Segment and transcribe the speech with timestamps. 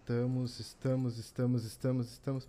[0.00, 2.48] Estamos, estamos, estamos, estamos, estamos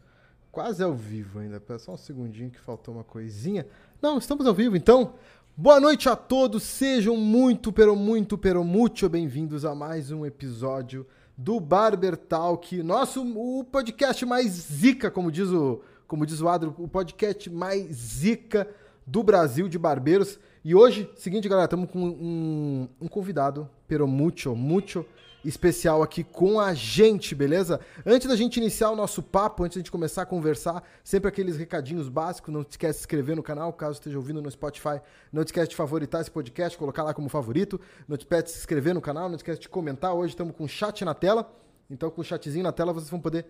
[0.52, 1.62] quase ao vivo ainda.
[1.78, 3.66] Só um segundinho que faltou uma coisinha.
[4.02, 5.14] Não, estamos ao vivo então.
[5.58, 11.08] Boa noite a todos, sejam muito, pero muito, pero muito bem-vindos a mais um episódio
[11.38, 16.76] do Barber Talk, nosso o podcast mais zica, como diz o, como diz o Adro,
[16.78, 18.68] o podcast mais zica
[19.08, 20.40] do Brasil de barbeiros.
[20.64, 25.06] E hoje, seguinte, galera, estamos com um, um convidado, pero mucho, mucho
[25.48, 27.79] especial aqui com a gente, beleza?
[28.05, 31.55] Antes da gente iniciar o nosso papo, antes da gente começar a conversar, sempre aqueles
[31.55, 34.99] recadinhos básicos, não esquece de se inscrever no canal, caso esteja ouvindo no Spotify,
[35.32, 38.93] não esquece de favoritar esse podcast, colocar lá como favorito, não esquece de se inscrever
[38.93, 41.52] no canal, não esquece de comentar, hoje estamos com chat na tela,
[41.90, 43.46] então com o chatzinho na tela vocês vão poder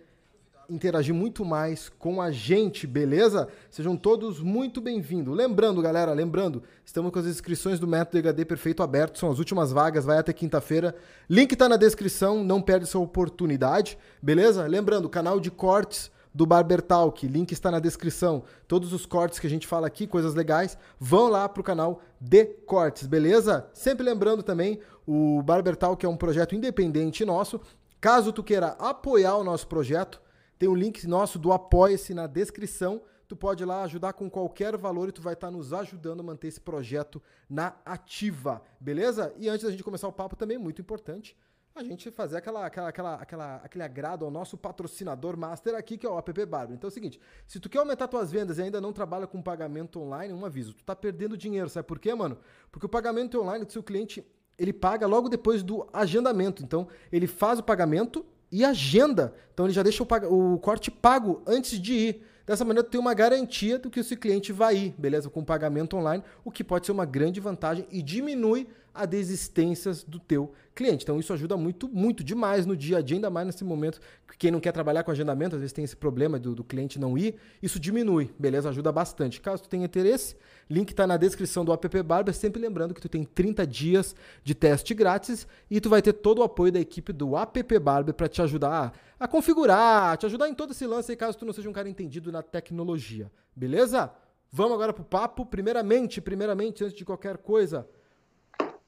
[0.70, 3.48] interagir muito mais com a gente, beleza?
[3.70, 5.36] Sejam todos muito bem-vindos.
[5.36, 9.72] Lembrando, galera, lembrando, estamos com as inscrições do Método EGD Perfeito aberto, são as últimas
[9.72, 10.96] vagas, vai até quinta-feira.
[11.30, 14.66] Link tá na descrição, não perde essa oportunidade, beleza?
[14.66, 18.44] Lembrando, canal de cortes do Barber Talk, link está na descrição.
[18.68, 22.46] Todos os cortes que a gente fala aqui, coisas legais, vão lá pro canal de
[22.66, 23.68] cortes, beleza?
[23.72, 27.62] Sempre lembrando também, o Barber Talk é um projeto independente nosso.
[28.02, 30.22] Caso tu queira apoiar o nosso projeto,
[30.58, 33.02] tem um link nosso do Apoia-se na descrição.
[33.28, 36.20] Tu pode ir lá ajudar com qualquer valor e tu vai estar tá nos ajudando
[36.20, 39.34] a manter esse projeto na ativa, beleza?
[39.38, 41.36] E antes da gente começar o papo também, muito importante,
[41.76, 46.06] a gente fazer aquela, aquela, aquela, aquela, aquele agrado ao nosso patrocinador master aqui, que
[46.06, 46.76] é o App Barber.
[46.76, 49.42] Então é o seguinte, se tu quer aumentar tuas vendas e ainda não trabalha com
[49.42, 52.38] pagamento online, um aviso, tu tá perdendo dinheiro, sabe por quê, mano?
[52.72, 54.26] Porque o pagamento online do seu cliente,
[54.58, 56.64] ele paga logo depois do agendamento.
[56.64, 59.34] Então, ele faz o pagamento e agenda.
[59.54, 62.22] Então ele já deixa o, o corte pago antes de ir.
[62.46, 65.30] Dessa maneira, tem uma garantia do que esse cliente vai ir, beleza?
[65.30, 70.20] Com pagamento online, o que pode ser uma grande vantagem e diminui a desistências do
[70.20, 71.04] teu cliente.
[71.04, 74.38] Então isso ajuda muito, muito demais no dia a dia, ainda mais nesse momento que
[74.38, 77.18] quem não quer trabalhar com agendamento, às vezes tem esse problema do, do cliente não
[77.18, 78.70] ir, isso diminui, beleza?
[78.70, 79.42] Ajuda bastante.
[79.42, 80.36] Caso tu tenha interesse,
[80.70, 84.56] link está na descrição do app Barber, sempre lembrando que tu tem 30 dias de
[84.56, 88.28] teste grátis e tu vai ter todo o apoio da equipe do app Barber para
[88.28, 91.70] te ajudar a, a configurar, te ajudar em todo esse lance caso tu não seja
[91.70, 94.12] um cara entendido na tecnologia, beleza?
[94.52, 95.46] Vamos agora pro papo.
[95.46, 97.86] Primeiramente, primeiramente, antes de qualquer coisa,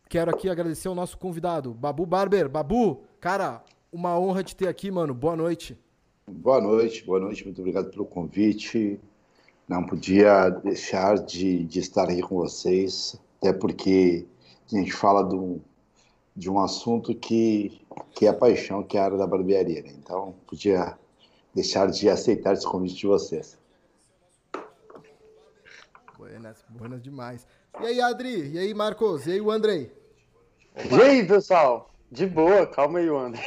[0.09, 2.47] Quero aqui agradecer ao nosso convidado, Babu Barber.
[2.47, 5.13] Babu, cara, uma honra te ter aqui, mano.
[5.13, 5.77] Boa noite.
[6.25, 7.43] Boa noite, boa noite.
[7.43, 9.01] Muito obrigado pelo convite.
[9.67, 14.25] Não podia deixar de, de estar aqui com vocês, até porque
[14.71, 15.59] a gente fala de um,
[16.33, 17.81] de um assunto que,
[18.11, 19.81] que é paixão, que é a área da barbearia.
[19.81, 19.93] Né?
[19.97, 20.97] Então, podia
[21.53, 23.57] deixar de aceitar esse convite de vocês.
[26.17, 27.45] Buenas, buenas demais.
[27.79, 28.51] E aí, Adri?
[28.53, 29.27] E aí, Marcos?
[29.27, 29.91] E aí, o Andrei?
[30.91, 31.91] E aí, pessoal?
[32.11, 33.43] De boa, calma aí, Andrei.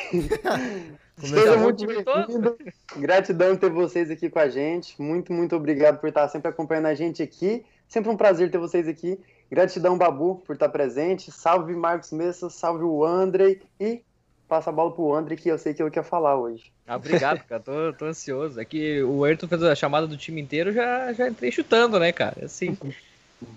[1.19, 2.57] Seja muito bem-vindo.
[2.97, 5.01] Gratidão ter vocês aqui com a gente.
[5.03, 7.65] Muito, muito obrigado por estar sempre acompanhando a gente aqui.
[7.89, 9.19] Sempre um prazer ter vocês aqui.
[9.51, 11.33] Gratidão, Babu, por estar presente.
[11.33, 12.49] Salve, Marcos Messa.
[12.49, 13.61] Salve, o Andrei.
[13.81, 14.01] E
[14.49, 16.73] passa a bola pro André, que eu sei que ele quer falar hoje.
[16.87, 17.63] Ah, obrigado, cara.
[17.63, 18.61] Tô, tô ansioso.
[18.61, 22.13] Aqui é o Ayrton fez a chamada do time inteiro, já, já entrei chutando, né,
[22.13, 22.45] cara?
[22.45, 22.77] Assim.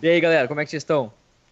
[0.02, 1.12] E aí, galera, como é que vocês estão?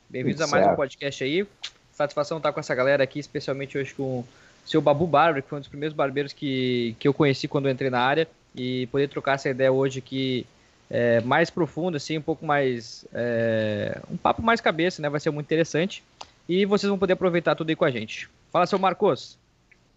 [0.09, 1.46] Bem-vindos a mais um podcast aí.
[1.92, 4.28] Satisfação estar com essa galera aqui, especialmente hoje com o
[4.66, 7.72] seu Babu Barber, que foi um dos primeiros barbeiros que, que eu conheci quando eu
[7.74, 10.47] entrei na área, e poder trocar essa ideia hoje aqui
[10.90, 13.06] é, mais profunda, assim, um pouco mais.
[13.14, 15.09] É, um papo mais cabeça, né?
[15.09, 16.02] Vai ser muito interessante.
[16.47, 18.29] E vocês vão poder aproveitar tudo aí com a gente.
[18.50, 19.38] Fala, seu Marcos.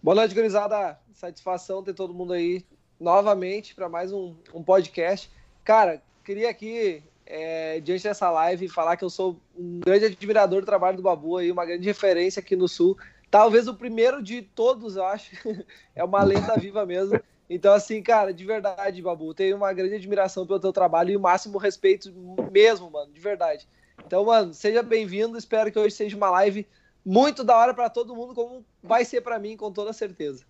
[0.03, 0.99] Boa noite, gurizada.
[1.13, 2.65] Satisfação ter todo mundo aí
[2.99, 5.29] novamente para mais um, um podcast.
[5.63, 10.65] Cara, queria aqui é, diante dessa live, falar que eu sou um grande admirador do
[10.65, 12.97] trabalho do Babu aí, uma grande referência aqui no Sul.
[13.31, 15.31] Talvez o primeiro de todos, eu acho.
[15.95, 17.19] é uma lenda viva mesmo.
[17.49, 21.19] Então, assim, cara, de verdade, Babu, tenho uma grande admiração pelo teu trabalho e o
[21.19, 22.11] máximo respeito
[22.51, 23.67] mesmo, mano, de verdade.
[24.05, 25.37] Então, mano, seja bem-vindo.
[25.37, 26.67] Espero que hoje seja uma live
[27.05, 30.43] muito da hora para todo mundo, como vai ser para mim, com toda certeza.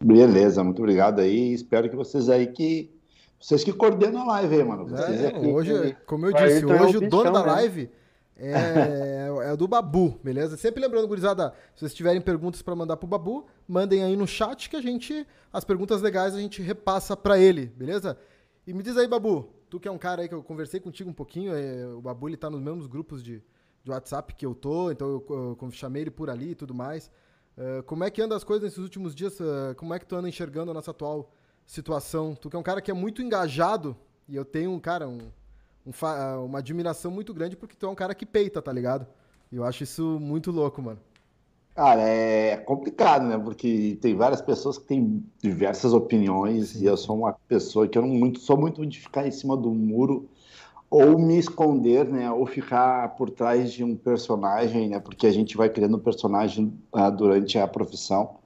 [0.00, 1.52] Beleza, muito obrigado aí.
[1.52, 2.88] Espero que vocês aí que
[3.40, 4.96] vocês que coordenam a live aí, mano.
[4.96, 7.90] É, aqui, hoje, como eu disse, hoje o dono da live
[8.36, 10.56] é, é do Babu, beleza?
[10.56, 14.68] Sempre lembrando, gurizada, se vocês tiverem perguntas para mandar pro Babu, mandem aí no chat
[14.68, 18.18] que a gente, as perguntas legais a gente repassa para ele, beleza?
[18.66, 21.08] E me diz aí, Babu, tu que é um cara aí que eu conversei contigo
[21.08, 23.42] um pouquinho, é, o Babu ele tá nos mesmos grupos de,
[23.84, 26.74] de WhatsApp que eu tô, então eu, eu, eu chamei ele por ali e tudo
[26.74, 27.10] mais.
[27.56, 29.40] Uh, como é que anda as coisas nesses últimos dias?
[29.40, 31.32] Uh, como é que tu anda enxergando a nossa atual
[31.68, 32.34] situação.
[32.34, 33.94] Tu que é um cara que é muito engajado,
[34.26, 35.20] e eu tenho, cara, um,
[35.86, 39.06] um uma admiração muito grande porque tu é um cara que peita, tá ligado?
[39.52, 40.98] E eu acho isso muito louco, mano.
[41.74, 43.38] Cara, é complicado, né?
[43.38, 46.82] Porque tem várias pessoas que têm diversas opiniões Sim.
[46.82, 49.56] e eu sou uma pessoa que eu não muito, sou muito de ficar em cima
[49.56, 50.28] do muro
[50.90, 52.30] ou me esconder, né?
[52.32, 54.98] Ou ficar por trás de um personagem, né?
[54.98, 58.36] Porque a gente vai criando um personagem uh, durante a profissão.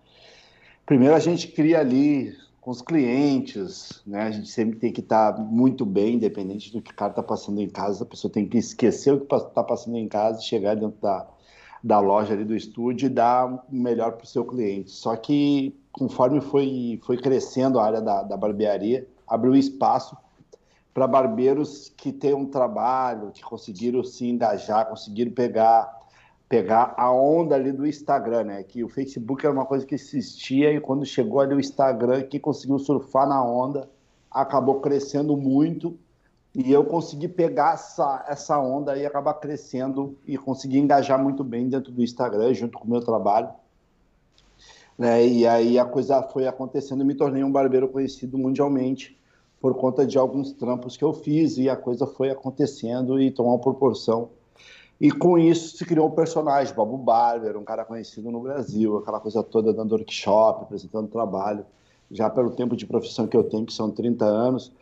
[0.85, 4.23] Primeiro a gente cria ali com os clientes, né?
[4.23, 7.23] A gente sempre tem que estar tá muito bem, independente do que o cara está
[7.23, 8.05] passando em casa.
[8.05, 11.27] A pessoa tem que esquecer o que está passando em casa chegar dentro da
[11.83, 14.93] da loja ali do estúdio e dar o melhor para o seu cliente.
[14.93, 20.17] Só que conforme foi, foi crescendo a área da, da barbearia, abriu espaço
[20.95, 26.02] para barbeiros que têm um trabalho, que conseguiram se engajar, conseguiram pegar
[26.53, 28.63] pegar a onda ali do Instagram, né?
[28.63, 32.39] Que o Facebook era uma coisa que existia e quando chegou ali o Instagram, que
[32.39, 33.89] conseguiu surfar na onda,
[34.31, 35.97] acabou crescendo muito
[36.55, 41.71] e eu consegui pegar essa, essa onda e acabar crescendo e conseguir engajar muito bem
[41.71, 43.49] dentro do Instagram, junto com o meu trabalho.
[44.99, 45.27] Né?
[45.27, 49.19] E aí a coisa foi acontecendo e me tornei um barbeiro conhecido mundialmente
[49.59, 53.59] por conta de alguns trampos que eu fiz e a coisa foi acontecendo e tomou
[53.59, 54.29] proporção.
[55.03, 59.21] E com isso se criou um personagem, Babu Barber, um cara conhecido no Brasil, aquela
[59.21, 61.67] coisa toda dando workshop, apresentando trabalho,
[62.11, 64.73] já pelo tempo de profissão que eu tenho, que são 30 anos,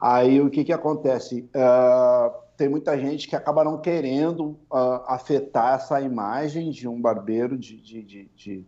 [0.00, 1.48] Aí o que, que acontece?
[1.54, 7.56] Uh, tem muita gente que acaba não querendo uh, afetar essa imagem de um barbeiro
[7.56, 8.64] de, de, de, de,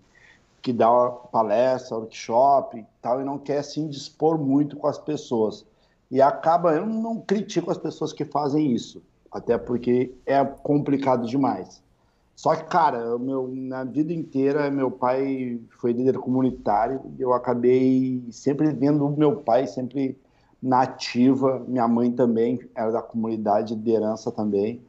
[0.62, 5.66] que dá palestra, workshop e tal, e não quer se indispor muito com as pessoas.
[6.10, 11.82] E acaba, eu não critico as pessoas que fazem isso, até porque é complicado demais.
[12.34, 18.22] Só que, cara, meu, na vida inteira, meu pai foi líder comunitário, e eu acabei
[18.30, 20.16] sempre vendo meu pai sempre
[20.62, 24.80] nativa, minha mãe também era da comunidade, liderança também.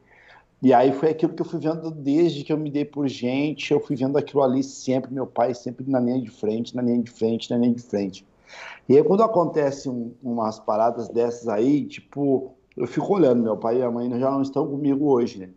[0.62, 3.72] E aí foi aquilo que eu fui vendo desde que eu me dei por gente,
[3.72, 7.02] eu fui vendo aquilo ali sempre, meu pai sempre na linha de frente, na linha
[7.02, 8.26] de frente, na linha de frente.
[8.88, 13.78] E aí quando acontece um, umas paradas dessas aí, tipo, eu fico olhando, meu pai
[13.78, 15.50] e a mãe já não estão comigo hoje, né?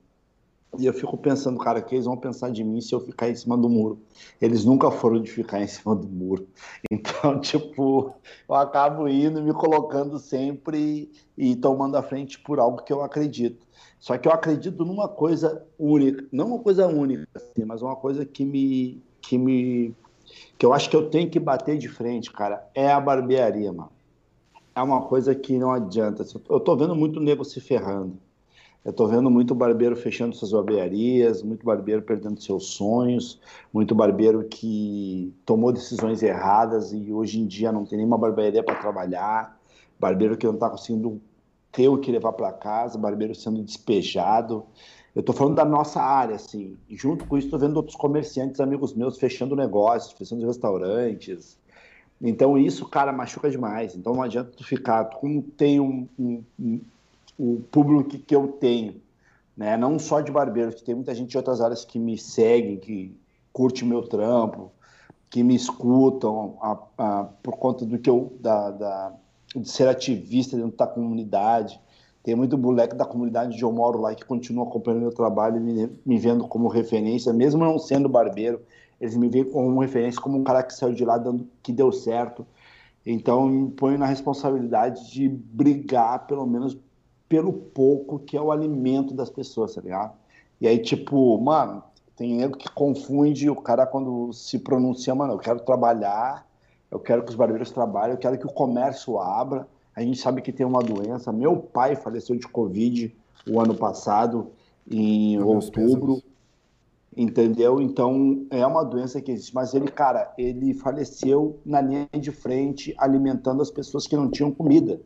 [0.78, 3.36] E eu fico pensando, cara, que eles vão pensar de mim se eu ficar em
[3.36, 4.00] cima do muro.
[4.42, 6.48] Eles nunca foram de ficar em cima do muro.
[6.92, 8.14] Então, tipo,
[8.50, 13.66] eu acabo indo me colocando sempre e tomando a frente por algo que eu acredito.
[14.00, 18.25] Só que eu acredito numa coisa única, não uma coisa única, assim, mas uma coisa
[18.25, 19.96] que me, que me,
[20.58, 23.92] que eu acho que eu tenho que bater de frente, cara, é a barbearia, mano.
[24.75, 26.25] É uma coisa que não adianta.
[26.50, 28.18] Eu tô vendo muito nego se ferrando.
[28.84, 33.40] Eu estou vendo muito barbeiro fechando suas barbearias, muito barbeiro perdendo seus sonhos,
[33.72, 38.75] muito barbeiro que tomou decisões erradas e hoje em dia não tem nenhuma barbearia para
[38.75, 39.58] trabalhar,
[39.98, 41.22] barbeiro que não está conseguindo
[41.72, 44.66] ter o que levar para casa, barbeiro sendo despejado.
[45.16, 46.78] Eu estou falando da nossa área, assim.
[46.90, 51.58] Junto com isso, estou vendo outros comerciantes, amigos meus, fechando negócios, fechando restaurantes.
[52.25, 53.96] Então, isso, cara, machuca demais.
[53.96, 55.03] Então, não adianta tu ficar.
[55.06, 56.80] Como tem um, um,
[57.38, 59.01] o público que, que eu tenho,
[59.58, 59.75] né?
[59.75, 63.13] Não só de barbeiros, tem muita gente de outras áreas que me seguem, que
[63.51, 64.72] curte meu trampo,
[65.30, 69.13] que me escutam a, a, por conta do que eu da, da,
[69.53, 71.77] de ser ativista dentro da comunidade.
[72.24, 75.60] Tem muito moleque da comunidade onde eu moro lá que continua acompanhando meu trabalho e
[75.60, 78.62] me, me vendo como referência, mesmo não sendo barbeiro,
[79.00, 81.92] eles me veem como referência, como um cara que saiu de lá dando que deu
[81.92, 82.46] certo.
[83.06, 86.78] Então, me ponho na responsabilidade de brigar, pelo menos
[87.28, 90.14] pelo pouco que é o alimento das pessoas, tá ligado?
[90.62, 91.84] E aí, tipo, mano,
[92.16, 96.48] tem nego que confunde o cara quando se pronuncia, mano, eu quero trabalhar,
[96.92, 99.68] eu quero que os barbeiros trabalhem, eu quero que o comércio abra.
[99.96, 101.32] A gente sabe que tem uma doença.
[101.32, 103.16] Meu pai faleceu de Covid
[103.50, 104.52] o ano passado,
[104.90, 106.22] em outubro.
[107.15, 107.79] Entendeu?
[107.79, 109.53] Então é uma doença que existe.
[109.53, 114.51] Mas ele, cara, ele faleceu na linha de frente, alimentando as pessoas que não tinham
[114.51, 115.00] comida.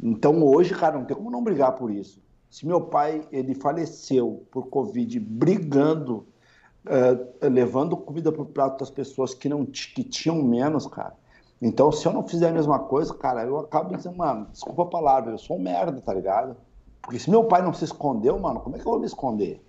[0.00, 2.22] Então hoje, cara, não tem como não brigar por isso.
[2.48, 6.26] Se meu pai ele faleceu por Covid brigando,
[6.86, 11.14] uh, levando comida para o prato das pessoas que não que tinham menos, cara.
[11.62, 14.86] Então, se eu não fizer a mesma coisa, cara, eu acabo dizendo, mano, desculpa a
[14.86, 16.56] palavra, eu sou um merda, tá ligado?
[17.02, 19.62] Porque se meu pai não se escondeu, mano, como é que eu vou me esconder?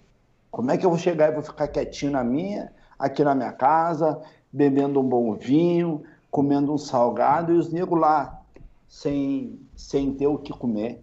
[0.52, 3.54] Como é que eu vou chegar e vou ficar quietinho na minha, aqui na minha
[3.54, 8.42] casa, bebendo um bom vinho, comendo um salgado e os negros lá
[8.88, 11.02] sem, sem ter o que comer.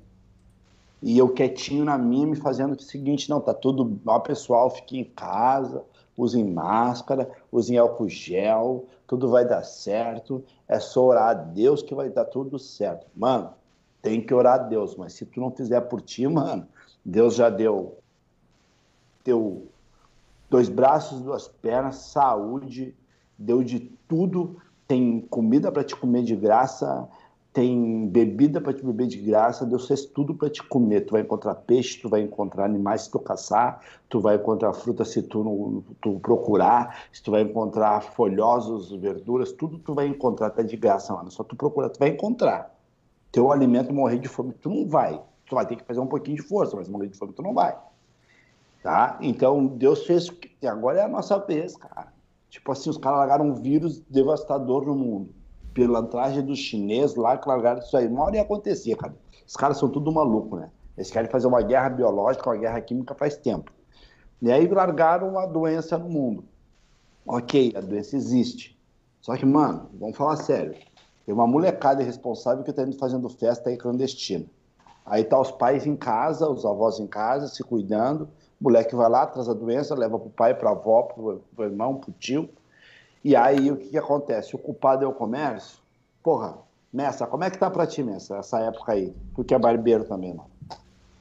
[1.00, 4.98] E eu quietinho na minha, me fazendo o seguinte, não, tá tudo, ó, pessoal, fique
[4.98, 5.82] em casa,
[6.14, 11.94] usem máscara, usem álcool gel, tudo vai dar certo, é só orar a Deus que
[11.94, 13.06] vai dar tudo certo.
[13.16, 13.50] Mano,
[14.02, 16.66] tem que orar a Deus, mas se tu não fizer por ti, mano,
[17.02, 17.96] Deus já deu
[19.28, 19.68] teu
[20.48, 22.96] dois braços, duas pernas, saúde,
[23.38, 24.56] deu de tudo.
[24.86, 27.06] Tem comida para te comer de graça,
[27.52, 31.02] tem bebida para te beber de graça, Deus fez tudo para te comer.
[31.02, 35.04] Tu vai encontrar peixe, tu vai encontrar animais se tu caçar, tu vai encontrar fruta
[35.04, 40.46] se tu, não, tu procurar, se tu vai encontrar folhosos, verduras, tudo tu vai encontrar
[40.46, 41.30] até de graça, mano.
[41.30, 42.74] Só tu procurar, tu vai encontrar.
[43.30, 45.20] Teu alimento morrer de fome, tu não vai.
[45.44, 47.52] Tu vai ter que fazer um pouquinho de força, mas morrer de fome tu não
[47.52, 47.76] vai.
[48.82, 49.18] Tá?
[49.20, 50.30] Então Deus fez.
[50.64, 52.12] Agora é a nossa vez, cara.
[52.48, 55.38] Tipo assim, os caras largaram um vírus devastador no mundo
[55.78, 58.08] pilantragem dos chineses lá que largaram isso aí.
[58.08, 59.14] Uma hora ia acontecer, cara.
[59.46, 60.70] Os caras são tudo maluco, né?
[60.96, 63.72] Eles querem fazer uma guerra biológica, uma guerra química faz tempo.
[64.42, 66.44] E aí largaram uma doença no mundo.
[67.24, 68.76] Ok, a doença existe.
[69.20, 70.74] Só que, mano, vamos falar sério.
[71.24, 74.46] Tem uma molecada irresponsável que tá indo fazendo festa aí clandestina.
[75.06, 78.28] Aí tá os pais em casa, os avós em casa, se cuidando.
[78.60, 81.96] O moleque vai lá, traz a doença, leva pro pai, pra avó, pro, pro irmão,
[81.96, 82.48] pro tio.
[83.24, 84.54] E aí o que, que acontece?
[84.54, 85.78] O culpado é o comércio?
[86.22, 86.58] Porra,
[86.92, 89.12] Messa, como é que tá pra ti, Messa, essa época aí?
[89.36, 90.50] Tu que é barbeiro também, mano.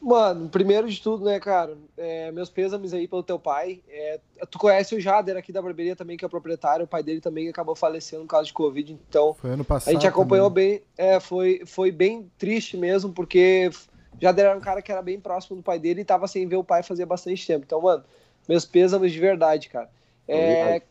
[0.02, 1.78] Mano, primeiro de tudo, né, cara?
[1.98, 3.82] É, meus pêsames aí pelo teu pai.
[3.90, 6.86] É, tu conhece o Jader aqui da barbearia também, que é o proprietário.
[6.86, 8.98] O pai dele também acabou falecendo por causa de Covid.
[9.10, 10.80] Então, foi ano passado, a gente acompanhou também.
[10.80, 10.82] bem.
[10.98, 13.70] É, foi, foi bem triste mesmo, porque
[14.20, 16.56] Jader era um cara que era bem próximo do pai dele e tava sem ver
[16.56, 17.66] o pai fazia bastante tempo.
[17.66, 18.04] Então, mano,
[18.48, 19.90] meus pêsames de verdade, cara.
[20.28, 20.82] É,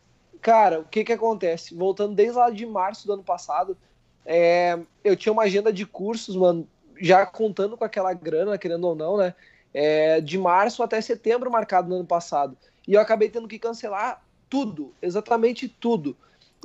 [0.41, 1.73] Cara, o que que acontece?
[1.73, 3.77] Voltando desde lá de março do ano passado,
[4.25, 6.67] é, eu tinha uma agenda de cursos, mano,
[7.01, 9.33] já contando com aquela grana, querendo ou não, né?
[9.73, 12.57] É, de março até setembro marcado no ano passado.
[12.87, 16.15] E eu acabei tendo que cancelar tudo, exatamente tudo.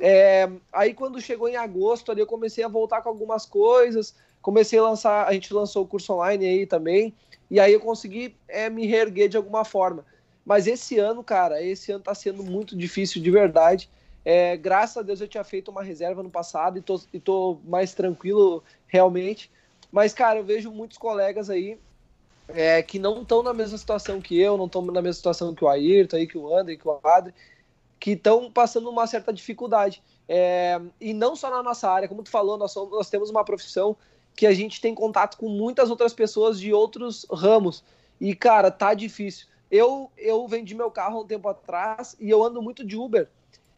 [0.01, 4.77] É, aí quando chegou em agosto, ali eu comecei a voltar com algumas coisas, comecei
[4.77, 7.15] a lançar, a gente lançou o curso online aí também,
[7.49, 10.05] e aí eu consegui é, me reerguer de alguma forma.
[10.45, 13.89] Mas esse ano, cara, esse ano tá sendo muito difícil de verdade.
[14.25, 17.57] É, graças a Deus eu tinha feito uma reserva no passado e tô, e tô
[17.63, 19.49] mais tranquilo realmente.
[19.91, 21.79] Mas, cara, eu vejo muitos colegas aí
[22.49, 25.63] é, que não estão na mesma situação que eu, não estão na mesma situação que
[25.63, 27.33] o Ayrton, aí, que o André, que o Adri,
[27.99, 30.03] que estão passando uma certa dificuldade.
[30.27, 33.45] É, e não só na nossa área, como tu falou, nós, somos, nós temos uma
[33.45, 33.95] profissão
[34.35, 37.83] que a gente tem contato com muitas outras pessoas de outros ramos.
[38.19, 39.47] E, cara, tá difícil.
[39.69, 43.27] Eu, eu vendi meu carro há um tempo atrás e eu ando muito de Uber.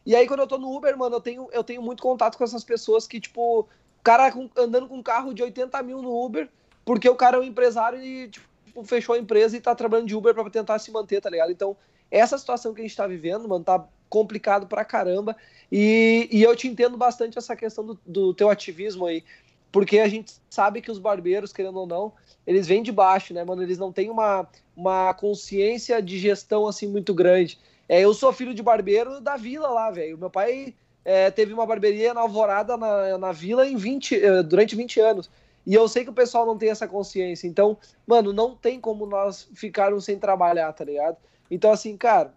[0.05, 2.43] E aí, quando eu tô no Uber, mano, eu tenho, eu tenho muito contato com
[2.43, 3.67] essas pessoas que, tipo, o
[4.03, 6.47] cara andando com um carro de 80 mil no Uber,
[6.83, 10.15] porque o cara é um empresário e, tipo, fechou a empresa e tá trabalhando de
[10.15, 11.51] Uber para tentar se manter, tá ligado?
[11.51, 11.75] Então,
[12.11, 15.35] essa situação que a gente tá vivendo, mano, tá complicado pra caramba.
[15.71, 19.23] E, e eu te entendo bastante essa questão do, do teu ativismo aí,
[19.71, 22.13] porque a gente sabe que os barbeiros, querendo ou não,
[22.45, 23.61] eles vêm de baixo, né, mano?
[23.61, 27.57] Eles não têm uma, uma consciência de gestão assim muito grande.
[27.87, 30.17] É, eu sou filho de barbeiro da vila lá, velho.
[30.17, 34.75] Meu pai é, teve uma barbearia na Alvorada na, na vila em 20, eh, durante
[34.75, 35.29] 20 anos.
[35.65, 37.47] E eu sei que o pessoal não tem essa consciência.
[37.47, 41.17] Então, mano, não tem como nós ficarmos sem trabalhar, tá ligado?
[41.49, 42.33] Então, assim, cara,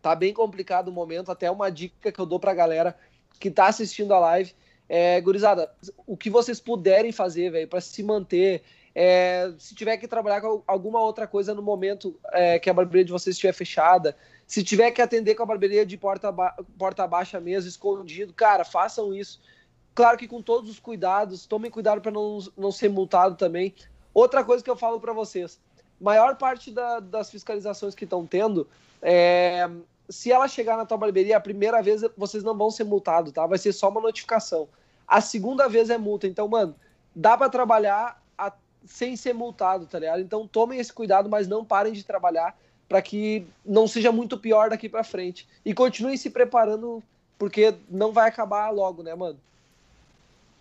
[0.00, 1.30] tá bem complicado o momento.
[1.30, 2.96] Até uma dica que eu dou pra galera
[3.38, 4.54] que tá assistindo a live.
[4.88, 5.70] É, gurizada,
[6.06, 8.62] o que vocês puderem fazer, velho, para se manter,
[8.94, 13.04] é, se tiver que trabalhar com alguma outra coisa no momento é, que a barbearia
[13.04, 14.16] de vocês estiver fechada,
[14.46, 18.64] se tiver que atender com a barbearia de porta, ba porta baixa mesmo, escondido, cara,
[18.64, 19.40] façam isso.
[19.94, 23.74] Claro que com todos os cuidados, tomem cuidado para não, não ser multado também.
[24.14, 25.60] Outra coisa que eu falo para vocês:
[26.00, 28.66] maior parte da, das fiscalizações que estão tendo,
[29.02, 29.68] é,
[30.08, 33.46] se ela chegar na tua barbearia, a primeira vez vocês não vão ser multados, tá?
[33.46, 34.68] Vai ser só uma notificação.
[35.06, 36.26] A segunda vez é multa.
[36.26, 36.74] Então, mano,
[37.14, 38.20] dá para trabalhar
[38.86, 40.20] sem ser multado, tá ligado?
[40.20, 42.56] Então tomem esse cuidado, mas não parem de trabalhar
[42.88, 45.46] para que não seja muito pior daqui para frente.
[45.64, 47.02] E continuem se preparando,
[47.38, 49.38] porque não vai acabar logo, né, mano?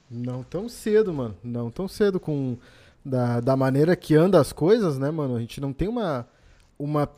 [0.09, 1.37] Não tão cedo, mano.
[1.43, 2.57] Não tão cedo com
[3.03, 5.35] da, da maneira que anda as coisas, né, mano?
[5.35, 6.27] A gente não tem uma
[6.77, 7.09] uma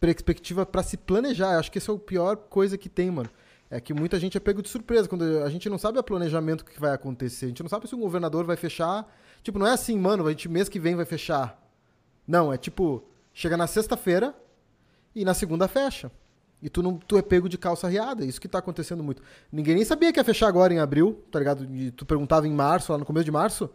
[0.00, 1.58] perspectiva para se planejar.
[1.58, 3.30] Acho que essa é a pior coisa que tem, mano.
[3.70, 6.64] É que muita gente é pego de surpresa quando a gente não sabe o planejamento
[6.64, 7.44] que vai acontecer.
[7.44, 9.06] A gente não sabe se o governador vai fechar
[9.42, 11.58] Tipo, não é assim, mano, a gente mês que vem vai fechar.
[12.26, 14.34] Não, é tipo, chega na sexta-feira
[15.14, 16.10] e na segunda fecha.
[16.62, 19.22] E tu não tu é pego de calça riada, isso que tá acontecendo muito.
[19.50, 21.64] Ninguém nem sabia que ia fechar agora em abril, tá ligado?
[21.74, 23.70] E tu perguntava em março, lá no começo de março,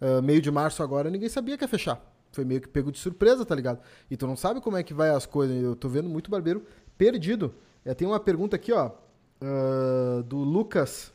[0.00, 2.00] uh, meio de março agora, ninguém sabia que ia fechar.
[2.36, 3.80] Foi meio que pego de surpresa, tá ligado?
[4.10, 5.56] E tu não sabe como é que vai as coisas.
[5.62, 6.62] Eu tô vendo muito barbeiro
[6.98, 7.54] perdido.
[7.82, 8.90] É, tem uma pergunta aqui, ó,
[9.40, 11.14] uh, do Lucas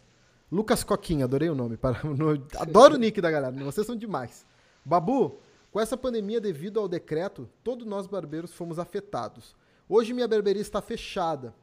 [0.52, 1.78] Lucas Coquinha, adorei o nome.
[2.60, 4.46] Adoro o nick da galera, vocês são demais.
[4.84, 5.40] Babu,
[5.72, 9.56] com essa pandemia devido ao decreto, todos nós barbeiros fomos afetados.
[9.88, 11.54] Hoje minha barbearia está fechada.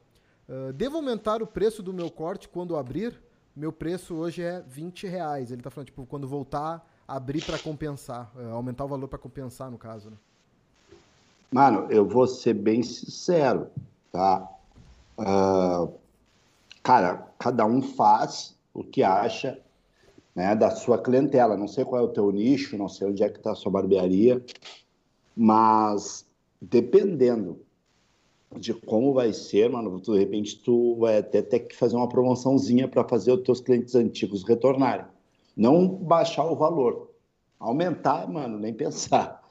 [0.49, 3.21] Uh, devo aumentar o preço do meu corte quando abrir?
[3.55, 5.51] Meu preço hoje é 20 reais.
[5.51, 8.31] Ele está falando, tipo, quando voltar, abrir para compensar.
[8.37, 10.17] Uh, aumentar o valor para compensar, no caso, né?
[11.51, 13.69] Mano, eu vou ser bem sincero,
[14.13, 14.47] tá?
[15.19, 15.91] Uh,
[16.83, 19.59] cara, cada um faz o que acha
[20.35, 21.57] né, da sua clientela.
[21.57, 23.73] Não sei qual é o teu nicho, não sei onde é que está a sua
[23.73, 24.45] barbearia,
[25.35, 26.27] mas
[26.61, 27.61] dependendo
[28.57, 32.87] de como vai ser, mano, de repente tu vai até ter que fazer uma promoçãozinha
[32.87, 35.07] para fazer os teus clientes antigos retornarem.
[35.59, 37.11] Não baixar o valor.
[37.59, 39.43] Aumentar, mano, nem pensar.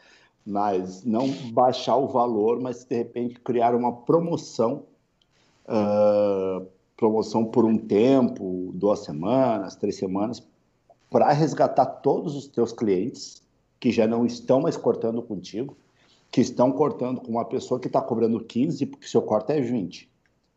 [0.46, 4.86] Mas não baixar o valor, mas de repente criar uma promoção,
[5.68, 10.42] uh, promoção por um tempo, duas semanas, três semanas,
[11.10, 13.44] para resgatar todos os teus clientes
[13.78, 15.76] que já não estão mais cortando contigo,
[16.32, 20.10] que estão cortando com uma pessoa que está cobrando 15 porque seu corte é 20.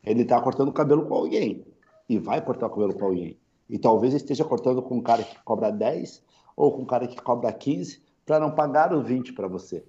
[0.05, 1.65] Ele está cortando o cabelo com alguém
[2.09, 3.37] e vai cortar o cabelo com alguém.
[3.71, 6.23] E talvez esteja cortando com um cara que cobra 10
[6.57, 9.85] ou com um cara que cobra 15 para não pagar os 20 para você.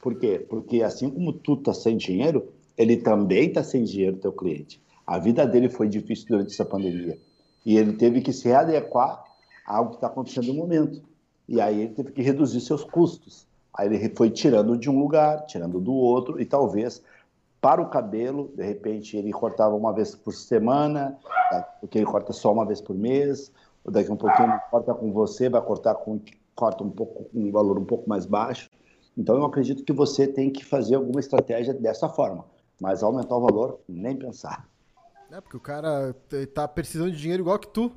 [0.00, 0.44] Por quê?
[0.48, 4.82] Porque assim como tu está sem dinheiro, ele também está sem dinheiro, teu cliente.
[5.06, 7.18] A vida dele foi difícil durante essa pandemia.
[7.64, 9.22] E ele teve que se readequar
[9.66, 11.02] a algo que está acontecendo no momento.
[11.48, 13.46] E aí ele teve que reduzir seus custos.
[13.72, 17.02] Aí ele foi tirando de um lugar, tirando do outro, e talvez
[17.60, 21.18] para o cabelo, de repente ele cortava uma vez por semana,
[21.80, 23.52] porque ele corta só uma vez por mês,
[23.84, 26.20] ou daqui a um pouquinho ele corta com você, vai cortar com
[26.54, 28.70] corta um pouco um valor um pouco mais baixo.
[29.16, 32.44] Então eu acredito que você tem que fazer alguma estratégia dessa forma,
[32.80, 34.66] mas aumentar o valor nem pensar.
[35.30, 36.14] É porque o cara
[36.54, 37.92] tá precisando de dinheiro igual que tu.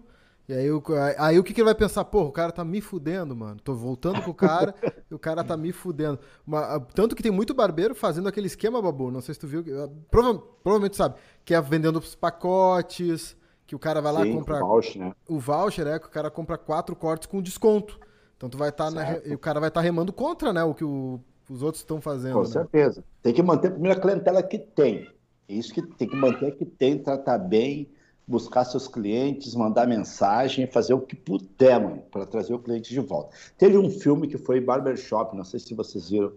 [0.48, 0.84] E aí, o,
[1.18, 2.04] aí o que, que ele vai pensar?
[2.04, 3.58] Pô, o cara tá me fudendo, mano.
[3.64, 4.76] Tô voltando com o cara
[5.10, 6.20] e o cara tá me fudendo.
[6.46, 9.10] Uma, tanto que tem muito barbeiro fazendo aquele esquema, Babu.
[9.10, 9.64] Não sei se tu viu.
[10.12, 11.16] Prova, provavelmente sabe.
[11.46, 14.64] Que é vendendo os pacotes, que o cara vai lá e compra.
[14.64, 15.14] O voucher, né?
[15.30, 17.98] O voucher, é, que o cara compra quatro cortes com desconto.
[18.36, 18.92] Então tu vai estar.
[18.92, 20.62] Tá o cara vai estar tá remando contra, né?
[20.62, 22.34] O que o, os outros estão fazendo.
[22.34, 22.48] Com né?
[22.48, 23.02] certeza.
[23.22, 25.10] Tem que manter a primeira clientela que tem.
[25.48, 27.90] Isso que tem que manter que tem, tratar bem
[28.28, 33.00] buscar seus clientes, mandar mensagem, fazer o que puder, mano, para trazer o cliente de
[33.00, 33.36] volta.
[33.58, 36.32] Teve um filme que foi Barbershop, não sei se vocês viram.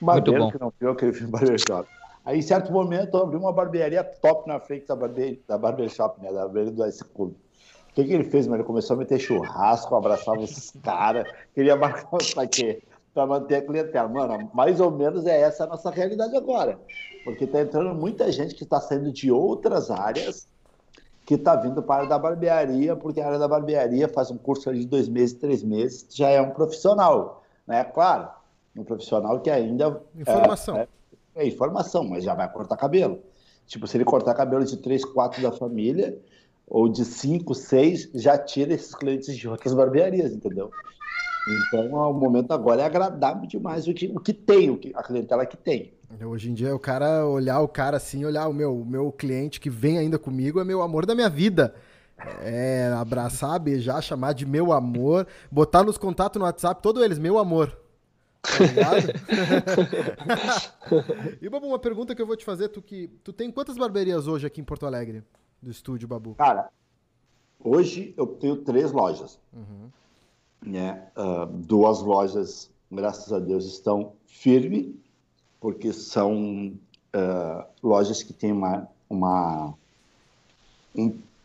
[0.00, 1.88] O barbeiro que não viu aquele filme Barbershop.
[2.24, 5.42] Aí, em certo momento, eu abri uma barbearia top na frente da, barbe...
[5.46, 7.32] da Barbershop, né, da barbearia do Ice Club.
[7.32, 8.60] O que, que ele fez, mano?
[8.60, 12.82] Ele começou a meter churrasco, abraçava os caras, queria marcar pra quê?
[13.12, 14.08] Para manter a clientela.
[14.08, 16.78] Mano, mais ou menos é essa a nossa realidade agora.
[17.24, 20.46] Porque tá entrando muita gente que está saindo de outras áreas
[21.28, 24.38] que está vindo para a área da barbearia, porque a área da barbearia faz um
[24.38, 27.84] curso de dois meses, três meses, já é um profissional, né?
[27.84, 28.30] Claro,
[28.74, 30.00] um profissional que ainda...
[30.16, 30.78] Informação.
[30.78, 30.88] É,
[31.34, 33.18] é, é informação, mas já vai cortar cabelo.
[33.66, 36.18] Tipo, se ele cortar cabelo de três, quatro da família,
[36.66, 40.70] ou de cinco, seis, já tira esses clientes de outras barbearias, entendeu?
[41.68, 45.02] Então, o momento agora é agradável demais o que, o que tem, o que, a
[45.02, 45.92] clientela que tem.
[46.26, 49.60] Hoje em dia, o cara olhar o cara assim, olhar o meu, o meu cliente
[49.60, 51.74] que vem ainda comigo é meu amor da minha vida.
[52.40, 57.38] É, abraçar, beijar, chamar de meu amor, botar nos contatos no WhatsApp, todos eles, meu
[57.38, 57.78] amor.
[58.42, 59.12] Tá ligado?
[61.40, 64.26] e, Babu, uma pergunta que eu vou te fazer, tu que tu tem quantas barbearias
[64.26, 65.22] hoje aqui em Porto Alegre,
[65.62, 66.34] do estúdio, Babu?
[66.34, 66.70] Cara,
[67.62, 69.38] hoje eu tenho três lojas.
[69.52, 69.90] Uhum.
[70.62, 71.06] Né?
[71.16, 74.92] Uh, duas lojas, graças a Deus, estão firmes
[75.60, 76.72] porque são
[77.14, 79.74] uh, lojas que têm uma, uma,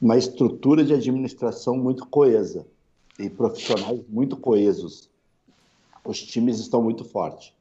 [0.02, 2.66] uma estrutura de administração muito coesa
[3.18, 5.10] e profissionais muito coesos.
[6.06, 7.54] Os times estão muito fortes.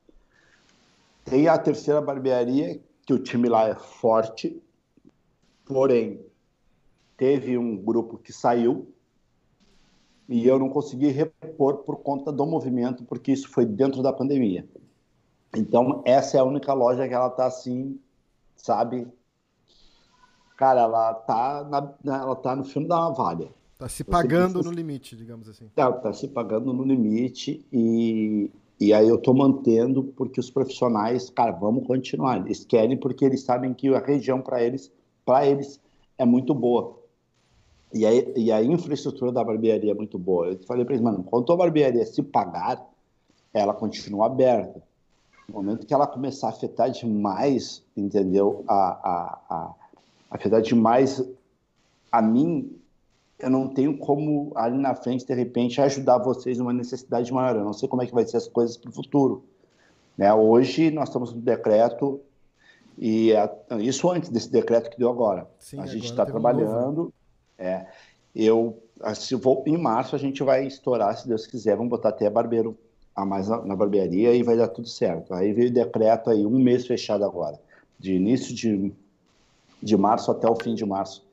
[1.24, 4.60] Tem a terceira barbearia, que o time lá é forte,
[5.64, 6.20] porém,
[7.16, 8.92] teve um grupo que saiu
[10.28, 14.66] e eu não consegui repor por conta do movimento, porque isso foi dentro da pandemia.
[15.56, 17.98] Então, essa é a única loja que ela tá assim,
[18.56, 19.06] sabe?
[20.56, 21.64] Cara, ela tá,
[22.04, 23.50] na, ela tá no filme da navalha.
[23.78, 25.68] Tá se pagando no limite, digamos assim.
[25.74, 31.28] Tá, tá se pagando no limite e, e aí eu tô mantendo porque os profissionais,
[31.30, 32.38] cara, vamos continuar.
[32.46, 34.90] Eles querem porque eles sabem que a região para eles,
[35.24, 35.80] para eles
[36.16, 36.96] é muito boa.
[37.92, 40.46] E, aí, e a infraestrutura da barbearia é muito boa.
[40.46, 42.88] Eu falei para eles, mano, quando a barbearia se pagar,
[43.52, 44.82] ela continua aberta.
[45.52, 48.64] No momento que ela começar a afetar demais, entendeu?
[48.66, 49.74] A, a, a,
[50.30, 51.22] afetar demais
[52.10, 52.74] a mim,
[53.38, 57.56] eu não tenho como ali na frente, de repente, ajudar vocês numa necessidade maior.
[57.56, 59.44] Eu não sei como é que vai ser as coisas para o futuro.
[60.16, 60.32] Né?
[60.32, 62.20] Hoje nós estamos no decreto
[62.96, 65.46] E a, isso antes desse decreto que deu agora.
[65.58, 67.12] Sim, a gente está trabalhando.
[67.58, 67.86] Um é,
[68.34, 68.82] eu,
[69.14, 72.74] se vou, em março a gente vai estourar, se Deus quiser, vamos botar até barbeiro
[73.14, 75.34] a mais na, na barbearia e vai dar tudo certo.
[75.34, 77.60] Aí veio o decreto aí, um mês fechado agora,
[77.98, 78.92] de início de,
[79.82, 81.24] de março até o fim de março.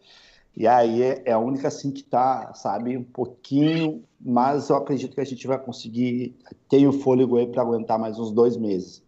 [0.56, 5.16] E aí é, é a única assim que está, sabe, um pouquinho, mas eu acredito
[5.16, 6.36] que a gente vai conseguir
[6.68, 9.02] ter o fôlego aí para aguentar mais uns dois meses.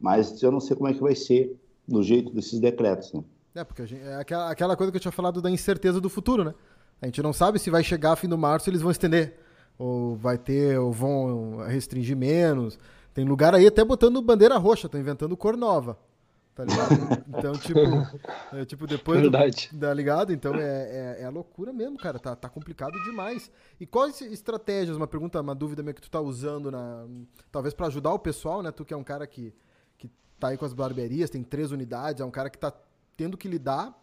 [0.00, 3.22] Mas eu não sei como é que vai ser do jeito desses decretos, né?
[3.54, 6.44] É, porque gente, é aquela, aquela coisa que eu tinha falado da incerteza do futuro,
[6.44, 6.54] né?
[7.00, 9.38] A gente não sabe se vai chegar a fim do março eles vão estender.
[9.78, 12.78] Ou vai ter, ou vão restringir menos.
[13.12, 15.98] Tem lugar aí até botando bandeira roxa, estão inventando cor nova.
[16.56, 17.24] Tá ligado?
[17.28, 17.78] Então, tipo,
[18.52, 19.20] é, tipo depois.
[19.20, 19.68] Verdade.
[19.70, 20.32] Do, tá ligado?
[20.32, 22.18] Então é, é, é, a loucura mesmo, cara.
[22.18, 23.50] Tá, tá complicado demais.
[23.78, 27.04] E quais estratégias, uma pergunta, uma dúvida meio que tu tá usando, na,
[27.52, 28.72] talvez para ajudar o pessoal, né?
[28.72, 29.52] Tu que é um cara que,
[29.98, 30.10] que
[30.40, 32.72] tá aí com as barbearias, tem três unidades, é um cara que tá
[33.18, 33.94] tendo que lidar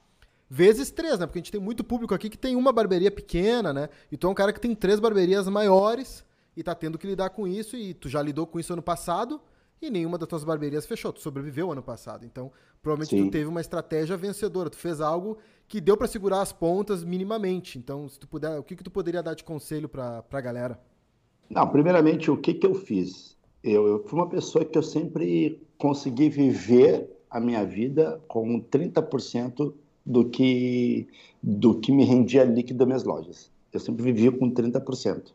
[0.54, 1.26] vezes três, né?
[1.26, 3.90] Porque a gente tem muito público aqui que tem uma barbearia pequena, né?
[4.12, 6.24] E tu é um cara que tem três barbearias maiores
[6.56, 7.76] e tá tendo que lidar com isso.
[7.76, 9.42] E tu já lidou com isso ano passado
[9.82, 11.12] e nenhuma das tuas barbearias fechou.
[11.12, 12.24] Tu sobreviveu ano passado.
[12.24, 12.52] Então,
[12.84, 13.26] provavelmente Sim.
[13.26, 14.70] tu teve uma estratégia vencedora.
[14.70, 17.80] Tu fez algo que deu para segurar as pontas minimamente.
[17.80, 20.80] Então, se tu puder, o que, que tu poderia dar de conselho para a galera?
[21.50, 23.36] Não, primeiramente, o que, que eu fiz?
[23.64, 29.74] Eu, eu fui uma pessoa que eu sempre consegui viver a minha vida com 30%
[30.06, 31.08] do que,
[31.42, 33.50] do que me rendia líquido das minhas lojas.
[33.72, 35.32] Eu sempre vivia com 30%.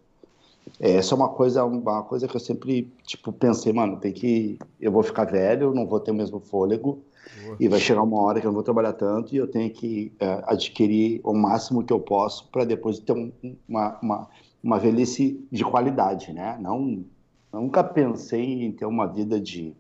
[0.81, 4.59] É, essa é uma coisa, uma coisa que eu sempre, tipo, pensei, mano, tem que,
[4.81, 7.03] eu vou ficar velho, não vou ter o mesmo fôlego,
[7.43, 7.57] Boa.
[7.59, 10.13] e vai chegar uma hora que eu não vou trabalhar tanto e eu tenho que
[10.21, 13.33] é, adquirir o máximo que eu posso para depois ter um,
[13.69, 14.29] uma, uma,
[14.63, 16.59] uma velhice de qualidade, né?
[16.61, 17.05] Não,
[17.53, 19.75] nunca pensei em ter uma vida de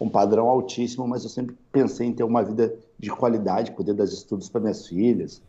[0.00, 4.04] um padrão altíssimo, mas eu sempre pensei em ter uma vida de qualidade, poder dar
[4.04, 5.42] estudos para minhas filhas,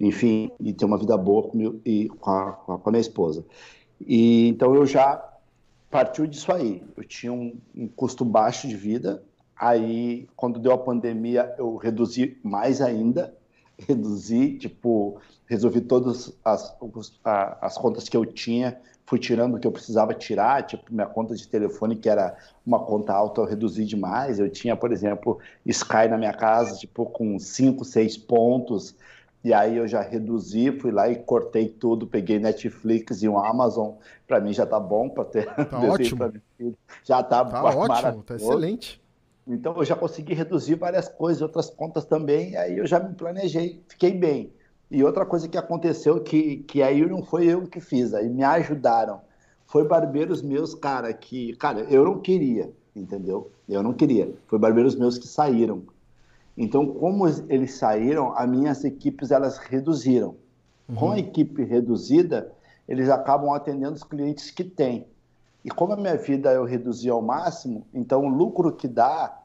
[0.00, 3.44] enfim, e ter uma vida boa com, meu, e com, a, com a minha esposa.
[4.00, 5.22] E então eu já
[5.90, 6.82] partiu disso aí.
[6.96, 9.22] Eu tinha um, um, custo baixo de vida.
[9.56, 13.34] Aí, quando deu a pandemia, eu reduzi mais ainda.
[13.78, 16.76] Reduzi, tipo, resolvi todas as,
[17.60, 18.76] as contas que eu tinha,
[19.08, 20.62] fui tirando o que eu precisava tirar.
[20.66, 24.38] Tipo, minha conta de telefone, que era uma conta alta, eu reduzi demais.
[24.38, 28.94] Eu tinha, por exemplo, Sky na minha casa, tipo, com 5, 6 pontos.
[29.42, 33.94] E aí eu já reduzi, fui lá e cortei tudo, peguei Netflix e o Amazon.
[34.26, 35.46] Para mim já tá bom para ter.
[35.46, 36.30] Tá ótimo.
[37.02, 39.00] Já tá, tá ótimo, tá excelente.
[39.46, 42.54] Então eu já consegui reduzir várias coisas, outras contas também.
[42.58, 44.52] aí eu já me planejei, fiquei bem.
[44.90, 48.42] E outra coisa que aconteceu que que aí não foi eu que fiz, aí me
[48.42, 49.20] ajudaram.
[49.66, 53.50] Foi barbeiros meus, cara, que, cara, eu não queria, entendeu?
[53.68, 54.34] Eu não queria.
[54.46, 55.82] Foi barbeiros meus que saíram
[56.58, 60.34] então, como eles saíram, as minhas equipes elas reduziram.
[60.88, 60.96] Uhum.
[60.96, 62.50] Com a equipe reduzida,
[62.88, 65.06] eles acabam atendendo os clientes que têm.
[65.64, 69.38] E como a minha vida eu reduzi ao máximo, então o lucro que dá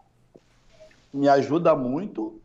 [1.14, 2.42] me ajuda muito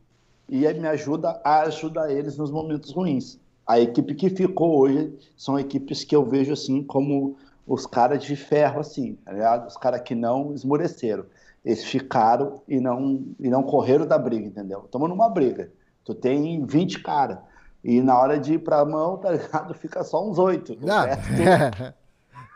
[0.48, 3.38] e me ajuda a ajudar eles nos momentos ruins.
[3.66, 8.34] A equipe que ficou hoje são equipes que eu vejo assim como os caras de
[8.34, 11.24] ferro, assim, tá Os caras que não esmoreceram
[11.64, 14.84] eles ficaram e não, e não correram da briga, entendeu?
[14.86, 15.70] Estamos numa briga.
[16.02, 17.38] Tu tem 20 caras.
[17.84, 19.74] E na hora de ir pra mão, tá ligado?
[19.74, 20.76] Fica só uns oito.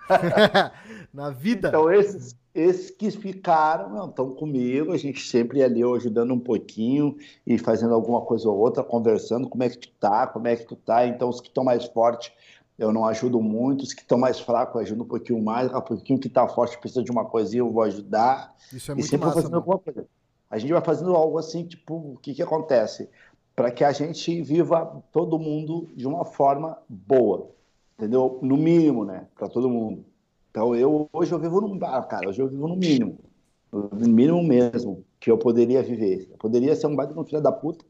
[1.12, 1.68] na vida.
[1.68, 7.56] Então, esses, esses que ficaram, estão comigo, a gente sempre ali ajudando um pouquinho e
[7.56, 10.76] fazendo alguma coisa ou outra, conversando, como é que tu tá, como é que tu
[10.76, 11.06] tá.
[11.06, 12.32] Então, os que estão mais fortes
[12.78, 15.80] eu não ajudo muito, os que estão mais fracos eu ajudo um pouquinho mais, um
[15.80, 18.54] pouquinho que está forte precisa de uma coisinha, eu vou ajudar.
[18.72, 20.06] Isso é muito e sempre massa, fazendo alguma coisa.
[20.50, 23.08] A gente vai fazendo algo assim, tipo, o que, que acontece?
[23.54, 27.50] Para que a gente viva todo mundo de uma forma boa,
[27.96, 28.38] entendeu?
[28.42, 29.26] No mínimo, né?
[29.34, 30.04] Para todo mundo.
[30.52, 33.18] Então, eu hoje eu vivo no bar, cara, hoje eu vivo no mínimo.
[33.72, 36.28] No mínimo mesmo que eu poderia viver.
[36.30, 37.82] Eu poderia ser um baita no filho da puta,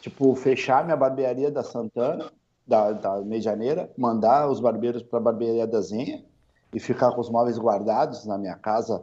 [0.00, 2.32] tipo, fechar minha barbearia da Santana,
[2.66, 6.24] da, da Medianeira, mandar os barbeiros para a barbearia da Zenha
[6.72, 9.02] e ficar com os móveis guardados na minha casa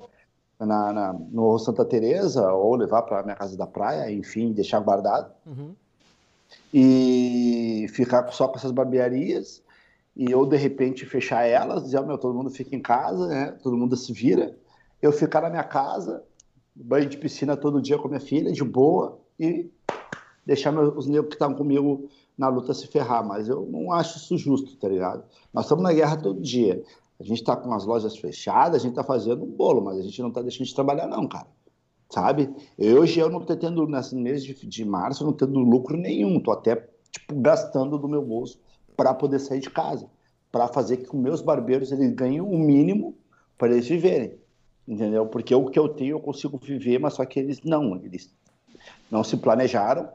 [0.60, 5.32] na, na no Santa Teresa ou levar para minha casa da praia, enfim, deixar guardado.
[5.46, 5.76] Uhum.
[6.74, 9.62] E ficar só com essas barbearias
[10.16, 13.58] e eu de repente fechar elas, dizer, oh, meu, todo mundo fica em casa, né?
[13.64, 14.58] Todo mundo se vira.
[15.02, 16.24] Eu ficar na minha casa,
[16.76, 19.72] banho de piscina todo dia com minha filha, de boa, e
[20.46, 24.18] deixar meus, os negros que estavam comigo na luta se ferrar, mas eu não acho
[24.18, 25.24] isso justo, tá ligado?
[25.54, 26.84] Nós estamos na guerra todo dia.
[27.20, 30.02] A gente está com as lojas fechadas, a gente está fazendo um bolo, mas a
[30.02, 31.48] gente não está deixando de trabalhar, não, cara.
[32.10, 32.54] sabe?
[32.78, 36.40] Hoje eu não tô tendo, nesse mês de, de março, eu não tendo lucro nenhum,
[36.40, 36.76] tô até,
[37.12, 38.60] tipo, gastando do meu bolso
[39.02, 40.08] para poder sair de casa,
[40.52, 43.18] para fazer que os meus barbeiros eles ganhem o mínimo
[43.58, 44.36] para eles viverem,
[44.88, 45.26] entendeu?
[45.26, 48.32] Porque o que eu tenho eu consigo viver, mas só que eles não, eles
[49.10, 50.08] não se planejaram,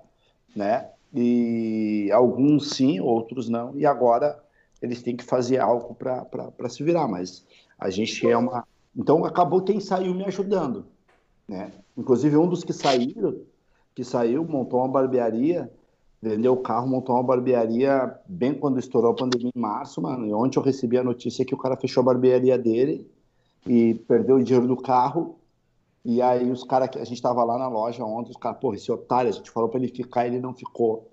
[0.55, 0.89] né?
[1.13, 4.41] E alguns sim, outros não, e agora
[4.81, 7.45] eles têm que fazer algo para se virar, mas
[7.77, 8.65] a gente é uma.
[8.97, 10.87] Então acabou quem saiu me ajudando,
[11.49, 11.73] né?
[11.99, 13.37] Inclusive um dos que saíram,
[13.97, 15.69] que saiu, montou uma barbearia,
[16.29, 20.27] vendeu o carro, montou uma barbearia bem quando estourou a pandemia em março, mano.
[20.27, 23.09] E ontem eu recebi a notícia que o cara fechou a barbearia dele
[23.65, 25.39] e perdeu o dinheiro do carro.
[26.05, 28.91] E aí os caras, a gente tava lá na loja ontem, os caras, porra, esse
[28.91, 31.11] otário, a gente falou para ele ficar, ele não ficou.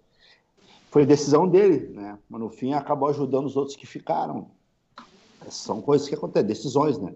[0.90, 2.18] Foi decisão dele, né?
[2.30, 4.48] Mas no fim acabou ajudando os outros que ficaram.
[5.50, 7.14] São coisas que acontecem, decisões, né?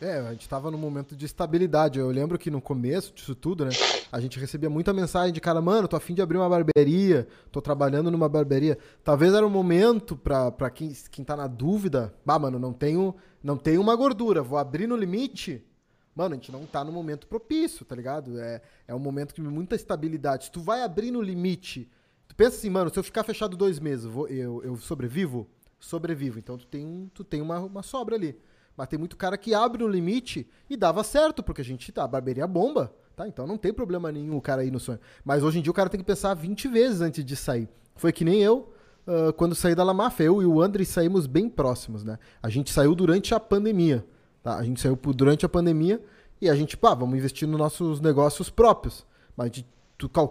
[0.00, 1.98] É, a gente tava num momento de estabilidade.
[1.98, 3.70] Eu lembro que no começo disso tudo, né?
[4.12, 7.62] A gente recebia muita mensagem de cara, mano, tô afim de abrir uma barbearia, tô
[7.62, 8.76] trabalhando numa barbearia.
[9.04, 13.14] Talvez era um momento pra, pra quem, quem tá na dúvida, bah, mano, não tenho,
[13.42, 15.64] não tenho uma gordura, vou abrir no limite.
[16.12, 18.40] Mano, a gente não tá no momento propício, tá ligado?
[18.40, 20.46] É, é um momento de muita estabilidade.
[20.46, 21.88] Se tu vai abrir no limite,
[22.26, 25.48] tu pensa assim, mano, se eu ficar fechado dois meses, eu, vou, eu, eu sobrevivo?
[25.78, 26.38] Sobrevivo.
[26.40, 28.36] Então tu tem, tu tem uma, uma sobra ali.
[28.76, 32.02] Mas tem muito cara que abre no limite e dava certo, porque a gente tá,
[32.02, 33.28] a barbearia bomba, tá?
[33.28, 34.98] Então não tem problema nenhum o cara ir no sonho.
[35.24, 37.68] Mas hoje em dia o cara tem que pensar 20 vezes antes de sair.
[37.94, 38.72] Foi que nem eu,
[39.06, 40.20] uh, quando saí da Lamaf.
[40.20, 42.18] Eu e o André saímos bem próximos, né?
[42.42, 44.06] A gente saiu durante a pandemia,
[44.42, 44.56] tá?
[44.56, 46.02] A gente saiu durante a pandemia
[46.40, 49.06] e a gente, pá, vamos investir nos nossos negócios próprios.
[49.36, 49.66] Mas de,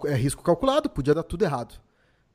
[0.08, 1.80] é risco calculado, podia dar tudo errado.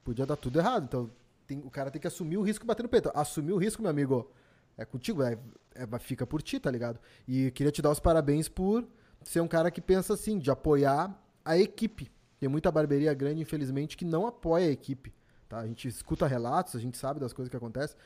[0.04, 0.84] Podia dar tudo errado.
[0.84, 1.10] Então
[1.46, 3.10] tem, o cara tem que assumir o risco e bater no peito.
[3.12, 4.30] Assumir o risco, meu amigo,
[4.78, 5.36] é contigo, é,
[5.74, 7.00] é, fica por ti, tá ligado?
[7.26, 8.86] E queria te dar os parabéns por
[9.28, 12.10] ser um cara que pensa assim, de apoiar a equipe.
[12.38, 15.12] Tem muita barbearia grande, infelizmente, que não apoia a equipe.
[15.48, 15.60] Tá?
[15.60, 17.96] A gente escuta relatos, a gente sabe das coisas que acontecem,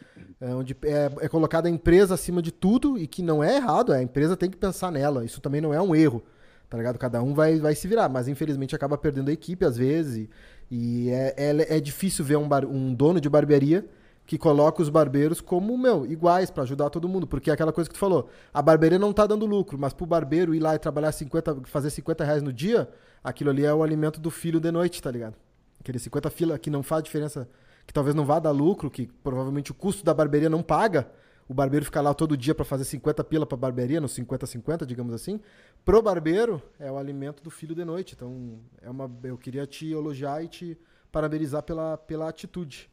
[0.40, 3.92] é, onde é, é colocada a empresa acima de tudo e que não é errado,
[3.92, 5.24] a empresa tem que pensar nela.
[5.24, 6.22] Isso também não é um erro,
[6.68, 6.98] tá ligado?
[6.98, 10.16] Cada um vai, vai se virar, mas infelizmente acaba perdendo a equipe às vezes.
[10.16, 10.30] E,
[10.70, 13.88] e é, é, é, difícil ver um, bar, um dono de barbearia
[14.28, 17.26] que coloca os barbeiros como, meu, iguais para ajudar todo mundo.
[17.26, 20.04] Porque é aquela coisa que tu falou, a barbearia não tá dando lucro, mas pro
[20.04, 22.90] barbeiro ir lá e trabalhar 50, fazer 50 reais no dia,
[23.24, 25.34] aquilo ali é o alimento do filho de noite, tá ligado?
[25.80, 27.48] Aquele 50 fila que não faz diferença,
[27.86, 31.10] que talvez não vá dar lucro, que provavelmente o custo da barbearia não paga,
[31.48, 35.14] o barbeiro ficar lá todo dia para fazer 50 pila para barbearia, no 50-50, digamos
[35.14, 35.40] assim.
[35.86, 38.12] Pro barbeiro é o alimento do filho de noite.
[38.14, 40.78] Então, é uma eu queria te elogiar e te
[41.10, 42.90] parabenizar pela, pela atitude.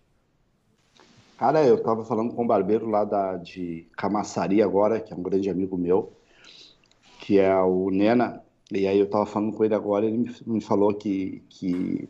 [1.38, 5.22] Cara, eu tava falando com um barbeiro lá da, de Camaçari agora, que é um
[5.22, 6.14] grande amigo meu,
[7.20, 10.62] que é o Nena, e aí eu tava falando com ele agora, ele me, me
[10.62, 12.08] falou que, que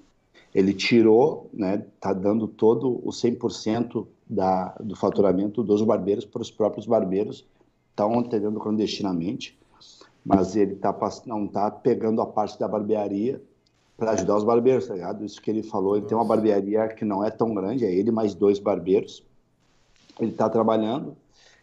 [0.53, 6.51] ele tirou, né, tá dando todo o 100% da, do faturamento dos barbeiros para os
[6.51, 7.45] próprios barbeiros,
[7.89, 9.57] estão atendendo clandestinamente,
[10.23, 13.41] mas ele tá, não tá pegando a parte da barbearia
[13.97, 15.23] para ajudar os barbeiros, tá ligado?
[15.23, 18.12] Isso que ele falou, ele tem uma barbearia que não é tão grande, é ele
[18.12, 19.23] mais dois barbeiros.
[20.19, 21.15] Ele está trabalhando,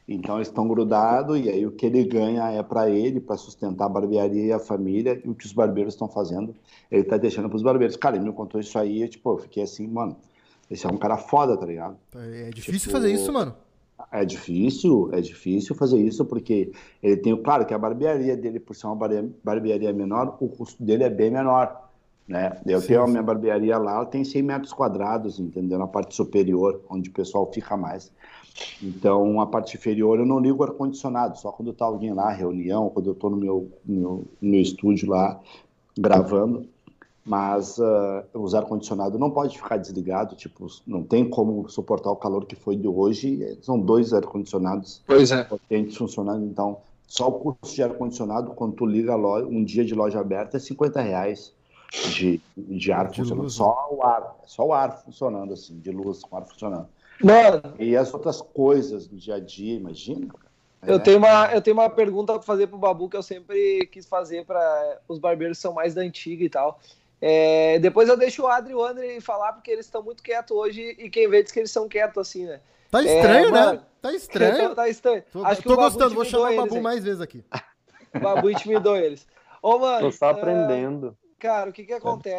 [0.07, 3.87] então eles estão grudados e aí o que ele ganha é para ele, para sustentar
[3.87, 6.55] a barbearia e a família, e o que os barbeiros estão fazendo,
[6.91, 7.97] ele está deixando para os barbeiros.
[7.97, 10.17] Cara, ele me contou isso aí, tipo, eu fiquei assim, mano,
[10.71, 11.97] esse é um cara foda, tá ligado?
[12.15, 13.55] É difícil tipo, fazer isso, mano.
[14.11, 18.75] É difícil, é difícil fazer isso, porque ele tem, claro que a barbearia dele, por
[18.75, 18.97] ser uma
[19.45, 21.82] barbearia menor, o custo dele é bem menor.
[22.27, 22.61] Né?
[22.65, 25.79] Eu sim, tenho a minha barbearia lá, ela tem 100 metros quadrados, entendeu?
[25.79, 28.13] Na parte superior, onde o pessoal fica mais.
[28.83, 33.07] Então, a parte inferior eu não ligo ar-condicionado, só quando tá alguém lá, reunião, quando
[33.07, 35.41] eu estou no meu, meu, meu estúdio lá,
[35.99, 36.67] gravando.
[37.25, 42.45] Mas uh, o ar-condicionado não pode ficar desligado, tipo, não tem como suportar o calor
[42.45, 43.59] que foi de hoje.
[43.63, 45.45] São dois ar-condicionados é.
[45.45, 49.95] potentes funcionando, então só o custo de ar-condicionado, quando tu liga loja, um dia de
[49.95, 51.55] loja aberta, é 50 reais
[51.93, 53.43] de, de ar de funcionando.
[53.43, 53.55] Luz.
[53.55, 53.97] Só né?
[53.97, 56.89] o ar, só o ar funcionando, assim, de luz, com ar funcionando.
[57.23, 57.75] Mano.
[57.79, 60.29] E as outras coisas do dia a dia, imagina.
[60.85, 60.99] Eu, é.
[60.99, 64.45] tenho uma, eu tenho uma pergunta para fazer pro Babu que eu sempre quis fazer
[64.45, 66.81] para os barbeiros que são mais da antiga e tal.
[67.21, 70.57] É, depois eu deixo o Adri e o André falar, porque eles estão muito quietos
[70.57, 72.61] hoje e quem vê diz que eles são quietos assim, né?
[72.91, 73.61] Tá estranho, é, né?
[73.61, 74.75] Mano, tá estranho.
[74.75, 75.23] tá estranho.
[75.33, 77.45] Tô, Acho que tô gostando, vou chamar o Babu eles, mais vezes aqui.
[78.15, 79.27] O Babu intimidou eles.
[79.63, 80.01] Ô, mano.
[80.01, 81.17] Tô só aprendendo.
[81.43, 82.37] Cara, o que que acontece?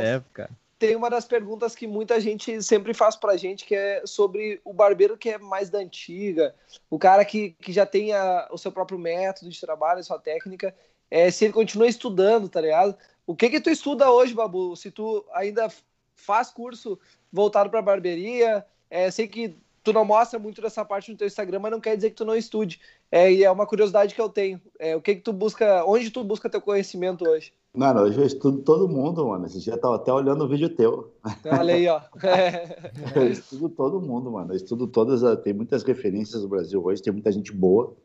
[0.79, 4.71] Tem uma das perguntas que muita gente sempre faz pra gente, que é sobre o
[4.71, 6.55] barbeiro que é mais da antiga,
[6.89, 10.17] o cara que, que já tem a, o seu próprio método de trabalho, a sua
[10.17, 10.73] técnica.
[11.11, 12.97] é, se ele continua estudando, tá ligado?
[13.27, 14.73] O que que tu estuda hoje, Babu?
[14.77, 15.67] Se tu ainda
[16.15, 16.97] faz curso
[17.29, 21.59] voltado para barbearia, é, sei que tu não mostra muito dessa parte no teu Instagram,
[21.59, 22.79] mas não quer dizer que tu não estude.
[23.11, 24.61] É, e é uma curiosidade que eu tenho.
[24.79, 27.51] É, o que que tu busca, onde tu busca teu conhecimento hoje?
[27.75, 29.47] Mano, hoje eu estudo todo mundo, mano.
[29.47, 31.11] Esse dia eu tava até olhando o vídeo teu.
[31.59, 32.01] Olha aí, ó.
[33.15, 34.51] eu estudo todo mundo, mano.
[34.51, 37.95] Eu estudo todas, tem muitas referências no Brasil hoje, tem muita gente boa.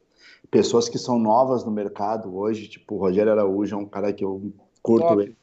[0.50, 4.24] Pessoas que são novas no mercado hoje, tipo o Rogério Araújo é um cara que
[4.24, 4.50] eu
[4.82, 5.36] curto, ele,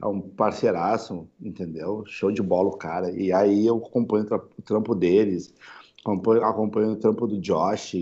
[0.00, 2.04] é um parceiraço, entendeu?
[2.06, 3.10] Show de bola o cara.
[3.10, 5.52] E aí eu acompanho o trampo deles,
[6.02, 7.94] acompanho, acompanho o trampo do Josh,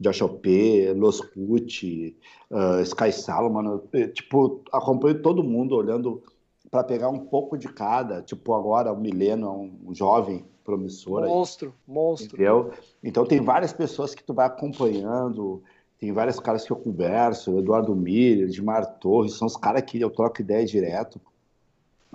[0.00, 2.16] Josh OP, Los Cut,
[2.50, 3.80] uh, Sky Salomon,
[4.12, 6.22] tipo, acompanho todo mundo olhando
[6.70, 11.24] para pegar um pouco de cada, tipo agora o Mileno é um jovem promissor.
[11.26, 12.36] Monstro, aí, monstro.
[12.36, 12.72] Entendeu?
[13.02, 15.62] Então tem várias pessoas que tu vai acompanhando,
[15.98, 20.10] tem vários caras que eu converso, Eduardo Miller, Edmar Torres, são os caras que eu
[20.10, 21.20] troco ideia direto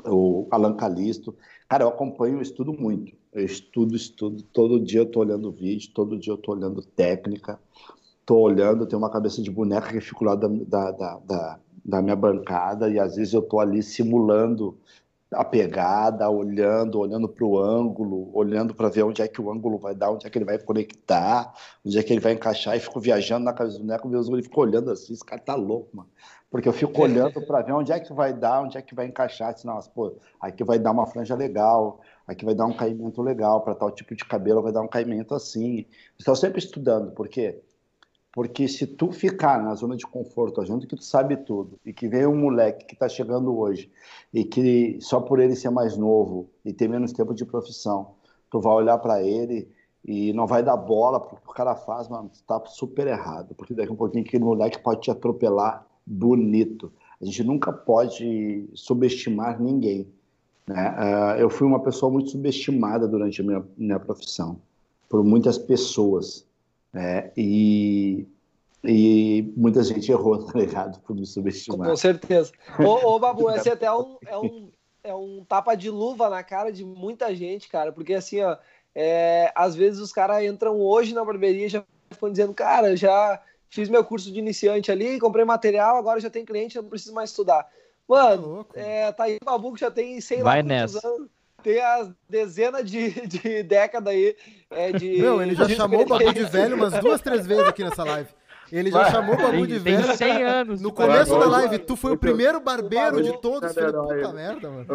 [0.05, 1.35] o Alan Calisto.
[1.71, 3.15] Cara, eu acompanho, eu estudo muito.
[3.31, 4.43] Eu estudo, estudo.
[4.43, 7.57] Todo dia eu tô olhando vídeo, todo dia eu tô olhando técnica.
[8.25, 12.15] Tô olhando, tenho uma cabeça de boneca que fico lá da, da, da, da minha
[12.17, 14.77] bancada e às vezes eu tô ali simulando
[15.33, 19.77] a pegada, olhando, olhando para o ângulo, olhando para ver onde é que o ângulo
[19.77, 21.53] vai dar, onde é que ele vai conectar,
[21.85, 24.43] onde é que ele vai encaixar, e fico viajando na cabeça do boneco, meus ele
[24.43, 26.09] fica olhando assim, esse cara tá louco, mano.
[26.51, 29.07] Porque eu fico olhando para ver onde é que vai dar, onde é que vai
[29.07, 33.61] encaixar, senão, pô, aqui vai dar uma franja legal, aqui vai dar um caimento legal,
[33.61, 35.85] para tal tipo de cabelo vai dar um caimento assim.
[36.19, 37.61] Estou sempre estudando, por quê?
[38.33, 42.09] Porque se tu ficar na zona de conforto, achando que tu sabe tudo, e que
[42.09, 43.89] vem um moleque que está chegando hoje,
[44.33, 48.15] e que só por ele ser mais novo e ter menos tempo de profissão,
[48.49, 49.71] tu vai olhar para ele
[50.03, 53.55] e não vai dar bola porque o cara faz, mano, tu tá super errado.
[53.55, 56.91] Porque daqui a um pouquinho aquele moleque pode te atropelar bonito.
[57.21, 60.07] A gente nunca pode subestimar ninguém.
[60.67, 60.95] Né?
[60.97, 64.59] Uh, eu fui uma pessoa muito subestimada durante a minha, minha profissão,
[65.07, 66.45] por muitas pessoas.
[66.91, 67.31] Né?
[67.37, 68.25] E,
[68.83, 70.99] e muita gente errou, tá ligado?
[71.01, 71.89] Por me subestimar.
[71.89, 72.51] Com certeza.
[72.79, 74.69] Ô, ô Babu, esse até é um, é, um,
[75.03, 78.57] é um tapa de luva na cara de muita gente, cara, porque assim, ó,
[78.95, 83.41] é, às vezes os caras entram hoje na barbearia e já ficam dizendo, cara, já
[83.71, 87.31] fiz meu curso de iniciante ali, comprei material, agora já tem cliente, não preciso mais
[87.31, 87.67] estudar.
[88.07, 91.07] Mano, tá, é, tá aí o Babu que já tem, sei Vai lá, nessa.
[91.07, 91.29] anos
[91.63, 94.35] tem as dezenas de, de décadas aí.
[94.69, 97.83] É, de, Meu, ele já chamou o Babu de velho umas duas, três vezes aqui
[97.83, 98.29] nessa live.
[98.71, 99.11] Ele já Vai.
[99.11, 100.07] chamou o Babu de velho.
[100.07, 100.81] Tem 100 anos.
[100.81, 103.73] No começo da live, tu foi o primeiro barbeiro de todos.
[103.73, 104.87] Filho puta merda, mano.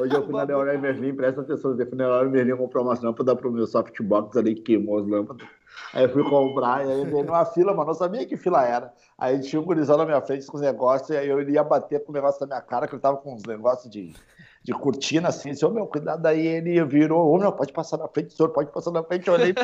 [0.00, 1.78] Hoje eu fui na Leonel Merlin, presta atenção.
[1.78, 5.46] Eu fui na Leonel Merlin comprar umas lâmpadas pro meu softbox ali, queimou as lâmpadas.
[5.92, 8.92] Aí eu fui comprar, e aí veio numa fila, mano, não sabia que fila era.
[9.18, 12.04] Aí tinha um gurizão na minha frente com os negócios, e aí eu ia bater
[12.04, 14.14] com o negócio da minha cara, que ele tava com uns negócios de
[14.62, 18.06] de cortina, assim, disse, ô meu, cuidado aí, ele virou, ô meu, pode passar na
[18.08, 19.54] frente, senhor, pode passar na frente, eu olhei,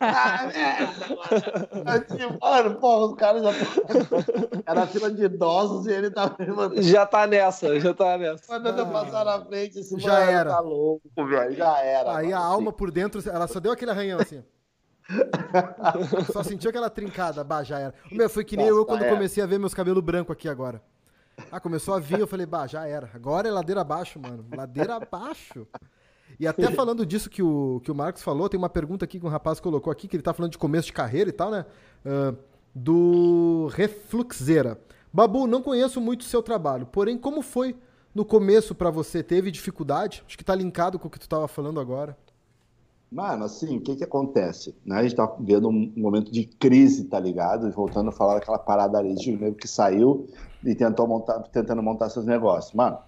[0.00, 3.50] ah, merda, tipo, mano, porra, os caras já
[4.64, 6.36] era fila de idosos e ele tava...
[6.76, 8.44] Já tá nessa, já tá nessa.
[8.48, 10.50] Mandando ah, passar na frente, esse já mano, era.
[10.50, 12.16] tá louco, velho, já era.
[12.16, 14.44] Aí mano, a alma por dentro, ela só deu aquele arranhão, assim,
[16.32, 17.94] só sentiu aquela trincada, bah, já era.
[18.10, 20.82] Meu, foi que nem Nossa, eu quando comecei a ver meus cabelos brancos aqui agora.
[21.50, 23.10] Ah, começou a vir, eu falei, bah, já era.
[23.14, 24.44] Agora é ladeira abaixo, mano.
[24.54, 25.66] Ladeira abaixo.
[26.38, 29.26] E até falando disso que o, que o Marcos falou, tem uma pergunta aqui que
[29.26, 31.64] um rapaz colocou aqui, que ele tá falando de começo de carreira e tal, né?
[32.04, 32.36] Uh,
[32.74, 34.78] do Refluxeira.
[35.12, 37.76] Babu, não conheço muito o seu trabalho, porém, como foi
[38.14, 39.22] no começo para você?
[39.22, 40.22] Teve dificuldade?
[40.26, 42.16] Acho que tá linkado com o que tu tava falando agora.
[43.10, 44.76] Mano, assim, o que que acontece?
[44.84, 44.96] Né?
[44.96, 47.70] A gente tá vivendo um momento de crise, tá ligado?
[47.72, 50.26] Voltando a falar daquela parada ali de que saiu
[50.62, 52.74] e tentou montar, tentando montar seus negócios.
[52.74, 52.98] Mano,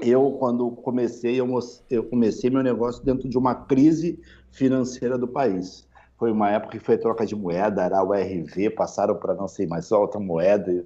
[0.00, 1.46] eu, quando comecei, eu,
[1.90, 4.18] eu comecei meu negócio dentro de uma crise
[4.50, 5.86] financeira do país.
[6.18, 9.66] Foi uma época que foi troca de moeda, era o RV, passaram para não sei
[9.66, 10.82] mais outra moeda.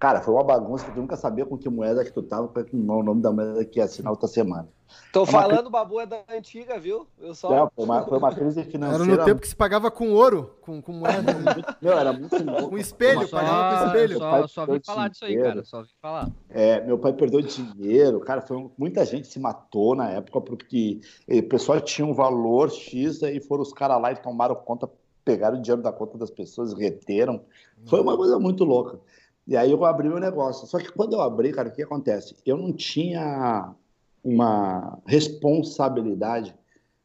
[0.00, 2.64] Cara, foi uma bagunça que tu nunca sabia com que moeda que tu tava, com
[2.72, 4.66] o nome da moeda que ia assinar outra semana.
[5.12, 7.06] Tô é falando, o Babu é da antiga, viu?
[7.20, 7.52] Eu só...
[7.52, 9.04] É, foi, uma, foi uma crise financeira.
[9.04, 11.32] Era no tempo que se pagava com ouro, com, com moeda.
[11.82, 12.70] Meu, era muito louco.
[12.70, 14.18] Com espelho, só, pagava com espelho.
[14.18, 15.64] Só, só vi falar disso aí, cara.
[15.64, 16.30] Só vi falar.
[16.48, 18.40] É, meu pai perdeu dinheiro, cara.
[18.40, 23.38] Foi, muita gente se matou na época porque o pessoal tinha um valor X, aí
[23.38, 24.88] foram os caras lá e tomaram conta,
[25.22, 27.42] pegaram o dinheiro da conta das pessoas, reteram.
[27.84, 28.98] Foi uma coisa muito louca.
[29.46, 30.66] E aí eu abri meu negócio.
[30.66, 32.36] Só que quando eu abri, cara, o que acontece?
[32.46, 33.74] Eu não tinha
[34.22, 36.54] uma responsabilidade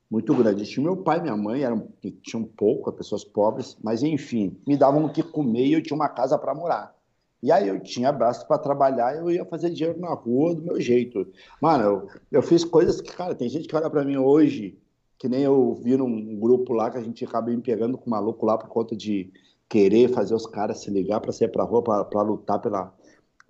[0.10, 0.66] muito grande.
[0.66, 1.88] Tinha meu pai e minha mãe, eram,
[2.22, 6.10] tinham pouco, pessoas pobres, mas enfim, me davam o que comer e eu tinha uma
[6.10, 6.96] casa para morar.
[7.42, 10.80] E aí eu tinha braço para trabalhar, eu ia fazer dinheiro na rua do meu
[10.80, 11.28] jeito.
[11.62, 14.80] Mano, eu, eu fiz coisas que, cara, tem gente que olha para mim hoje,
[15.18, 18.46] que nem eu vi num grupo lá que a gente acaba me pegando com maluco
[18.46, 19.32] lá por conta de
[19.70, 22.94] querer fazer os caras se ligar para sair pra rua, para lutar pela,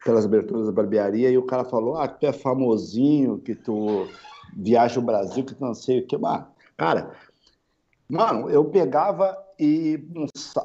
[0.03, 4.07] pelas aberturas da barbearia, e o cara falou, ah, que tu é famosinho, que tu
[4.55, 6.17] viaja o Brasil, que tu não sei o que.
[6.77, 7.15] Cara,
[8.07, 10.03] mano, eu pegava e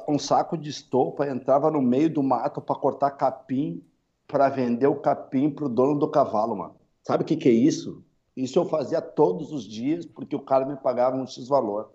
[0.07, 3.83] um, saco de estopa, entrava no meio do mato para cortar capim,
[4.27, 6.75] para vender o capim pro dono do cavalo, mano.
[7.03, 8.03] Sabe o que, que é isso?
[8.35, 11.91] Isso eu fazia todos os dias, porque o cara me pagava um X valor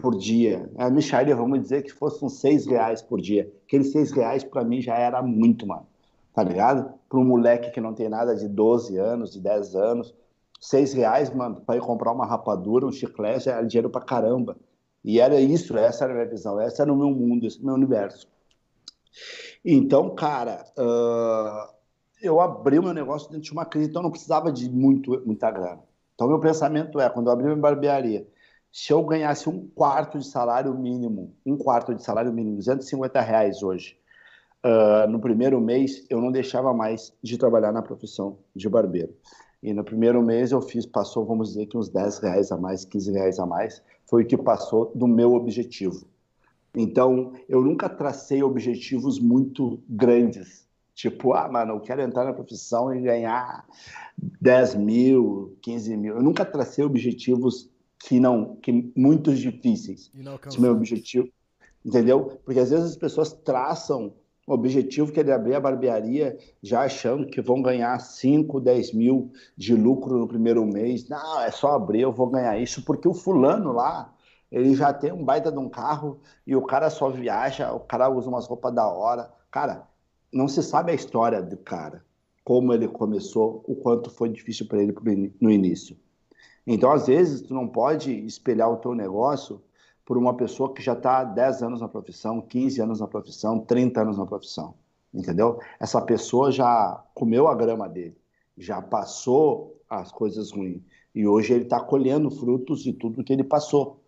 [0.00, 0.70] por dia.
[0.76, 3.52] A Michael, vamos dizer que fosse uns seis reais por dia.
[3.66, 5.86] Aqueles seis reais para mim já era muito, mano.
[6.32, 6.92] Tá ligado?
[7.08, 10.14] Para um moleque que não tem nada de 12 anos, de 10 anos,
[10.60, 14.56] seis reais, mano, para ir comprar uma rapadura, um chiclete, já era dinheiro pra caramba.
[15.04, 17.74] E era isso, essa era a minha visão, essa era o meu mundo, esse meu
[17.74, 18.28] universo.
[19.64, 21.72] Então, cara, uh,
[22.22, 25.22] eu abri o meu negócio dentro de uma crise, então eu não precisava de muito,
[25.24, 25.82] muita grana.
[26.14, 28.26] Então, meu pensamento é, quando eu abri minha barbearia,
[28.72, 33.62] se eu ganhasse um quarto de salário mínimo, um quarto de salário mínimo, 250 reais
[33.62, 33.98] hoje,
[34.64, 39.14] uh, no primeiro mês, eu não deixava mais de trabalhar na profissão de barbeiro.
[39.62, 42.84] E no primeiro mês eu fiz, passou, vamos dizer que uns 10 reais a mais,
[42.84, 46.06] 15 reais a mais, foi o que passou do meu objetivo.
[46.74, 50.68] Então, eu nunca tracei objetivos muito grandes.
[50.94, 53.66] Tipo, ah, mano, eu quero entrar na profissão e ganhar
[54.40, 56.16] 10 mil, 15 mil.
[56.16, 60.10] Eu nunca tracei objetivos que não, que muito difíceis.
[60.48, 61.28] Esse meu objetivo,
[61.84, 62.40] entendeu?
[62.44, 64.12] Porque às vezes as pessoas traçam
[64.48, 69.30] o objetivo que é abrir a barbearia já achando que vão ganhar 5, 10 mil
[69.54, 71.06] de lucro no primeiro mês.
[71.06, 74.10] Não, é só abrir, eu vou ganhar isso, porque o fulano lá,
[74.50, 78.08] ele já tem um baita de um carro e o cara só viaja, o cara
[78.08, 79.30] usa umas roupas da hora.
[79.50, 79.86] Cara,
[80.32, 82.02] não se sabe a história do cara,
[82.42, 84.94] como ele começou, o quanto foi difícil para ele
[85.38, 85.94] no início.
[86.70, 89.62] Então, às vezes, tu não pode espelhar o teu negócio
[90.04, 94.02] por uma pessoa que já está 10 anos na profissão, 15 anos na profissão, 30
[94.02, 94.74] anos na profissão,
[95.12, 95.58] entendeu?
[95.80, 98.18] Essa pessoa já comeu a grama dele,
[98.56, 100.82] já passou as coisas ruins
[101.14, 104.02] e hoje ele está colhendo frutos de tudo que ele passou.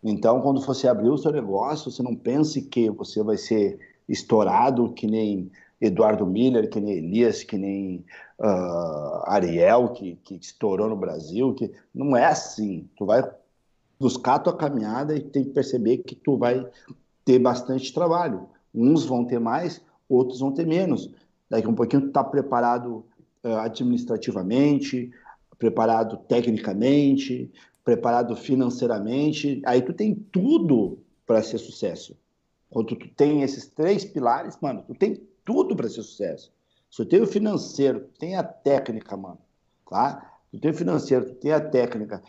[0.00, 3.76] Então, quando você abrir o seu negócio, você não pense que você vai ser
[4.08, 8.04] estourado que nem Eduardo Miller, que nem Elias, que nem
[8.38, 12.88] uh, Ariel, que, que estourou no Brasil, que não é assim.
[12.96, 13.22] Tu vai
[13.98, 16.66] buscar a tua caminhada e tem que perceber que tu vai
[17.24, 18.48] ter bastante trabalho.
[18.74, 21.10] Uns vão ter mais, outros vão ter menos.
[21.48, 23.04] Daqui a um pouquinho tu está preparado
[23.44, 25.10] uh, administrativamente,
[25.58, 27.50] preparado tecnicamente,
[27.84, 29.62] preparado financeiramente.
[29.64, 32.16] Aí tu tem tudo para ser sucesso.
[32.70, 36.52] Quando tu tem esses três pilares, mano, tu tem tudo para ser sucesso.
[36.90, 39.38] Se tu tem o financeiro, tem a técnica, mano,
[39.88, 40.38] tá?
[40.52, 42.22] Tu tem o financeiro, tem a técnica,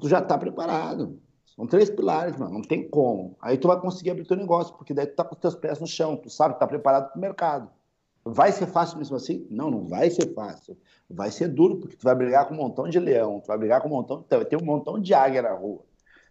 [0.00, 1.16] tu já está preparado.
[1.54, 3.36] São três pilares, mano, não tem como.
[3.40, 5.78] Aí tu vai conseguir abrir teu negócio, porque daí tu tá com os teus pés
[5.78, 7.70] no chão, tu sabe que tá preparado para o mercado.
[8.24, 9.46] Vai ser fácil mesmo assim?
[9.48, 10.76] Não, não vai ser fácil.
[11.08, 13.80] Vai ser duro, porque tu vai brigar com um montão de leão, tu vai brigar
[13.80, 15.84] com um montão, vai ter um montão de águia na rua.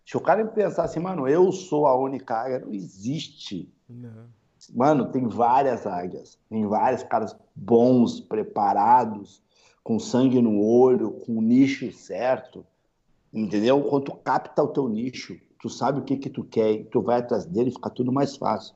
[0.05, 3.73] Se o cara pensar assim, mano, eu sou a única águia, não existe.
[3.89, 4.27] Não.
[4.73, 9.41] Mano, tem várias águias, tem vários caras bons, preparados,
[9.83, 12.65] com sangue no olho, com o nicho certo
[13.35, 13.81] entendeu?
[13.83, 17.19] Quando tu capta o teu nicho, tu sabe o que que tu quer tu vai
[17.19, 18.73] atrás dele, fica tudo mais fácil.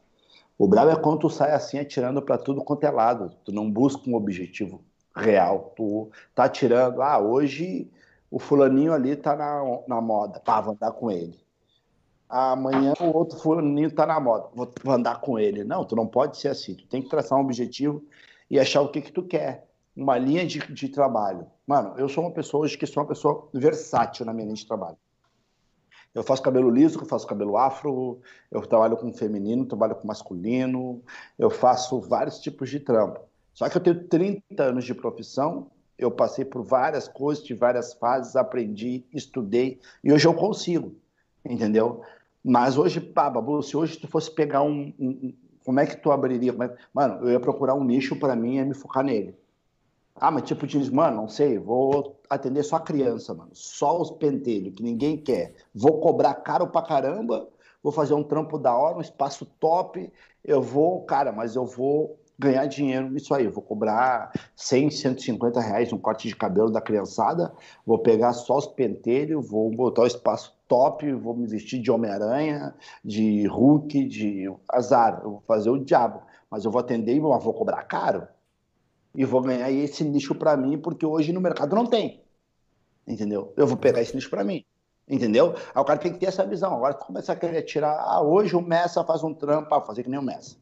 [0.57, 3.71] O brabo é quando tu sai assim atirando para tudo quanto é lado, tu não
[3.71, 4.81] busca um objetivo
[5.15, 7.89] real, tu tá atirando, ah, hoje
[8.29, 11.39] o fulaninho ali tá na, na moda, pá, vou andar com ele.
[12.29, 15.63] Amanhã o outro fulaninho tá na moda, vou, andar com ele.
[15.63, 18.03] Não, tu não pode ser assim, tu tem que traçar um objetivo
[18.49, 21.47] e achar o que que tu quer uma linha de, de trabalho.
[21.65, 24.65] Mano, eu sou uma pessoa hoje que sou uma pessoa versátil na minha linha de
[24.65, 24.97] trabalho.
[26.13, 28.19] Eu faço cabelo liso, eu faço cabelo afro,
[28.51, 31.01] eu trabalho com feminino, trabalho com masculino,
[31.37, 33.21] eu faço vários tipos de trampo.
[33.53, 37.93] Só que eu tenho 30 anos de profissão, eu passei por várias coisas, de várias
[37.93, 40.95] fases, aprendi, estudei, e hoje eu consigo,
[41.45, 42.01] entendeu?
[42.43, 45.33] Mas hoje, pá, Babu, se hoje tu fosse pegar um, um
[45.65, 46.53] como é que tu abriria?
[46.93, 49.37] Mano, eu ia procurar um nicho para mim e me focar nele.
[50.15, 53.51] Ah, mas tipo, diz, mano, não sei, vou atender só a criança, mano.
[53.53, 55.53] Só os pentelhos, que ninguém quer.
[55.73, 57.47] Vou cobrar caro pra caramba,
[57.81, 60.11] vou fazer um trampo da hora, um espaço top.
[60.43, 63.47] Eu vou, cara, mas eu vou ganhar dinheiro nisso aí.
[63.47, 67.53] Vou cobrar 100, 150 reais um corte de cabelo da criançada,
[67.85, 72.75] vou pegar só os pentelhos, vou botar o espaço top, vou me vestir de Homem-Aranha,
[73.03, 75.19] de Hulk, de azar.
[75.23, 78.27] Eu vou fazer o diabo, mas eu vou atender e vou cobrar caro.
[79.13, 82.23] E vou ganhar esse nicho para mim, porque hoje no mercado não tem.
[83.05, 83.51] Entendeu?
[83.57, 84.63] Eu vou pegar esse nicho para mim.
[85.09, 85.55] Entendeu?
[85.73, 86.71] Aí o cara tem que ter essa visão.
[86.71, 87.97] Agora começa a querer tirar.
[87.99, 90.55] Ah, hoje o Messa faz um trampo, ah, fazer que nem o Messa.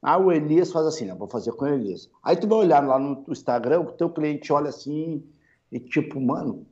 [0.00, 1.14] Ah, o Elias faz assim, né?
[1.14, 2.10] Vou fazer com o Elias.
[2.22, 5.22] Aí tu vai olhar lá no Instagram, o teu cliente olha assim
[5.70, 6.66] e tipo, mano,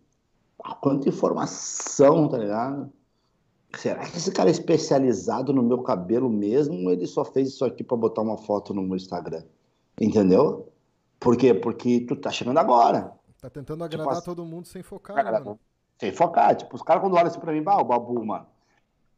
[0.80, 2.92] quanta informação, tá ligado?
[3.76, 7.64] Será que esse cara é especializado no meu cabelo mesmo ou ele só fez isso
[7.64, 9.42] aqui para botar uma foto no meu Instagram?
[10.00, 10.72] Entendeu?
[11.20, 11.52] Por quê?
[11.52, 13.12] Porque tu tá chegando agora.
[13.40, 15.60] Tá tentando tipo agradar tipo, todo mundo sem focar, cara, mano.
[16.00, 16.56] Sem focar.
[16.56, 18.46] Tipo, os caras quando olham assim pra mim, ah, o Babu, mano.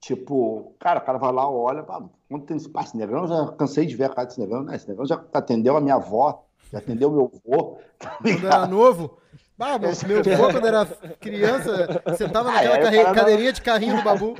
[0.00, 2.88] Tipo, cara, o cara vai lá, olha, quanto tem espaço?
[2.88, 4.74] Esse negrão, já cansei de ver a cara desse negrão, né?
[4.74, 7.78] Esse negrão já atendeu a minha avó, já atendeu meu avô.
[8.00, 9.18] Tá quando era novo?
[9.60, 9.90] Ah, meu,
[10.22, 10.86] meu avô, quando era
[11.20, 13.04] criança, sentava naquela carre...
[13.14, 14.34] cadeirinha de carrinho do babu.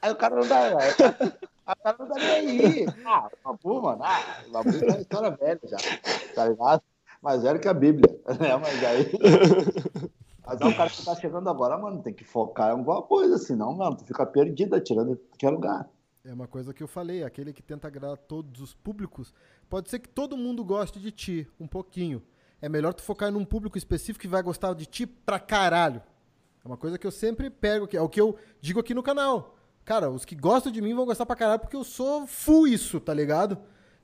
[0.00, 0.78] Aí o cara não dá,
[1.66, 2.86] o cara não dá nem aí.
[3.04, 5.76] Ah, o babu, mano, ah, o babu é uma história velha já,
[6.34, 6.82] tá ligado?
[7.20, 8.56] Mais velho que a Bíblia, né?
[8.56, 9.10] Mas aí.
[10.46, 13.36] Mas é o cara que tá chegando agora, mano, tem que focar em alguma coisa,
[13.38, 15.88] senão, mano, tu fica perdido atirando em qualquer lugar.
[16.24, 19.34] É uma coisa que eu falei, aquele que tenta agradar todos os públicos,
[19.68, 22.22] pode ser que todo mundo goste de ti, um pouquinho.
[22.64, 26.00] É melhor tu focar num público específico que vai gostar de ti pra caralho.
[26.64, 29.02] É uma coisa que eu sempre pego, que é o que eu digo aqui no
[29.02, 29.54] canal.
[29.84, 32.98] Cara, os que gostam de mim vão gostar pra caralho porque eu sou full isso,
[33.00, 33.58] tá ligado?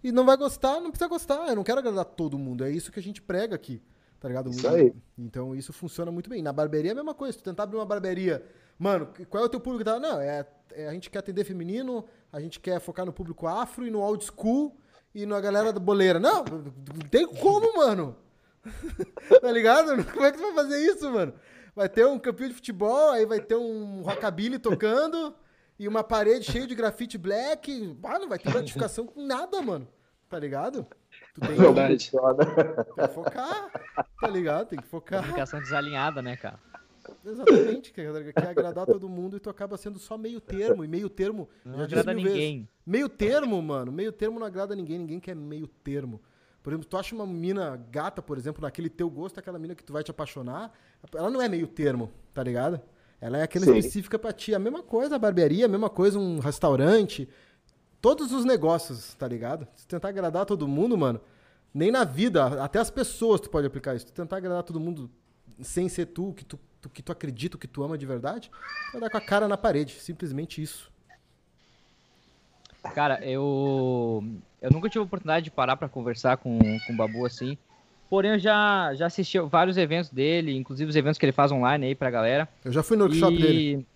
[0.04, 1.48] E não vai gostar, não precisa gostar.
[1.48, 2.62] Eu não quero agradar todo mundo.
[2.62, 3.80] É isso que a gente prega aqui.
[4.20, 4.50] Tá ligado?
[4.50, 4.92] Isso aí.
[5.16, 6.42] Então isso funciona muito bem.
[6.42, 7.38] Na barbearia é a mesma coisa.
[7.38, 8.44] Tu tentar abrir uma barbearia,
[8.78, 9.86] mano, qual é o teu público?
[9.86, 9.98] Tá?
[9.98, 13.86] Não, é, é, a gente quer atender feminino, a gente quer focar no público afro
[13.86, 14.76] e no old school
[15.14, 16.20] e na galera da boleira.
[16.20, 18.14] Não, não tem como, mano.
[19.40, 20.04] tá ligado?
[20.12, 21.34] Como é que tu vai fazer isso, mano?
[21.74, 25.34] Vai ter um campinho de futebol, aí vai ter um rockabilly tocando
[25.78, 27.96] e uma parede cheia de grafite black.
[28.02, 29.88] Ah, não vai ter notificação com nada, mano.
[30.28, 30.86] Tá ligado?
[31.34, 32.10] Tu tem Verdade.
[32.10, 33.70] Que, tem que focar,
[34.20, 34.68] tá ligado?
[34.68, 35.20] Tem que focar.
[35.22, 36.58] Comunicação desalinhada, né, cara?
[37.24, 40.84] Exatamente, quer, quer agradar todo mundo e tu acaba sendo só meio termo.
[40.84, 41.48] E meio termo.
[41.64, 42.58] Não agrada ninguém.
[42.58, 42.68] Vezes.
[42.86, 43.90] Meio termo, mano.
[43.90, 44.98] Meio termo não agrada ninguém.
[44.98, 46.20] Ninguém quer meio termo.
[46.62, 49.82] Por exemplo, tu acha uma mina gata, por exemplo, naquele teu gosto, aquela mina que
[49.82, 50.72] tu vai te apaixonar,
[51.14, 52.80] ela não é meio termo, tá ligado?
[53.20, 53.76] Ela é aquela Sim.
[53.76, 54.54] específica pra ti.
[54.54, 57.28] A mesma coisa a barbearia, a mesma coisa um restaurante.
[58.00, 59.66] Todos os negócios, tá ligado?
[59.76, 61.20] Se tentar agradar todo mundo, mano,
[61.72, 64.06] nem na vida, até as pessoas tu pode aplicar isso.
[64.06, 65.10] Tu tentar agradar todo mundo
[65.60, 68.50] sem ser tu, que tu, tu, que tu acredita, que tu ama de verdade,
[68.92, 70.00] vai dar com a cara na parede.
[70.00, 70.89] Simplesmente isso.
[72.94, 74.24] Cara, eu
[74.60, 77.56] eu nunca tive a oportunidade de parar para conversar com, com o Babu assim.
[78.08, 81.86] Porém, eu já, já assisti vários eventos dele, inclusive os eventos que ele faz online
[81.86, 82.48] aí pra galera.
[82.64, 83.86] Eu já fui no workshop e, dele.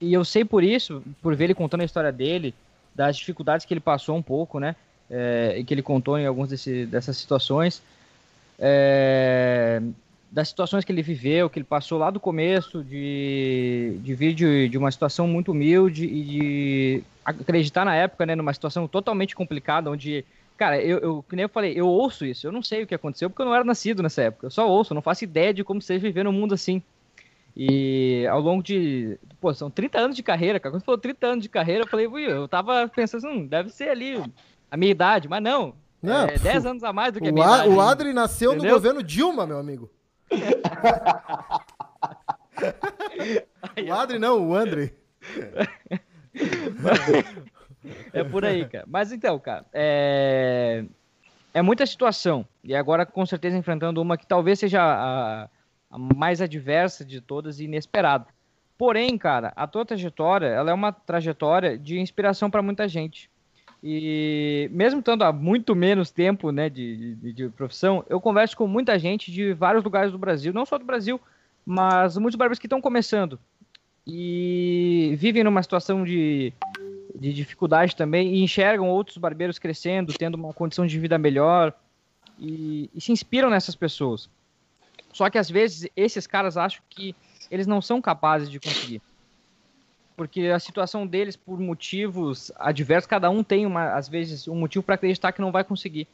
[0.00, 2.54] E eu sei por isso, por ver ele contando a história dele,
[2.94, 4.76] das dificuldades que ele passou um pouco, né?
[5.10, 7.82] É, e que ele contou em algumas desse, dessas situações.
[8.58, 9.82] É,
[10.34, 14.68] das situações que ele viveu, que ele passou lá do começo, de, de vir de,
[14.68, 19.88] de uma situação muito humilde e de acreditar na época, né, numa situação totalmente complicada,
[19.88, 20.24] onde,
[20.56, 22.96] cara, eu, eu, que nem eu falei, eu ouço isso, eu não sei o que
[22.96, 25.54] aconteceu, porque eu não era nascido nessa época, eu só ouço, eu não faço ideia
[25.54, 26.82] de como seja viver num mundo assim.
[27.56, 31.42] E ao longo de, pô, são 30 anos de carreira, cara, quando falou 30 anos
[31.44, 34.20] de carreira, eu falei, ui, eu tava pensando, hum, deve ser ali
[34.68, 37.46] a minha idade, mas não, não, é 10 anos a mais do que a minha
[37.46, 37.68] o idade.
[37.68, 38.70] O Adri nasceu entendeu?
[38.70, 39.88] no governo Dilma, meu amigo
[43.88, 44.92] o Adri não, o André.
[48.12, 48.84] é por aí, cara.
[48.86, 50.84] Mas então, cara, é...
[51.52, 52.46] é muita situação.
[52.62, 55.48] E agora, com certeza, enfrentando uma que talvez seja a,
[55.90, 58.26] a mais adversa de todas e inesperada.
[58.76, 63.30] Porém, cara, a tua trajetória, ela é uma trajetória de inspiração para muita gente.
[63.86, 68.66] E mesmo estando há muito menos tempo né, de, de, de, profissão, eu converso com
[68.66, 71.20] muita gente de vários lugares do Brasil, não só do Brasil,
[71.66, 73.38] mas muitos barbeiros que estão começando
[74.06, 76.50] e vivem numa situação de,
[77.14, 81.70] de dificuldade também e enxergam outros barbeiros crescendo, tendo uma condição de vida melhor
[82.38, 84.30] e, e se inspiram nessas pessoas.
[85.12, 87.14] Só que às vezes esses caras acham que
[87.50, 89.02] eles não são capazes de conseguir
[90.16, 94.84] porque a situação deles, por motivos adversos, cada um tem, uma, às vezes, um motivo
[94.84, 96.06] para acreditar que não vai conseguir.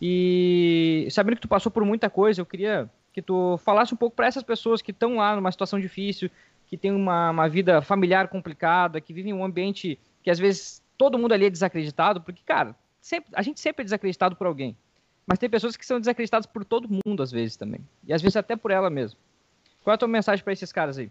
[0.00, 4.16] E sabendo que tu passou por muita coisa, eu queria que tu falasse um pouco
[4.16, 6.30] para essas pessoas que estão lá numa situação difícil,
[6.66, 10.82] que tem uma, uma vida familiar complicada, que vivem em um ambiente que às vezes
[10.96, 14.76] todo mundo ali é desacreditado, porque, cara, sempre, a gente sempre é desacreditado por alguém.
[15.26, 17.80] Mas tem pessoas que são desacreditadas por todo mundo, às vezes, também.
[18.06, 19.18] E às vezes até por ela mesmo.
[19.84, 21.10] Qual é a tua mensagem para esses caras aí?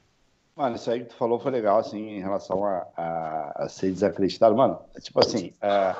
[0.61, 3.91] Mano, isso aí que tu falou foi legal, assim, em relação a, a, a ser
[3.91, 4.55] desacreditado.
[4.55, 5.95] Mano, tipo assim, é,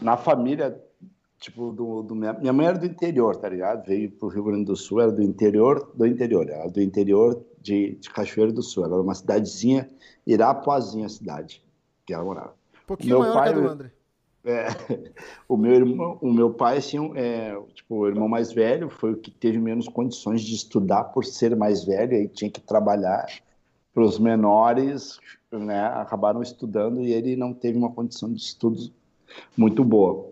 [0.00, 0.82] na família,
[1.38, 3.84] tipo, do, do minha, minha, mãe era do interior, tá ligado?
[3.86, 6.48] Veio pro Rio Grande do Sul, era do interior do interior.
[6.48, 8.86] Era do interior de, de Cachoeiro do Sul.
[8.86, 9.90] Era uma cidadezinha,
[10.26, 11.62] Irapuazinha cidade,
[12.06, 12.54] que ela morava.
[12.82, 13.90] Um pouquinho meu maior pai, que a do André.
[14.44, 14.68] É,
[15.48, 19.16] o meu irmão, o meu pai, assim, é, tipo, o irmão mais velho foi o
[19.16, 23.26] que teve menos condições de estudar por ser mais velho, aí tinha que trabalhar.
[23.92, 25.18] Para os menores,
[25.50, 28.92] né, acabaram estudando e ele não teve uma condição de estudo
[29.56, 30.30] muito boa.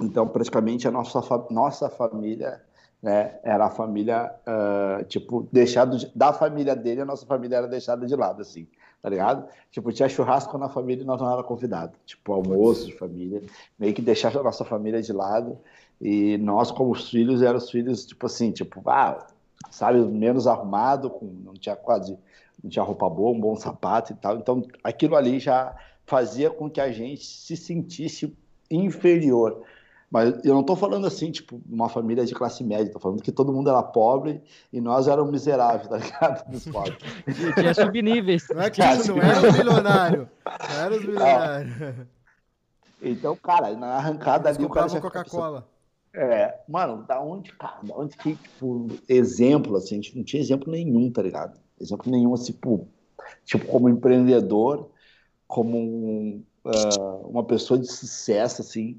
[0.00, 1.20] Então, praticamente a nossa
[1.50, 2.60] nossa família,
[3.00, 7.68] né, era a família uh, tipo deixado de, da família dele, a nossa família era
[7.68, 8.66] deixada de lado, assim
[9.02, 9.48] tá ligado?
[9.70, 11.92] Tipo, tinha churrasco na família e nós não era convidado.
[12.04, 13.42] Tipo, almoço de família,
[13.78, 15.58] meio que deixar a nossa família de lado.
[16.00, 19.26] E nós, como os filhos, eram os filhos, tipo assim, tipo, ah,
[19.70, 22.16] sabe, menos arrumado, com, não tinha quase,
[22.62, 24.36] não tinha roupa boa, um bom sapato e tal.
[24.36, 25.74] Então, aquilo ali já
[26.06, 28.36] fazia com que a gente se sentisse
[28.70, 29.62] inferior.
[30.10, 33.30] Mas eu não estou falando assim, tipo, uma família de classe média, estou falando que
[33.30, 34.42] todo mundo era pobre
[34.72, 36.50] e nós éramos miseráveis, tá ligado?
[36.50, 36.96] Dos pobres.
[37.54, 38.48] Tinha subníveis.
[38.48, 40.28] Não é que isso não era os milionários.
[40.46, 41.82] Não era os milionários.
[41.82, 41.94] É.
[43.02, 45.00] Então, cara, na arrancada Eles ali o cara.
[45.00, 45.68] Coca-Cola.
[46.14, 50.40] É, mano, da onde, cara, da onde que, tipo, exemplo, assim, a gente não tinha
[50.40, 51.60] exemplo nenhum, tá ligado?
[51.78, 52.88] Exemplo nenhum, assim, tipo,
[53.44, 54.90] tipo como empreendedor,
[55.46, 58.98] como um, uh, uma pessoa de sucesso, assim,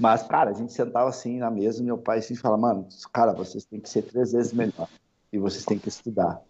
[0.00, 3.66] mas, cara, a gente sentava assim na mesa meu pai assim fala, mano, cara, vocês
[3.66, 4.88] têm que ser três vezes melhor
[5.30, 6.40] e vocês têm que estudar.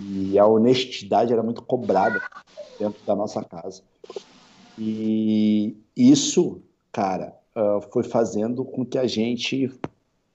[0.00, 2.20] E a honestidade era muito cobrada
[2.76, 3.82] dentro da nossa casa.
[4.76, 6.60] E isso,
[6.90, 9.72] cara, uh, foi fazendo com que a gente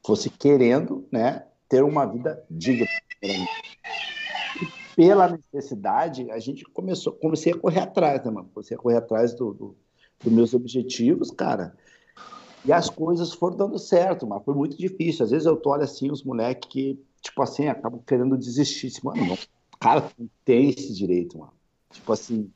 [0.01, 2.87] fosse querendo, né, ter uma vida digna.
[3.21, 8.49] E pela necessidade, a gente começou, comecei a correr atrás, né, mano?
[8.53, 9.75] Comecei a correr atrás do, do,
[10.23, 11.75] dos meus objetivos, cara.
[12.63, 15.25] E as coisas foram dando certo, mas foi muito difícil.
[15.25, 18.87] Às vezes eu tô olho assim, os moleques que, tipo assim, acabam querendo desistir.
[18.87, 19.37] Assim, mano, não,
[19.79, 21.53] cara, não tem esse direito, mano.
[21.91, 22.51] Tipo assim,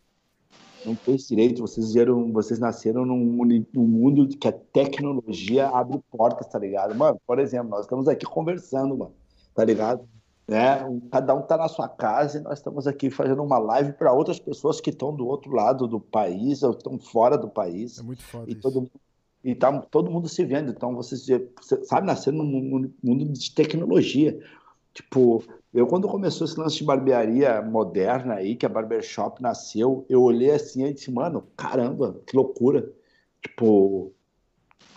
[0.86, 1.62] não tem esse direito.
[1.62, 6.94] Vocês vieram, vocês nasceram num, num mundo que a tecnologia abre portas, tá ligado?
[6.94, 9.16] Mano, por exemplo, nós estamos aqui conversando, mano,
[9.56, 10.08] tá ligado?
[10.48, 10.78] Né?
[11.12, 14.38] Cada um tá na sua casa e nós estamos aqui fazendo uma live para outras
[14.38, 17.98] pessoas que estão do outro lado do país ou estão fora do país.
[17.98, 18.62] É muito foda e isso.
[18.62, 18.92] todo mundo
[19.46, 20.72] e tá todo mundo se vendo.
[20.72, 21.16] Então, você,
[21.56, 24.38] você sabe, nascendo num mundo de tecnologia.
[24.92, 30.24] Tipo, eu quando começou esse lance de barbearia moderna aí, que a Barbershop nasceu, eu
[30.24, 32.92] olhei assim e disse, mano, caramba, que loucura.
[33.40, 34.12] Tipo,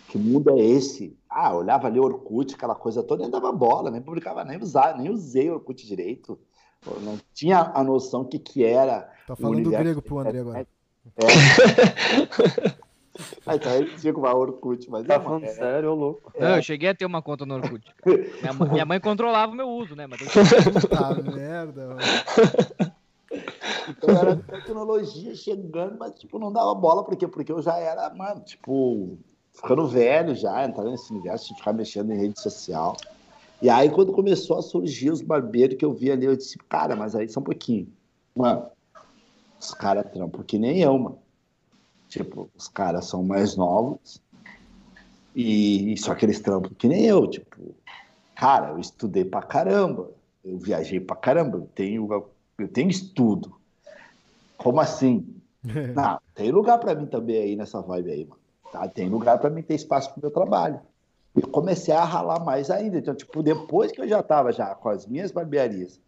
[0.09, 1.15] que mundo é esse?
[1.29, 4.97] Ah, olhava ali o Orkut, aquela coisa toda, nem dava bola, nem publicava, nem usava,
[4.97, 6.39] nem usei o Orkut direito.
[6.87, 9.13] Eu não tinha a noção que que era.
[9.27, 10.61] Tá falando grego pro André agora.
[10.61, 10.67] É.
[13.47, 16.33] Aí tá ridículo o Orkut, mas tá é, falando é, sério, ô louco.
[16.39, 17.93] Não, eu cheguei a ter uma conta no Orkut.
[18.41, 20.07] Minha, mãe, minha mãe controlava o meu uso, né?
[20.07, 22.01] Mas Puta merda, mano.
[23.89, 27.27] Então era tecnologia chegando, mas tipo, não dava bola, por quê?
[27.27, 29.19] Porque eu já era, mano, tipo,
[29.53, 32.97] ficando velho já, entrando nesse universo de ficar mexendo em rede social.
[33.61, 36.95] E aí, quando começou a surgir os barbeiros que eu vi ali, eu disse, cara,
[36.95, 37.89] mas aí só um pouquinho.
[38.37, 38.67] Mano,
[39.59, 41.19] os caras trampam que nem eu, mano.
[42.09, 44.23] Tipo, os caras são mais novos
[45.35, 47.29] e só que eles trampam que nem eu.
[47.29, 47.75] Tipo,
[48.35, 50.11] cara, eu estudei pra caramba,
[50.45, 52.09] eu viajei pra caramba, eu tenho,
[52.59, 53.55] eu tenho estudo.
[54.57, 55.37] Como assim?
[55.95, 58.41] Não, tem lugar para mim também aí nessa vibe aí, mano.
[58.73, 58.89] Tá?
[58.89, 60.81] Tem lugar para mim ter espaço pro meu trabalho.
[61.37, 62.99] E comecei a ralar mais ainda.
[62.99, 66.01] Então, tipo, depois que eu já tava já com as minhas barbearias,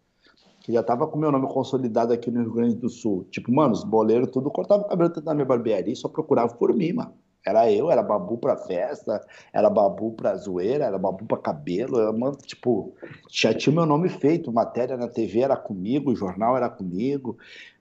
[0.61, 3.25] que já tava com meu nome consolidado aqui no Rio Grande do Sul.
[3.31, 6.55] Tipo, mano, os boleiros tudo cortavam o cabelo dentro da minha barbearia e só procuravam
[6.55, 7.13] por mim, mano.
[7.43, 9.19] Era eu, era babu pra festa,
[9.51, 11.97] era babu pra zoeira, era babu pra cabelo.
[12.17, 12.93] Mano, tipo,
[13.27, 17.37] já tinha meu nome feito, matéria na TV era comigo, jornal era comigo.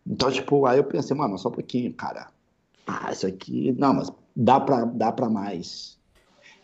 [0.07, 2.28] Então, tipo, aí eu pensei, mano, só um pouquinho, cara.
[2.87, 5.99] Ah, isso aqui, não, mas dá pra, dá pra mais.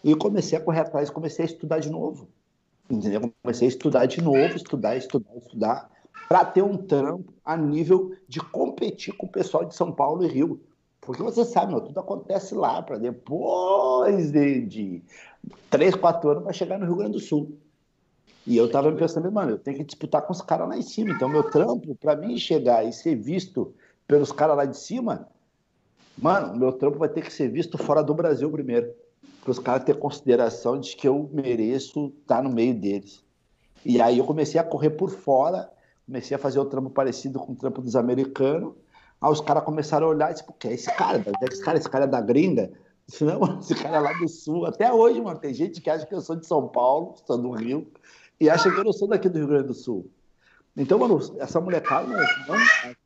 [0.02, 2.26] E comecei a correr atrás, comecei a estudar de novo.
[2.88, 3.30] Entendeu?
[3.42, 5.95] Comecei a estudar de novo, estudar, estudar, estudar
[6.28, 10.28] para ter um trampo a nível de competir com o pessoal de São Paulo e
[10.28, 10.60] Rio.
[11.00, 15.02] Porque você sabe, meu, tudo acontece lá, para depois de, de
[15.70, 17.56] 3, 4 anos vai chegar no Rio Grande do Sul.
[18.46, 21.12] E eu tava pensando, mano, eu tenho que disputar com os caras lá em cima.
[21.12, 23.74] Então, meu trampo, para mim chegar e ser visto
[24.06, 25.28] pelos caras lá de cima,
[26.18, 28.90] Mano, meu trampo vai ter que ser visto fora do Brasil primeiro.
[29.42, 33.22] Para os caras terem consideração de que eu mereço estar no meio deles.
[33.84, 35.70] E aí eu comecei a correr por fora,
[36.06, 38.74] comecei a fazer o trampo parecido com o trampo dos americanos.
[39.20, 41.24] Aí os caras começaram a olhar e tipo, que é esse cara?
[41.42, 42.70] Esse cara, esse cara é da gringa?
[43.06, 44.66] Disse, não, esse cara é lá do sul.
[44.66, 47.50] Até hoje, mano, tem gente que acha que eu sou de São Paulo, sou do
[47.50, 47.90] Rio,
[48.40, 50.10] e acha que eu não sou daqui do Rio Grande do Sul.
[50.76, 52.06] Então, mano, essa molecada
[52.46, 52.56] não,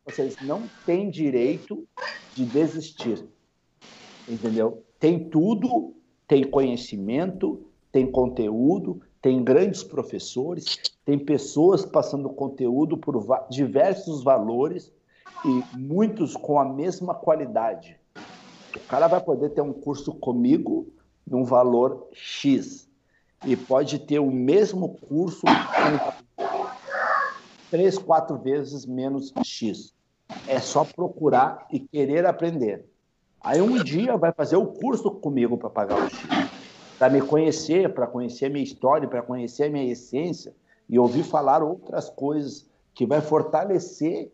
[0.04, 1.86] vocês não tem direito
[2.34, 3.24] de desistir.
[4.28, 4.84] Entendeu?
[4.98, 5.94] Tem tudo,
[6.26, 14.92] tem conhecimento, tem conteúdo, tem grandes professores, tem pessoas passando conteúdo por diversos valores
[15.44, 17.98] e muitos com a mesma qualidade.
[18.74, 20.88] O cara vai poder ter um curso comigo
[21.26, 22.88] num valor X
[23.44, 25.46] e pode ter o mesmo curso
[27.70, 29.94] três, quatro vezes menos X.
[30.46, 32.86] É só procurar e querer aprender.
[33.40, 36.59] Aí um dia vai fazer o curso comigo para pagar o X.
[37.00, 40.54] Para me conhecer, para conhecer a minha história, para conhecer a minha essência
[40.86, 44.30] e ouvir falar outras coisas que vai fortalecer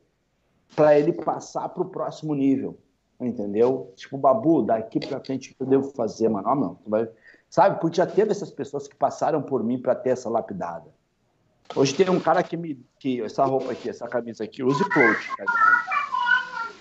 [0.75, 2.77] para ele passar para o próximo nível.
[3.21, 3.93] Entendeu?
[3.95, 6.53] Tipo, Babu, daqui para frente que eu devo fazer, mano?
[6.57, 7.09] Não, tu vai...
[7.49, 7.81] Sabe?
[7.81, 10.93] Porque já teve essas pessoas que passaram por mim para ter essa lapidada.
[11.73, 12.85] Hoje tem um cara que me.
[12.99, 16.73] Que, essa roupa aqui, essa camisa aqui, use cloth, tá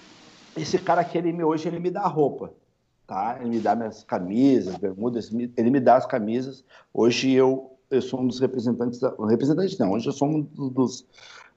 [0.57, 2.51] Esse cara aqui, ele me, hoje, ele me dá roupa,
[3.05, 3.37] tá?
[3.39, 6.63] Ele me dá minhas camisas, bermudas, ele me dá as camisas.
[6.93, 8.99] Hoje eu, eu sou um dos representantes.
[8.99, 11.05] Da, representante não, hoje eu sou um dos,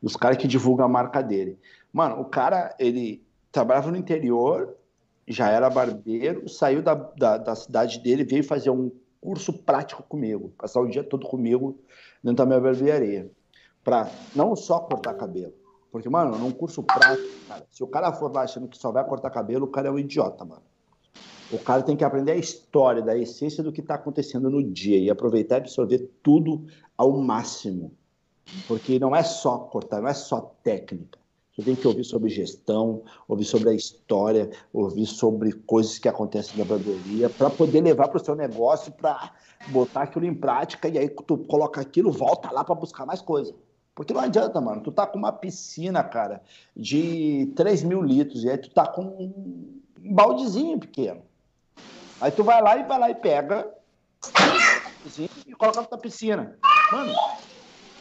[0.03, 1.59] dos caras que divulga a marca dele.
[1.92, 4.74] Mano, o cara, ele trabalhava no interior,
[5.26, 8.90] já era barbeiro, saiu da, da, da cidade dele, veio fazer um
[9.20, 11.78] curso prático comigo, passar o dia todo comigo
[12.22, 13.30] dentro da minha barbearia.
[13.82, 15.55] Para não só cortar cabelo.
[15.90, 19.03] Porque, mano, num curso prático, cara, se o cara for lá achando que só vai
[19.05, 20.62] cortar cabelo, o cara é um idiota, mano.
[21.51, 24.99] O cara tem que aprender a história, da essência do que está acontecendo no dia
[24.99, 27.92] e aproveitar e absorver tudo ao máximo.
[28.66, 31.18] Porque não é só cortar, não é só técnica.
[31.59, 36.57] Você tem que ouvir sobre gestão, ouvir sobre a história, ouvir sobre coisas que acontecem
[36.57, 39.32] na barbearia, para poder levar para o seu negócio, para
[39.70, 43.55] botar aquilo em prática, e aí tu coloca aquilo, volta lá para buscar mais coisa.
[43.92, 44.82] Porque não adianta, mano.
[44.82, 46.40] Tu tá com uma piscina, cara,
[46.76, 51.22] de 3 mil litros, e aí tu tá com um baldezinho pequeno.
[52.20, 53.68] Aí tu vai lá e vai lá e pega
[55.46, 56.58] e coloca na piscina.
[56.90, 57.12] Mano,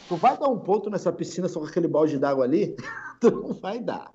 [0.07, 2.75] tu vai dar um ponto nessa piscina só com aquele balde d'água ali?
[3.21, 4.11] tu não vai dar.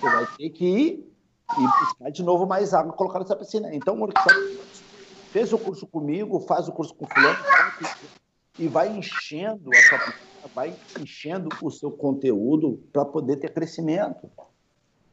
[0.00, 1.14] Tu vai ter que ir
[1.52, 3.72] e buscar de novo mais água e colocar nessa piscina.
[3.74, 4.08] Então, o
[5.30, 7.38] fez o curso comigo, faz o curso com fulano
[8.58, 14.30] e vai enchendo a sua piscina, vai enchendo o seu conteúdo para poder ter crescimento,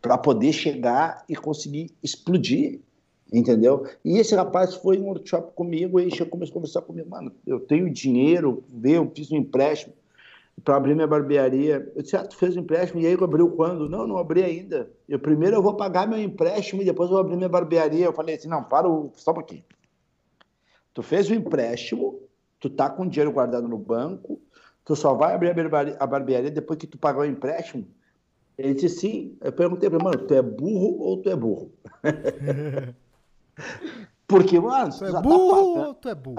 [0.02, 2.82] para poder chegar e conseguir explodir
[3.32, 3.86] entendeu?
[4.04, 7.60] E esse rapaz foi em um workshop comigo e começou a conversar comigo, mano, eu
[7.60, 9.94] tenho dinheiro, eu fiz um empréstimo,
[10.64, 11.92] para abrir minha barbearia.
[11.96, 13.90] Eu disse, ah, tu fez um empréstimo e aí abriu quando?
[13.90, 14.92] Não, não abri ainda.
[15.08, 18.06] Eu primeiro eu vou pagar meu empréstimo e depois eu vou abrir minha barbearia.
[18.06, 19.12] Eu falei assim, não, para o...
[19.16, 19.64] só um pouquinho.
[20.94, 22.20] Tu fez o empréstimo,
[22.60, 24.40] tu tá com dinheiro guardado no banco,
[24.84, 25.52] tu só vai abrir
[26.00, 27.88] a barbearia depois que tu pagar o empréstimo?
[28.58, 29.38] Ele disse sim.
[29.42, 31.72] Eu perguntei para ele, mano, tu é burro ou tu é burro?
[34.28, 36.36] Porque, mano, tu é tá burro tá ou tu é burro?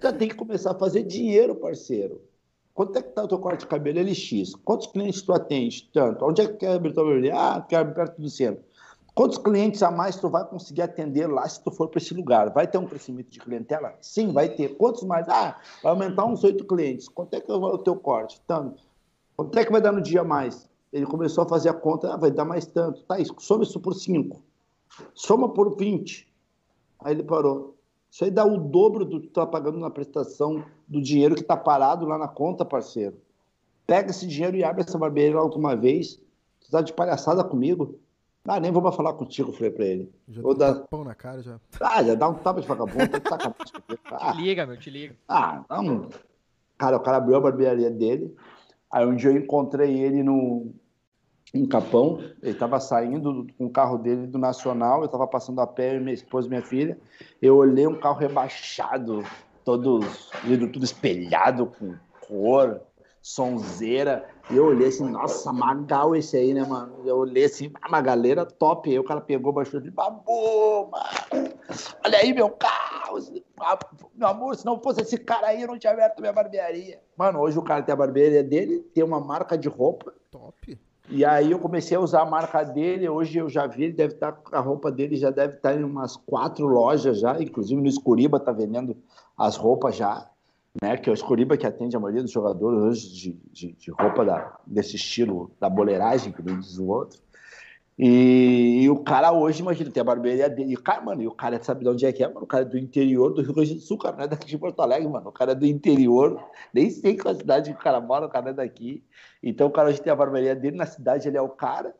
[0.00, 2.20] Tu tem que começar a fazer dinheiro, parceiro.
[2.74, 4.00] Quanto é que está o teu corte de cabelo?
[4.00, 4.54] LX.
[4.64, 5.90] Quantos clientes tu atende?
[5.92, 6.24] Tanto.
[6.24, 7.34] Onde é que quer abrir tua barbearia?
[7.34, 8.64] Ah, quero abrir perto do centro.
[9.14, 12.50] Quantos clientes a mais tu vai conseguir atender lá se tu for para esse lugar?
[12.50, 13.94] Vai ter um crescimento de clientela?
[14.00, 14.74] Sim, vai ter.
[14.76, 15.28] Quantos mais?
[15.28, 17.08] Ah, vai aumentar uns oito clientes.
[17.08, 18.40] Quanto é que vai o teu corte?
[18.46, 18.82] Tanto.
[19.36, 20.66] Quanto é que vai dar no dia mais?
[20.90, 23.02] Ele começou a fazer a conta, ah, vai dar mais tanto.
[23.04, 24.42] Tá, isso, soma isso por cinco.
[25.14, 26.28] Soma por 20.
[27.00, 27.76] Aí ele parou.
[28.10, 31.40] Isso aí dá o dobro do que tu tá pagando na prestação do dinheiro que
[31.40, 33.16] está parado lá na conta, parceiro.
[33.86, 36.20] Pega esse dinheiro e abre essa barbearia lá uma vez.
[36.60, 37.98] Tu tá de palhaçada comigo?
[38.44, 40.12] Ah, nem vou mais falar contigo, falei pra ele.
[40.28, 41.60] Já vou dar pão na cara já.
[41.80, 43.74] Ah, já dá um tapa de vagabundo, tá de sacanagem.
[44.10, 44.32] Ah.
[44.32, 45.16] Te liga, meu, te liga.
[45.28, 46.08] Ah, não.
[46.76, 48.36] Cara, o cara abriu a barbearia dele.
[48.90, 50.72] Aí um dia eu encontrei ele no,
[51.54, 55.66] em Capão, ele estava saindo com o carro dele do Nacional, eu estava passando a
[55.66, 56.98] pé, minha esposa e minha filha,
[57.42, 59.22] eu olhei um carro rebaixado,
[59.62, 60.30] todos,
[60.72, 61.94] tudo espelhado com
[62.26, 62.80] cor,
[63.20, 66.94] sonzeira, e eu olhei assim, nossa, magal esse aí, né, mano?
[67.04, 71.52] Eu olhei assim, ah, uma galera top, aí o cara pegou, baixou de babu, mano,
[72.04, 73.18] olha aí meu carro,
[74.14, 76.98] meu amor, se não fosse esse cara aí, eu não tinha aberto minha barbearia.
[77.14, 80.78] Mano, hoje o cara tem a barbearia dele, tem uma marca de roupa, top
[81.14, 84.14] E aí eu comecei a usar a marca dele, hoje eu já vi, ele deve
[84.14, 87.78] estar, tá, a roupa dele já deve estar tá em umas quatro lojas já, inclusive
[87.78, 88.96] no Escuriba está vendendo
[89.36, 90.26] as roupas já,
[90.82, 90.96] né?
[90.96, 94.24] Que é o Escuriba que atende a maioria dos jogadores hoje de, de, de roupa
[94.24, 97.20] da, desse estilo da boleiragem, que diz o outro.
[98.04, 100.72] E, e, o cara hoje, imagina, tem a barbearia dele.
[100.72, 102.42] E o cara, mano, e o cara sabe de onde é que é, mano?
[102.42, 104.58] O cara é do interior do Rio Grande do Sul, cara, não é daqui de
[104.58, 105.28] Porto Alegre, mano.
[105.28, 106.44] O cara é do interior,
[106.74, 109.04] nem sei qual cidade que o cara mora, o cara é daqui.
[109.40, 111.94] Então o cara hoje tem a barbearia dele, na cidade ele é o cara.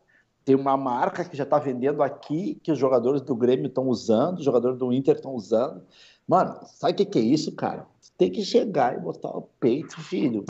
[0.45, 4.39] Tem uma marca que já tá vendendo aqui, que os jogadores do Grêmio estão usando,
[4.39, 5.85] os jogadores do Inter estão usando.
[6.27, 7.87] Mano, sabe o que, que é isso, cara?
[8.19, 10.45] tem que chegar e botar o peito, filho.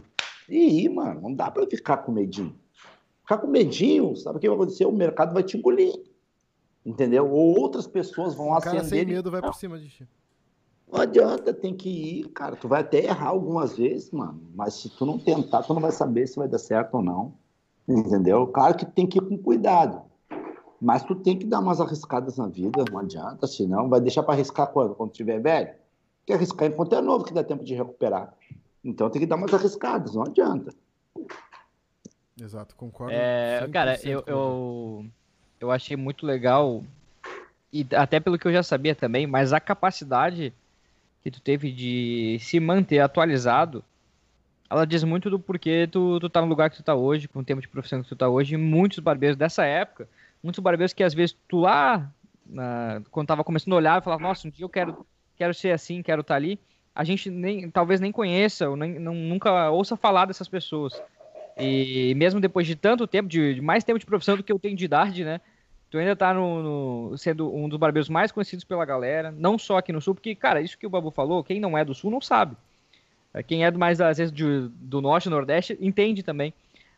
[0.48, 2.61] E ir, mano, não dá pra ficar com medinho
[3.22, 4.84] ficar com medinho, sabe o que vai acontecer?
[4.86, 5.94] O mercado vai te engolir.
[6.84, 7.30] Entendeu?
[7.30, 8.80] Ou outras pessoas vão o acender.
[8.80, 10.08] Cara sem medo vai por cima de ti.
[10.90, 12.54] Não adianta, tem que ir, cara.
[12.54, 14.42] Tu vai até errar algumas vezes, mano.
[14.54, 17.34] Mas se tu não tentar, tu não vai saber se vai dar certo ou não.
[17.88, 18.46] Entendeu?
[18.48, 20.02] Claro que tem que ir com cuidado.
[20.80, 24.34] Mas tu tem que dar umas arriscadas na vida, não adianta, senão vai deixar para
[24.34, 24.96] arriscar quando?
[24.96, 25.68] Quando tiver velho?
[25.68, 25.76] Tem
[26.26, 28.34] que arriscar enquanto é novo, que dá tempo de recuperar.
[28.84, 30.74] Então tem que dar umas arriscadas, não adianta.
[32.42, 33.14] Exato, concordo.
[33.14, 35.06] É, cara, eu, eu,
[35.60, 36.82] eu achei muito legal,
[37.72, 40.52] e até pelo que eu já sabia também, mas a capacidade
[41.22, 43.84] que tu teve de se manter atualizado,
[44.68, 47.38] ela diz muito do porquê tu, tu tá no lugar que tu tá hoje, com
[47.38, 50.08] o tempo de profissão que tu tá hoje, e muitos barbeiros dessa época,
[50.42, 52.10] muitos barbeiros que às vezes tu lá,
[52.44, 56.02] na, quando tava começando a olhar, falava, nossa, um dia eu quero, quero ser assim,
[56.02, 56.58] quero estar tá ali,
[56.92, 61.00] a gente nem, talvez nem conheça, ou nem, não, nunca ouça falar dessas pessoas.
[61.58, 64.58] E mesmo depois de tanto tempo, de, de, mais tempo de profissão do que eu
[64.58, 65.40] tenho de idade, né?
[65.90, 69.76] Tu ainda tá no, no, sendo um dos barbeiros mais conhecidos pela galera, não só
[69.76, 72.10] aqui no Sul, porque, cara, isso que o Babu falou, quem não é do Sul
[72.10, 72.56] não sabe.
[73.34, 76.54] É, quem é mais, às vezes, de, do Norte Nordeste entende também.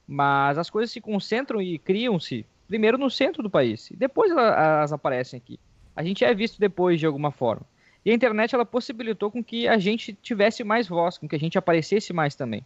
[0.07, 4.93] Mas as coisas se concentram e criam-se primeiro no centro do país, e depois elas
[4.93, 5.59] aparecem aqui.
[5.95, 7.63] A gente é visto depois de alguma forma.
[8.05, 11.39] E a internet ela possibilitou com que a gente tivesse mais voz, com que a
[11.39, 12.65] gente aparecesse mais também.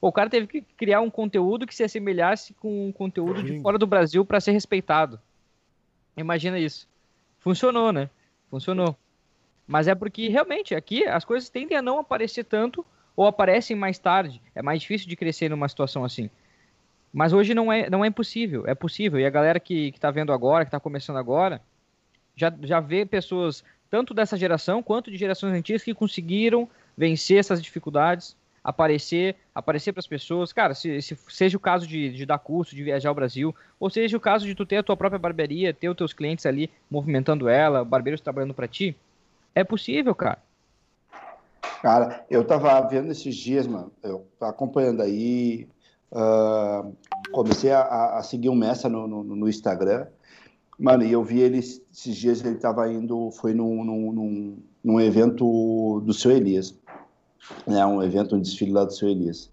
[0.00, 3.76] O cara teve que criar um conteúdo que se assemelhasse com um conteúdo de fora
[3.76, 5.20] do Brasil para ser respeitado.
[6.16, 6.88] Imagina isso.
[7.40, 8.08] Funcionou, né?
[8.48, 8.96] Funcionou.
[9.66, 12.86] Mas é porque realmente aqui as coisas tendem a não aparecer tanto
[13.16, 14.40] ou aparecem mais tarde.
[14.54, 16.30] É mais difícil de crescer numa situação assim.
[17.12, 19.18] Mas hoje não é, não é impossível, é possível.
[19.18, 21.60] E a galera que, está vendo agora, que está começando agora,
[22.36, 27.60] já, já vê pessoas tanto dessa geração quanto de gerações antigas que conseguiram vencer essas
[27.60, 30.52] dificuldades aparecer, aparecer para as pessoas.
[30.52, 33.88] Cara, se, se, seja o caso de, de dar curso, de viajar ao Brasil, ou
[33.90, 36.70] seja o caso de tu ter a tua própria barbearia, ter os teus clientes ali
[36.90, 38.96] movimentando ela, barbeiros trabalhando para ti,
[39.54, 40.38] é possível, cara.
[41.82, 45.68] Cara, eu tava vendo esses dias, mano, eu acompanhando aí,
[46.10, 46.92] uh,
[47.30, 50.06] comecei a, a, seguir um mestre no, no, no, Instagram,
[50.78, 55.00] mano, e eu vi ele, esses dias ele tava indo, foi num, num, num, num
[55.00, 56.76] evento do seu Elias
[57.66, 59.50] né, um evento, um desfile lá do seu Elias,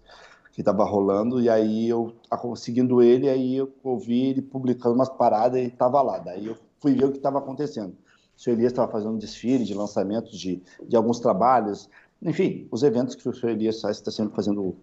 [0.52, 2.14] que estava rolando, e aí eu,
[2.56, 6.18] seguindo ele, aí eu ouvi ele publicando umas paradas e estava lá.
[6.18, 7.94] Daí eu fui ver o que estava acontecendo.
[8.36, 11.88] O seu Elias estava fazendo um desfile de lançamento de, de alguns trabalhos,
[12.22, 14.74] enfim, os eventos que o seu Elias está sempre fazendo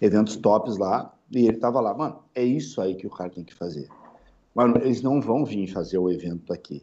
[0.00, 1.94] eventos tops lá, e ele estava lá.
[1.94, 3.88] Mano, é isso aí que o cara tem que fazer.
[4.54, 6.82] Mano, eles não vão vir fazer o evento aqui.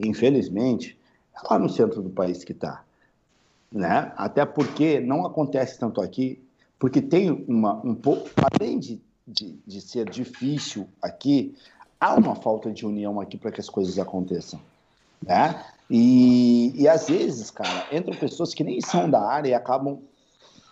[0.00, 0.98] Infelizmente,
[1.34, 2.84] é lá no centro do país que está
[3.74, 4.12] né?
[4.16, 6.40] Até porque não acontece tanto aqui,
[6.78, 11.56] porque tem uma um pouco, além de, de, de ser difícil aqui,
[12.00, 14.60] há uma falta de união aqui para que as coisas aconteçam,
[15.26, 15.64] né?
[15.90, 19.98] E, e às vezes, cara, entram pessoas que nem são da área e acabam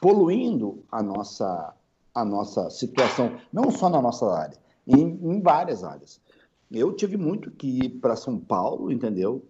[0.00, 1.74] poluindo a nossa
[2.14, 6.20] a nossa situação, não só na nossa área, em, em várias áreas.
[6.70, 9.42] Eu tive muito que ir para São Paulo, entendeu?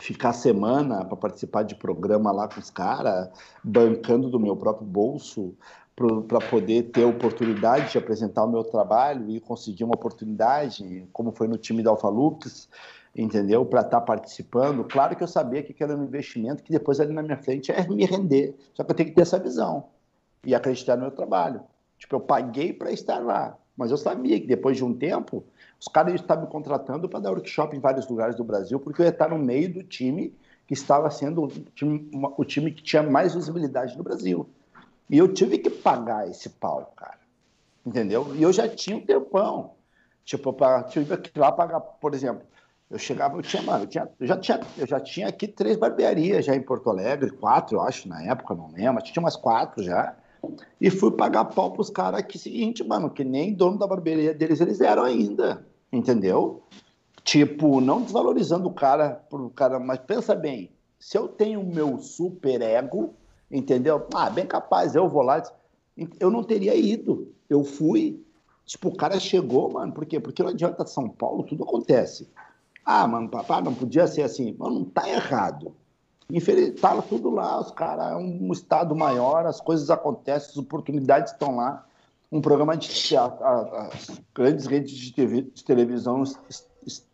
[0.00, 3.28] Ficar semana para participar de programa lá com os caras,
[3.62, 5.54] bancando do meu próprio bolso
[6.26, 11.46] para poder ter oportunidade de apresentar o meu trabalho e conseguir uma oportunidade, como foi
[11.46, 12.70] no time da Alfalux,
[13.14, 13.66] entendeu?
[13.66, 14.84] Para estar tá participando.
[14.84, 17.86] Claro que eu sabia que era um investimento que depois ali na minha frente é
[17.86, 18.56] me render.
[18.72, 19.88] Só que eu tenho que ter essa visão
[20.44, 21.60] e acreditar no meu trabalho.
[21.98, 25.42] Tipo, eu paguei para estar lá, mas eu sabia que depois de um tempo
[25.80, 29.06] os caras estavam me contratando para dar workshop em vários lugares do Brasil, porque eu
[29.06, 33.02] ia estar no meio do time que estava sendo o time, o time que tinha
[33.02, 34.46] mais visibilidade no Brasil.
[35.08, 37.18] E eu tive que pagar esse pau, cara.
[37.84, 38.36] Entendeu?
[38.36, 39.72] E eu já tinha um tempão.
[40.26, 42.42] Tipo, para tive que lá pagar, por exemplo,
[42.90, 45.78] eu chegava, eu tinha, mano, eu, tinha, eu, já tinha, eu já tinha aqui três
[45.78, 49.82] barbearias já em Porto Alegre, quatro, eu acho, na época, não lembro, tinha umas quatro
[49.82, 50.14] já.
[50.80, 54.60] E fui pagar pau pros caras que, seguinte, mano, que nem dono da barbearia deles
[54.60, 56.62] eles eram ainda, entendeu?
[57.22, 61.98] Tipo, não desvalorizando o cara pro cara, mas pensa bem, se eu tenho o meu
[61.98, 63.14] super ego,
[63.50, 64.06] entendeu?
[64.14, 65.42] Ah, bem capaz, eu vou lá,
[66.18, 67.32] eu não teria ido.
[67.48, 68.22] Eu fui,
[68.64, 70.20] tipo, o cara chegou, mano, por quê?
[70.20, 72.28] Porque não adianta São Paulo, tudo acontece.
[72.84, 74.54] Ah, mano, papai, não podia ser assim.
[74.58, 75.74] Mano, não tá errado.
[76.80, 81.56] Tá tudo lá, os caras, é um estado maior, as coisas acontecem, as oportunidades estão
[81.56, 81.84] lá.
[82.30, 86.22] Um programa de teatro, as grandes redes de, TV, de televisão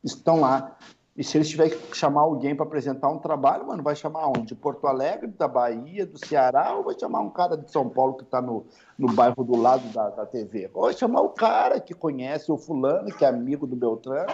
[0.05, 0.77] estão lá.
[1.17, 4.49] E se eles tiverem que chamar alguém para apresentar um trabalho, mano, vai chamar onde?
[4.49, 8.15] De Porto Alegre, da Bahia, do Ceará, ou vai chamar um cara de São Paulo
[8.15, 8.67] que está no,
[8.99, 10.71] no bairro do lado da, da TV?
[10.75, 14.31] Ou vai chamar o cara que conhece o fulano, que é amigo do Beltrano,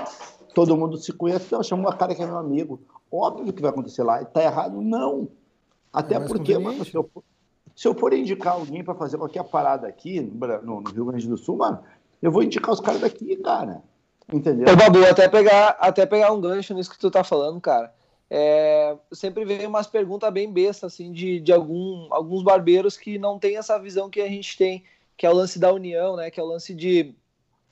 [0.52, 2.80] todo mundo se conhece, não, chama o cara que é meu amigo.
[3.12, 4.22] Óbvio que vai acontecer lá.
[4.22, 4.80] Está errado?
[4.80, 5.28] Não.
[5.92, 7.10] Até é porque, mano, se eu,
[7.76, 11.36] se eu for indicar alguém para fazer qualquer parada aqui no, no Rio Grande do
[11.36, 11.80] Sul, mano,
[12.22, 13.82] eu vou indicar os caras daqui, cara.
[14.32, 14.72] Entendeu?
[14.72, 17.92] Ô, Babu, até pegar, até pegar um gancho nisso que tu tá falando, cara.
[18.30, 23.38] É, sempre vem umas perguntas bem bestas, assim, de, de algum, alguns barbeiros que não
[23.38, 24.84] tem essa visão que a gente tem,
[25.18, 26.30] que é o lance da união, né?
[26.30, 27.14] Que é o lance de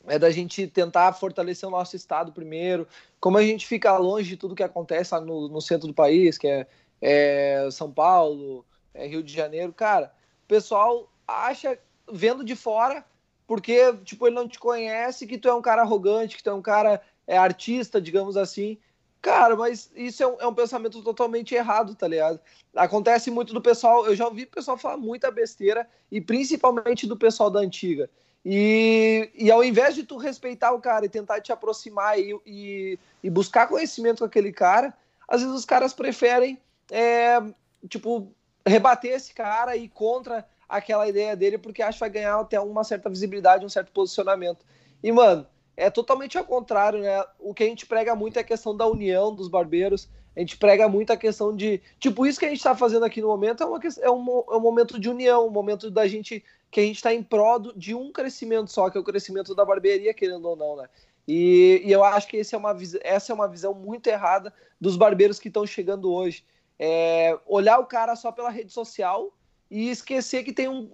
[0.07, 2.87] é da gente tentar fortalecer o nosso estado primeiro,
[3.19, 6.39] como a gente fica longe de tudo que acontece lá no, no centro do país,
[6.39, 6.67] que é,
[7.01, 10.13] é São Paulo, é Rio de Janeiro, cara,
[10.45, 11.79] o pessoal acha,
[12.11, 13.05] vendo de fora,
[13.47, 16.55] porque, tipo, ele não te conhece, que tu é um cara arrogante, que tu é
[16.55, 18.79] um cara é, artista, digamos assim.
[19.21, 22.41] Cara, mas isso é um, é um, pensamento totalmente errado, tá ligado?
[22.75, 27.17] Acontece muito do pessoal, eu já ouvi o pessoal falar muita besteira, e principalmente do
[27.17, 28.09] pessoal da antiga.
[28.45, 32.99] E, e ao invés de tu respeitar o cara e tentar te aproximar e, e,
[33.23, 34.95] e buscar conhecimento com aquele cara,
[35.29, 36.59] às vezes os caras preferem,
[36.91, 37.43] é,
[37.89, 38.33] tipo,
[38.67, 42.59] rebater esse cara e ir contra aquela ideia dele porque acha que vai ganhar até
[42.61, 44.65] uma certa visibilidade, um certo posicionamento.
[45.03, 47.25] E, mano, é totalmente ao contrário, né?
[47.39, 50.09] O que a gente prega muito é a questão da união dos barbeiros.
[50.37, 51.81] A gente prega muito a questão de.
[51.99, 54.57] Tipo, isso que a gente está fazendo aqui no momento é, uma, é, um, é
[54.57, 56.45] um momento de união, um momento da gente.
[56.71, 59.65] Que a gente está em prol de um crescimento só, que é o crescimento da
[59.65, 60.89] barbearia, querendo ou não, né?
[61.27, 65.39] E, e eu acho que é uma, essa é uma visão muito errada dos barbeiros
[65.39, 66.45] que estão chegando hoje.
[66.79, 69.33] É, olhar o cara só pela rede social
[69.71, 70.91] e esquecer que tem um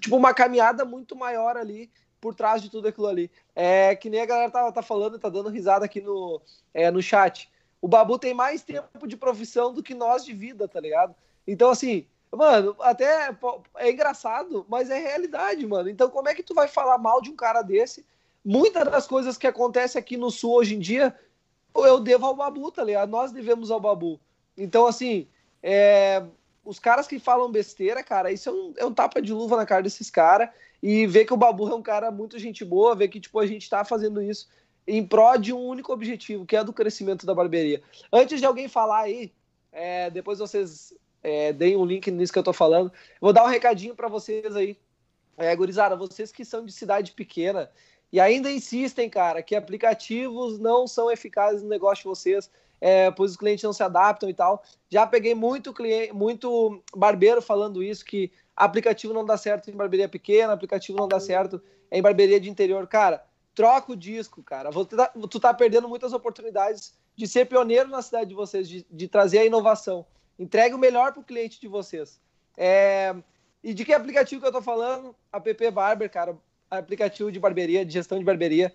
[0.00, 3.30] tipo uma caminhada muito maior ali por trás de tudo aquilo ali.
[3.54, 6.40] É que nem a galera tá, tá falando, tá dando risada aqui no,
[6.72, 7.50] é, no chat.
[7.80, 11.14] O Babu tem mais tempo de profissão do que nós de vida, tá ligado?
[11.46, 13.34] Então, assim, mano, até
[13.76, 15.88] é engraçado, mas é realidade, mano.
[15.88, 18.04] Então, como é que tu vai falar mal de um cara desse?
[18.44, 21.14] Muitas das coisas que acontecem aqui no Sul hoje em dia,
[21.74, 23.10] eu devo ao Babu, tá ligado?
[23.10, 24.20] Nós devemos ao Babu.
[24.56, 25.28] Então, assim,
[25.62, 26.24] é,
[26.64, 29.66] os caras que falam besteira, cara, isso é um, é um tapa de luva na
[29.66, 30.50] cara desses caras.
[30.82, 33.46] E ver que o Babu é um cara muito gente boa, ver que tipo, a
[33.46, 34.48] gente tá fazendo isso
[34.86, 37.82] em prol de um único objetivo, que é do crescimento da barbearia.
[38.12, 39.32] Antes de alguém falar aí,
[39.72, 40.94] é, depois vocês
[41.26, 44.54] é, deem um link nisso que eu tô falando, vou dar um recadinho para vocês
[44.54, 44.78] aí.
[45.36, 47.68] É, gurizada, vocês que são de cidade pequena
[48.12, 52.48] e ainda insistem, cara, que aplicativos não são eficazes no negócio de vocês,
[52.80, 54.62] é, pois os clientes não se adaptam e tal.
[54.88, 60.08] Já peguei muito cliente, muito barbeiro falando isso, que aplicativo não dá certo em barbearia
[60.08, 61.60] pequena, aplicativo não dá certo
[61.90, 62.86] em barbearia de interior.
[62.86, 63.22] Cara,
[63.52, 64.70] troca o disco, cara.
[65.28, 69.40] Tu tá perdendo muitas oportunidades de ser pioneiro na cidade de vocês, de, de trazer
[69.40, 70.06] a inovação.
[70.38, 72.20] Entregue o melhor para o cliente de vocês.
[72.56, 73.14] É...
[73.62, 75.14] E de que aplicativo que eu tô falando?
[75.32, 76.36] App Barber, cara.
[76.70, 78.72] Aplicativo de barbearia, de gestão de barbearia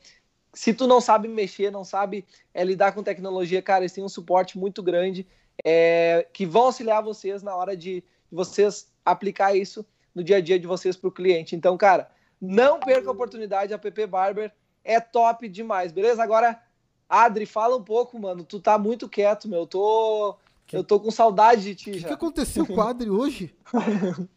[0.53, 4.09] se tu não sabe mexer, não sabe é, lidar com tecnologia, cara, eles têm um
[4.09, 5.25] suporte muito grande
[5.63, 10.59] é, que vão auxiliar vocês na hora de vocês aplicar isso no dia a dia
[10.59, 11.55] de vocês para o cliente.
[11.55, 12.09] Então, cara,
[12.39, 14.51] não perca a oportunidade, a PP Barber
[14.83, 16.21] é top demais, beleza?
[16.21, 16.61] Agora,
[17.07, 18.43] Adri, fala um pouco, mano.
[18.43, 19.61] Tu tá muito quieto, meu.
[19.61, 20.37] Eu tô,
[20.67, 20.77] que...
[20.77, 21.99] eu tô com saudade de ti que.
[21.99, 23.53] O que aconteceu com o Adri hoje?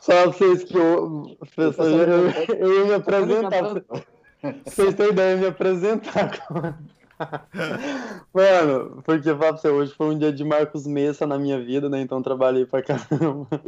[0.00, 3.82] Só pra vocês que eu, professor, eu, eu ia me apresentar.
[4.64, 6.30] Vocês têm ideia de me apresentar.
[8.32, 12.00] Mano, porque pra você, hoje foi um dia de Marcos Messa na minha vida, né?
[12.00, 13.48] Então trabalhei pra caramba.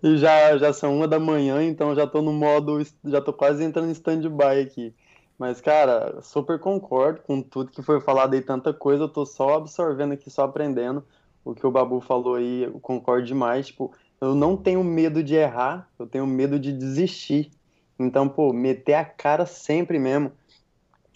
[0.00, 2.80] E já, já são uma da manhã, então já tô no modo.
[3.04, 4.94] Já tô quase entrando em stand-by aqui.
[5.38, 9.04] Mas, cara, super concordo com tudo que foi falado aí, tanta coisa.
[9.04, 11.04] Eu tô só absorvendo aqui, só aprendendo.
[11.44, 13.66] O que o Babu falou aí, eu concordo demais.
[13.68, 17.50] Tipo, eu não tenho medo de errar, eu tenho medo de desistir.
[17.98, 20.32] Então, pô, meter a cara sempre mesmo.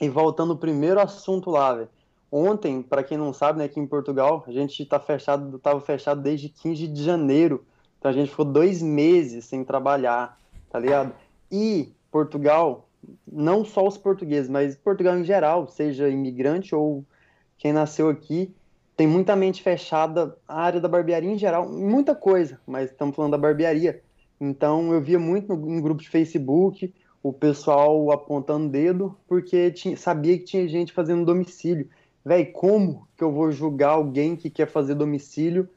[0.01, 1.89] E voltando ao primeiro assunto lá, velho.
[2.31, 6.21] Ontem, para quem não sabe, né, aqui em Portugal, a gente tá fechado, tava fechado
[6.21, 7.65] desde 15 de janeiro.
[7.99, 10.39] Então a gente ficou dois meses sem trabalhar,
[10.69, 11.15] tá ligado?
[11.51, 12.86] E Portugal,
[13.31, 17.05] não só os portugueses, mas Portugal em geral, seja imigrante ou
[17.59, 18.55] quem nasceu aqui,
[18.97, 23.33] tem muita mente fechada, a área da barbearia em geral, muita coisa, mas estamos falando
[23.33, 24.03] da barbearia.
[24.41, 26.93] Então eu via muito no, em grupo de Facebook
[27.23, 31.89] o pessoal apontando dedo porque tinha, sabia que tinha gente fazendo domicílio.
[32.25, 35.69] Véi, como que eu vou julgar alguém que quer fazer domicílio?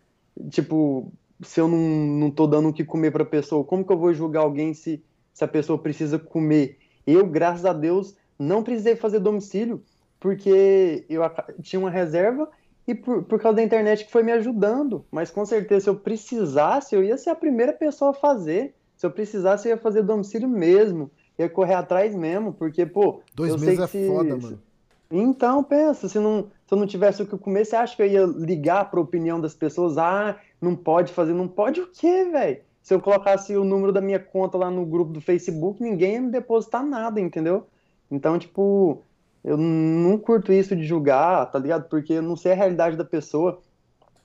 [0.50, 1.12] Tipo,
[1.42, 4.14] se eu não, não tô dando o que comer pra pessoa, como que eu vou
[4.14, 5.04] julgar alguém se,
[5.34, 6.79] se a pessoa precisa comer?
[7.12, 9.84] Eu, graças a Deus, não precisei fazer domicílio
[10.20, 11.22] porque eu
[11.62, 12.50] tinha uma reserva
[12.88, 15.06] e por, por causa da internet que foi me ajudando.
[15.12, 18.76] Mas com certeza, se eu precisasse, eu ia ser a primeira pessoa a fazer.
[18.96, 21.10] Se eu precisasse, eu ia fazer domicílio mesmo.
[21.38, 23.22] Ia correr atrás mesmo, porque, pô.
[23.34, 24.60] Dois meses é se, foda, mano.
[25.10, 28.08] Então, pensa, se, não, se eu não tivesse o que comer, você acha que eu
[28.08, 29.98] ia ligar para a opinião das pessoas?
[29.98, 31.34] Ah, não pode fazer.
[31.34, 32.62] Não pode o quê, velho?
[32.90, 36.22] Se eu colocasse o número da minha conta lá no grupo do Facebook, ninguém ia
[36.22, 37.68] me depositar nada, entendeu?
[38.10, 39.04] Então, tipo,
[39.44, 41.88] eu não curto isso de julgar, tá ligado?
[41.88, 43.62] Porque eu não sei a realidade da pessoa.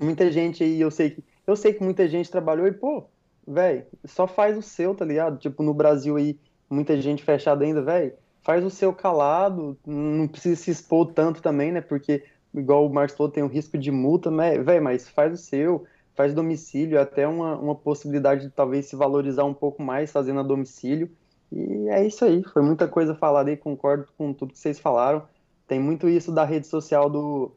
[0.00, 3.04] Muita gente aí, eu sei que eu sei que muita gente trabalhou e, pô,
[3.46, 5.36] velho, só faz o seu, tá ligado?
[5.36, 6.40] Tipo, no Brasil aí,
[6.70, 11.70] muita gente fechada ainda, velho, faz o seu calado, não precisa se expor tanto também,
[11.70, 11.82] né?
[11.82, 14.56] Porque, igual o Marcos falou, tem o risco de multa, né?
[14.56, 15.84] Velho, mas faz o seu,
[16.14, 20.42] faz domicílio, até uma, uma possibilidade de talvez se valorizar um pouco mais fazendo a
[20.42, 21.10] domicílio.
[21.52, 25.22] E é isso aí, foi muita coisa falada e concordo com tudo que vocês falaram.
[25.66, 27.52] Tem muito isso da rede social do,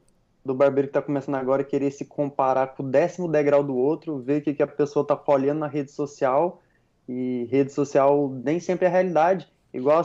[0.45, 4.20] do barbeiro que está começando agora, querer se comparar com o décimo degrau do outro,
[4.20, 6.62] ver o que, que a pessoa está colhendo na rede social,
[7.08, 9.47] e rede social nem sempre é realidade.
[9.74, 10.01] Igual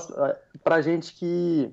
[0.62, 1.72] pra gente que,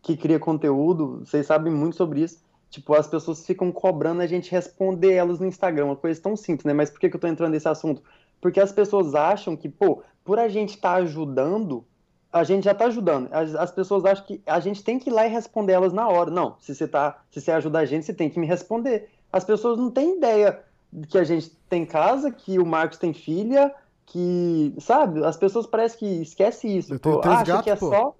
[0.00, 2.42] que cria conteúdo, vocês sabem muito sobre isso.
[2.72, 6.64] Tipo, as pessoas ficam cobrando a gente responder elas no Instagram, uma coisa tão simples,
[6.64, 6.72] né?
[6.72, 8.02] Mas por que, que eu tô entrando nesse assunto?
[8.40, 11.84] Porque as pessoas acham que, pô, por a gente estar tá ajudando,
[12.32, 13.28] a gente já está ajudando.
[13.30, 16.08] As, as, pessoas acham que a gente tem que ir lá e responder elas na
[16.08, 16.30] hora.
[16.30, 19.10] Não, se você tá, se você ajuda a gente, você tem que me responder.
[19.30, 20.64] As pessoas não têm ideia
[21.10, 23.70] que a gente tem casa, que o Marcos tem filha,
[24.06, 25.22] que, sabe?
[25.22, 26.98] As pessoas parecem que esquecem isso.
[26.98, 27.90] Pô, acha que é pô.
[27.90, 28.16] só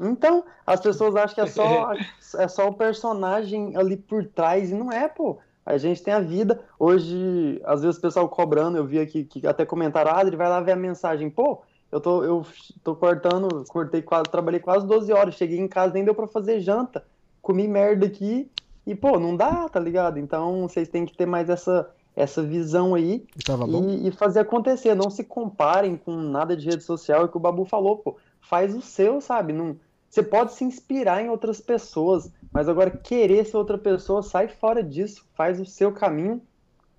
[0.00, 1.92] então, as pessoas acham que é só,
[2.38, 5.38] é só o personagem ali por trás, e não é, pô.
[5.66, 6.60] A gente tem a vida.
[6.78, 10.48] Hoje, às vezes o pessoal cobrando, eu vi aqui que até comentaram, ah, ele vai
[10.48, 11.30] lá ver a mensagem.
[11.30, 12.46] Pô, eu tô, eu
[12.82, 16.60] tô cortando, cortei quase, trabalhei quase 12 horas, cheguei em casa, nem deu pra fazer
[16.60, 17.04] janta.
[17.40, 18.50] Comi merda aqui
[18.86, 20.18] e, pô, não dá, tá ligado?
[20.18, 23.24] Então vocês têm que ter mais essa, essa visão aí
[23.82, 24.94] e, e, fazer acontecer.
[24.94, 28.16] Não se comparem com nada de rede social, é o que o Babu falou, pô.
[28.48, 29.52] Faz o seu, sabe?
[29.52, 29.76] Não,
[30.08, 34.80] você pode se inspirar em outras pessoas, mas agora querer ser outra pessoa, sai fora
[34.80, 36.40] disso, faz o seu caminho.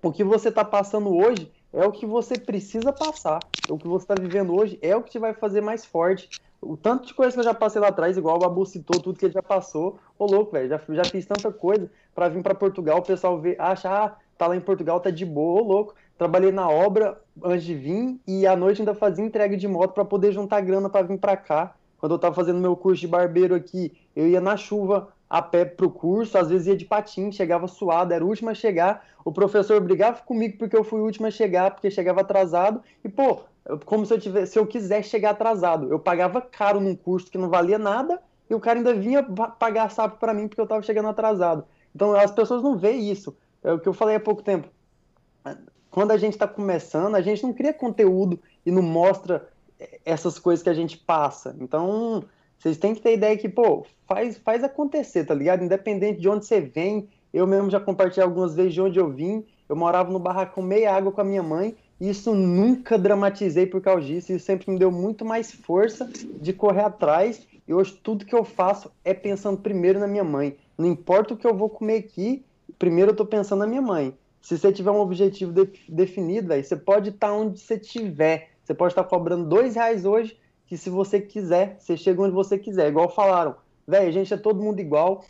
[0.02, 3.38] O que você está passando hoje é o que você precisa passar.
[3.70, 6.28] O que você está vivendo hoje é o que te vai fazer mais forte.
[6.60, 9.18] O tanto de coisa que eu já passei lá atrás, igual o Babu citou, tudo
[9.18, 9.98] que ele já passou.
[10.18, 13.56] Ô, louco, velho, já, já fiz tanta coisa para vir para Portugal, o pessoal vê,
[13.58, 15.94] acha, ah, tá lá em Portugal, tá de boa, ô, louco.
[16.18, 20.04] Trabalhei na obra antes de vir e à noite ainda fazia entrega de moto para
[20.04, 21.74] poder juntar grana para vir para cá.
[21.98, 25.64] Quando eu estava fazendo meu curso de barbeiro aqui, eu ia na chuva a pé
[25.64, 29.04] pro curso, às vezes ia de patim, chegava suado, era o último a chegar.
[29.24, 32.80] O professor brigava comigo porque eu fui o último a chegar, porque chegava atrasado.
[33.04, 33.40] E, pô,
[33.84, 35.90] como se eu tivesse, se eu quisesse chegar atrasado.
[35.90, 39.22] Eu pagava caro num curso que não valia nada, e o cara ainda vinha
[39.58, 41.64] pagar sapo para mim porque eu estava chegando atrasado.
[41.94, 43.36] Então as pessoas não veem isso.
[43.62, 44.68] É o que eu falei há pouco tempo.
[45.96, 49.48] Quando a gente está começando, a gente não cria conteúdo e não mostra
[50.04, 51.56] essas coisas que a gente passa.
[51.58, 52.22] Então,
[52.58, 55.64] vocês têm que ter ideia que, pô, faz, faz acontecer, tá ligado?
[55.64, 57.08] Independente de onde você vem.
[57.32, 59.42] Eu mesmo já compartilhei algumas vezes de onde eu vim.
[59.66, 61.74] Eu morava no barracão meia água com a minha mãe.
[61.98, 64.34] E isso nunca dramatizei por causa disso.
[64.34, 66.06] Isso sempre me deu muito mais força
[66.38, 67.48] de correr atrás.
[67.66, 70.58] E hoje tudo que eu faço é pensando primeiro na minha mãe.
[70.76, 72.44] Não importa o que eu vou comer aqui,
[72.78, 74.14] primeiro eu tô pensando na minha mãe.
[74.46, 78.50] Se você tiver um objetivo de, definido, véio, você pode estar tá onde você estiver
[78.66, 80.36] você pode estar cobrando dois reais hoje,
[80.66, 82.88] que se você quiser, você chega onde você quiser.
[82.88, 83.54] Igual falaram,
[83.86, 85.24] velho, a gente é todo mundo igual.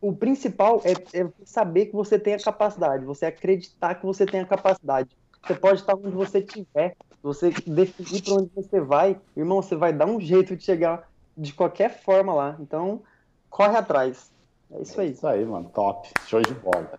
[0.00, 4.40] O principal é, é, saber que você tem a capacidade, você acreditar que você tem
[4.40, 5.10] a capacidade.
[5.44, 9.92] Você pode estar onde você estiver, você definir para onde você vai, irmão, você vai
[9.92, 12.56] dar um jeito de chegar de qualquer forma lá.
[12.60, 13.02] Então,
[13.50, 14.30] corre atrás.
[14.70, 15.08] É isso aí.
[15.08, 15.68] É isso aí, mano.
[15.74, 16.08] Top.
[16.28, 16.92] Show de bola.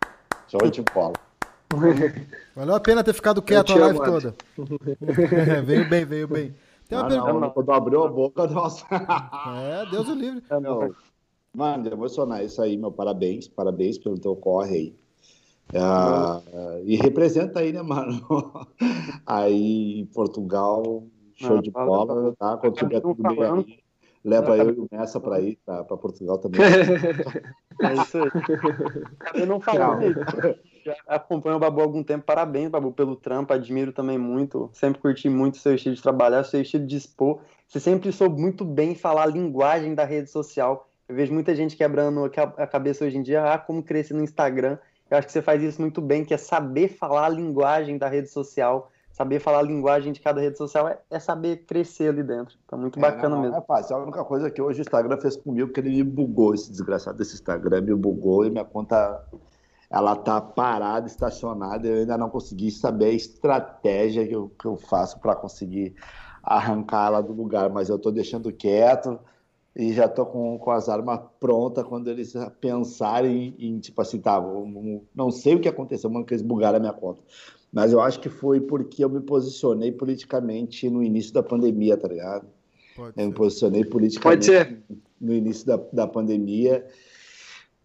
[0.50, 1.27] Show de bola.
[2.56, 4.36] Valeu a pena ter ficado quieto a live toda.
[5.66, 6.56] veio bem, veio bem.
[6.88, 7.34] Tem uma ah, pergunta.
[7.34, 8.86] Não, quando abriu a boca, nossa.
[8.90, 10.42] É, Deus o livre.
[10.50, 10.96] É, meu,
[11.54, 12.92] mano, emocionar isso aí, meu.
[12.92, 14.96] Parabéns, parabéns pelo teu corre aí.
[15.74, 18.26] Uh, e representa aí, né, mano?
[19.26, 21.04] aí em Portugal,
[21.36, 22.56] show Não, de bola, tá?
[22.56, 23.80] Quando tiver tudo bem aí,
[24.24, 26.62] leva eu e o Messa para ir para Portugal também.
[26.62, 29.42] é isso aí.
[29.42, 30.00] Eu não falo
[30.88, 32.24] Já acompanho o Babu há algum tempo.
[32.24, 33.52] Parabéns, Babu, pelo trampo.
[33.52, 34.70] Admiro também muito.
[34.72, 37.42] Sempre curti muito o seu estilo de trabalhar, seu estilo de expor.
[37.68, 40.90] Você sempre soube muito bem falar a linguagem da rede social.
[41.10, 43.54] Eu vejo muita gente quebrando a cabeça hoje em dia.
[43.54, 44.78] Ah, como crescer no Instagram.
[45.12, 48.08] Eu acho que você faz isso muito bem, que é saber falar a linguagem da
[48.08, 52.24] rede social, saber falar a linguagem de cada rede social é, é saber crescer ali
[52.24, 52.58] dentro.
[52.66, 53.58] Tá muito é, bacana não, mesmo.
[53.58, 53.96] É fácil.
[53.96, 57.18] A única coisa que hoje o Instagram fez comigo, que ele me bugou, esse desgraçado
[57.18, 59.26] desse Instagram me bugou e minha conta
[59.90, 61.88] ela tá parada, estacionada.
[61.88, 65.96] Eu ainda não consegui saber a estratégia que eu, que eu faço para conseguir
[66.44, 69.20] arrancar ela do lugar, mas eu tô deixando quieto
[69.76, 74.42] e já tô com, com as armas prontas quando eles pensarem em, tipo assim, tá,
[75.14, 77.22] não sei o que aconteceu, mano, que eles bugaram a minha conta.
[77.72, 82.08] Mas eu acho que foi porque eu me posicionei politicamente no início da pandemia, tá
[82.08, 82.48] ligado?
[82.96, 83.28] Pode eu ser.
[83.28, 84.82] me posicionei politicamente
[85.22, 86.86] no início da, da pandemia,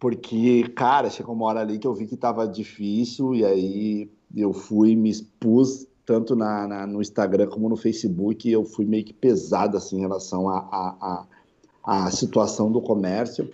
[0.03, 4.51] porque, cara, chegou uma hora ali que eu vi que tava difícil, e aí eu
[4.51, 9.13] fui, me expus tanto na, na no Instagram como no Facebook, eu fui meio que
[9.13, 11.27] pesado, assim, em relação a, a, a
[11.85, 13.49] a situação do comércio.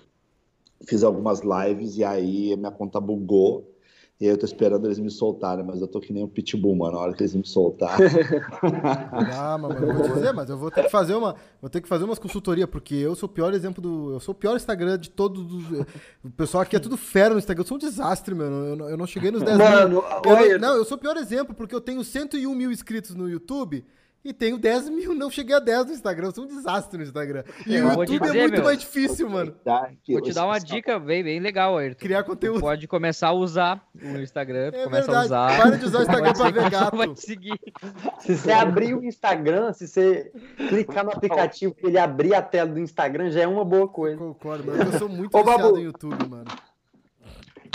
[0.88, 3.72] Fiz algumas lives e aí minha conta bugou.
[4.20, 6.76] E aí eu tô esperando eles me soltarem, mas eu tô que nem um pitbull,
[6.76, 6.92] mano.
[6.92, 8.06] Na hora que eles me soltarem.
[9.34, 11.36] ah, mas eu vou te dizer, mas eu vou ter que fazer uma.
[11.62, 14.12] Vou ter que fazer umas consultorias, porque eu sou o pior exemplo do.
[14.12, 15.42] Eu sou o pior Instagram de todos.
[16.22, 17.64] O pessoal aqui é tudo fera no Instagram.
[17.64, 18.68] Eu sou um desastre, mano.
[18.68, 20.44] Eu não, eu não cheguei nos 10 mano, mil.
[20.44, 23.86] Eu, não, eu sou o pior exemplo, porque eu tenho 101 mil inscritos no YouTube.
[24.24, 27.04] E tenho 10 mil, não cheguei a 10 no Instagram, eu sou um desastre no
[27.06, 27.44] Instagram.
[27.66, 29.56] E o YouTube é dizer, é muito meu, mais difícil, mano.
[30.10, 32.00] Vou te dar uma dica bem, bem legal, Ayrton.
[32.02, 32.60] Criar conteúdo.
[32.60, 35.18] Tu pode começar a usar o Instagram, é começa verdade.
[35.18, 35.58] a usar.
[35.58, 36.98] Para de usar o Instagram pra ver gato.
[36.98, 37.60] Vai seguir.
[38.20, 40.34] Se você abrir o Instagram, se você
[40.68, 44.22] clicar no aplicativo e ele abrir a tela do Instagram, já é uma boa coisa.
[44.22, 44.84] Eu concordo, mano.
[44.84, 46.52] Eu sou muito Ô, viciado no YouTube, mano.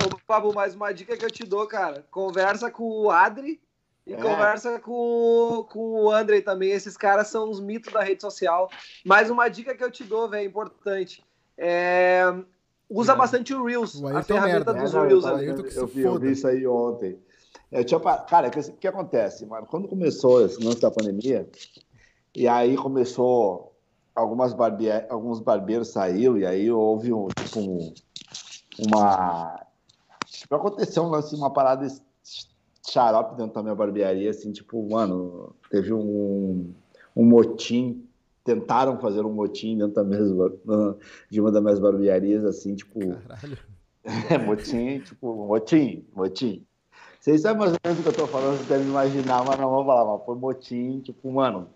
[0.05, 2.05] Ô, Babu, mais uma dica que eu te dou, cara.
[2.11, 3.64] Conversa com o Adri
[4.06, 4.16] e é.
[4.16, 6.70] conversa com, com o André também.
[6.70, 8.70] Esses caras são os mitos da rede social.
[9.05, 11.24] Mais uma dica que eu te dou, velho, importante.
[11.56, 12.24] É,
[12.89, 13.16] usa é.
[13.16, 14.74] bastante o Reels, o a ferramenta merda.
[14.74, 15.24] dos é, Reels.
[15.24, 17.18] Eu, eu, eu, vi, eu, vi, isso aí ontem.
[17.86, 19.66] Tinha, cara, o que, que, acontece, mano?
[19.66, 21.48] Quando começou esse lance da pandemia,
[22.35, 23.74] e aí começou,
[24.14, 24.90] algumas barbe...
[25.09, 27.94] alguns barbeiros saíram, e aí houve um, tipo, um,
[28.86, 29.66] uma...
[30.26, 31.86] Tipo, aconteceu um lance, uma parada
[32.86, 36.73] xarope dentro da minha barbearia, assim, tipo, mano, teve um,
[37.16, 38.05] um motim,
[38.44, 40.52] tentaram fazer um motim dentro da mesma,
[41.31, 43.01] de uma das minhas barbearias, assim, tipo...
[43.27, 43.59] Caralho.
[44.28, 46.62] É, motim, tipo, motim, motim.
[47.19, 49.70] Vocês sabem mais ou menos o que eu tô falando, vocês devem imaginar, mas não
[49.70, 51.70] vou falar, mas foi motim, tipo, mano,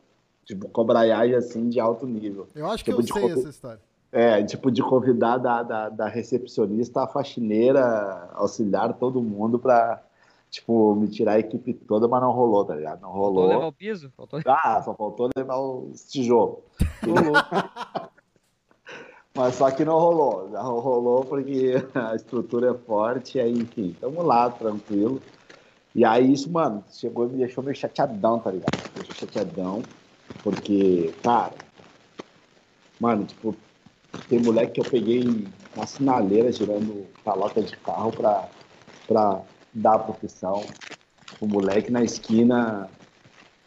[0.45, 2.47] tipo, cobraiagem, assim, de alto nível.
[2.55, 3.81] Eu acho tipo, que eu sei essa história.
[4.13, 10.03] É, tipo, de convidar da, da, da recepcionista, a faxineira, auxiliar todo mundo para
[10.51, 13.01] tipo, me tirar a equipe toda, mas não rolou, tá ligado?
[13.01, 13.43] Não rolou.
[13.43, 14.13] Faltou levar o piso?
[14.17, 14.41] Faltou...
[14.47, 16.59] Ah, só faltou levar os tijolos.
[19.35, 20.49] mas só que não rolou.
[20.49, 25.21] Não rolou porque a estrutura é forte, aí, enfim, tamo lá, tranquilo.
[25.95, 28.77] E aí isso, mano, chegou e me deixou meio chateadão, tá ligado?
[28.77, 29.83] Me deixou chateadão,
[30.43, 31.55] porque, cara,
[33.01, 33.55] mano, tipo,
[34.29, 35.47] tem moleque que eu peguei
[35.77, 38.49] na sinaleira girando palota de carro pra,
[39.07, 39.43] pra
[39.79, 40.65] da profissão.
[41.41, 42.89] O moleque na esquina,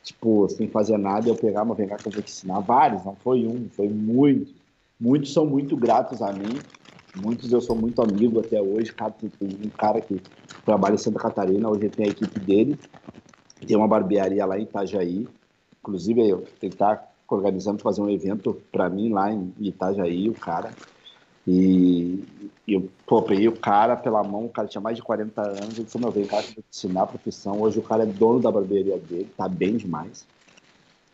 [0.04, 2.60] tipo, sem fazer nada, eu pegava, vem cá que eu vou te ensinar.
[2.60, 4.54] Vários, não foi um, foi muitos.
[5.00, 6.60] Muitos são muito gratos a mim.
[7.16, 8.94] Muitos eu sou muito amigo até hoje.
[9.42, 10.22] Um cara que
[10.66, 12.80] trabalha em Santa Catarina, hoje tem a equipe dele.
[13.66, 15.28] Tem uma barbearia lá em Itajaí.
[15.80, 20.72] Inclusive, eu tentar organizando fazer um evento para mim lá em Itajaí, o cara.
[21.48, 22.24] E
[22.68, 25.84] eu pô, peguei o cara pela mão, o cara tinha mais de 40 anos, ele
[25.84, 27.60] disse, meu, vem cá, te ensinar a profissão.
[27.60, 30.26] Hoje o cara é dono da barbearia dele, tá bem demais.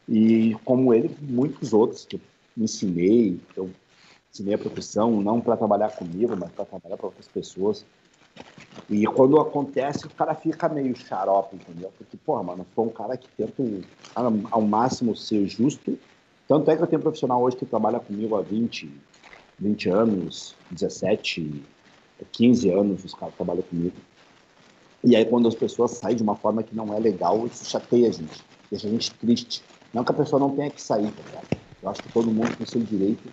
[0.07, 2.21] E como ele, muitos outros que eu
[2.57, 3.69] ensinei, eu
[4.31, 7.85] ensinei a profissão, não para trabalhar comigo, mas para trabalhar para outras pessoas.
[8.89, 11.91] E quando acontece, o cara fica meio xarope, entendeu?
[11.97, 13.63] Porque, porra, mano, foi um cara que tenta
[14.51, 15.97] ao máximo ser justo.
[16.47, 18.89] Tanto é que eu tenho um profissional hoje que trabalha comigo há 20,
[19.59, 21.63] 20 anos, 17,
[22.31, 23.95] 15 anos, os caras trabalham comigo.
[25.03, 28.09] E aí, quando as pessoas saem de uma forma que não é legal, isso chateia
[28.09, 29.63] a gente, deixa a gente triste.
[29.93, 31.41] Não que a pessoa não tenha que sair, tá?
[31.81, 33.29] Eu acho que todo mundo tem seu direito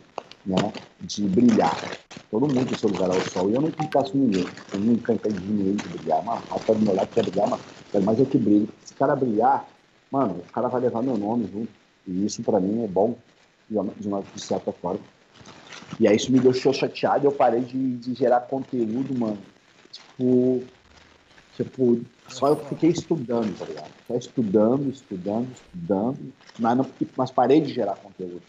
[0.47, 0.57] né,
[1.01, 1.99] de brilhar.
[2.31, 3.51] Todo mundo tem seu lugar ao sol.
[3.51, 4.47] E eu não impeço ninguém.
[4.73, 6.23] Eu nunca impedi ninguém de brilhar.
[6.25, 8.69] Mas o rapaz do meu lado quer brilhar, mas mais é que brilhe.
[8.85, 9.67] Se o cara brilhar,
[10.11, 11.73] mano, o cara vai levar meu nome junto.
[12.07, 13.17] E isso para mim é bom,
[13.69, 15.01] de, uma, de certa forma.
[15.99, 19.39] E aí isso me deixou chateado e eu parei de, de gerar conteúdo, mano.
[19.93, 20.63] Tipo,
[21.57, 23.91] tipo, só eu fiquei estudando, tá ligado?
[24.09, 26.87] Só estudando, estudando, estudando, mas, não,
[27.17, 28.43] mas parei de gerar conteúdo.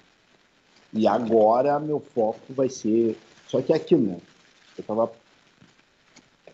[0.93, 3.17] E agora meu foco vai ser.
[3.47, 4.17] Só que é aquilo, né?
[4.77, 5.11] Eu tava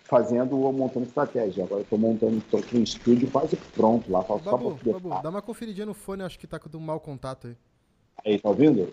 [0.04, 1.64] fazendo, montando estratégia.
[1.64, 4.22] Agora eu tô montando, tô com um estúdio quase pronto lá.
[4.22, 7.00] Babu, só pra Babu, dá uma conferidinha no fone, acho que tá com um mau
[7.00, 7.56] contato aí.
[8.26, 8.88] Aí, tá ouvindo?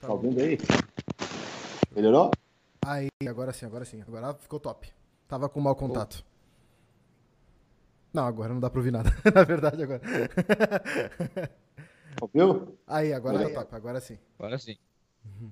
[0.00, 0.58] Tá, tá ouvindo aí?
[1.94, 2.30] Melhorou?
[2.84, 4.02] Aí, agora sim, agora sim.
[4.02, 4.92] Agora ficou top.
[5.28, 6.24] Tava com mau contato.
[8.12, 9.10] Não, agora não dá pra ouvir nada.
[9.34, 10.00] Na verdade, agora.
[12.20, 12.78] Ouviu?
[12.86, 14.18] Aí, agora tá top, agora sim.
[14.38, 14.76] Agora sim.
[15.24, 15.50] Uhum.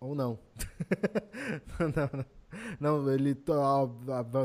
[0.00, 0.38] Ou não.
[1.78, 2.24] não, não.
[2.78, 3.52] Não, ele to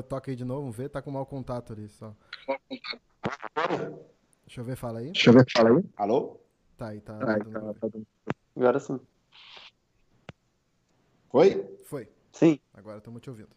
[0.07, 2.15] toca aí de novo, vamos ver, tá com mau contato ali só.
[4.45, 5.11] Deixa eu ver, fala aí.
[5.11, 5.84] Deixa eu ver, fala aí.
[5.98, 6.40] Alô?
[6.77, 7.19] Tá aí, tá.
[7.19, 7.99] tá, tá, tá
[8.56, 8.99] Agora sim.
[11.30, 11.64] Foi?
[11.85, 12.07] Foi.
[12.31, 12.60] Sim.
[12.73, 13.49] Agora estamos te ouvindo.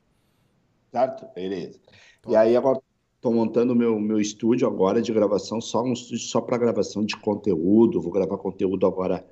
[0.90, 1.26] Certo?
[1.34, 1.80] Beleza.
[2.28, 2.80] E aí agora
[3.16, 7.16] estou montando meu meu estúdio agora de gravação, só um estúdio só para gravação de
[7.16, 8.00] conteúdo.
[8.00, 9.24] Vou gravar conteúdo agora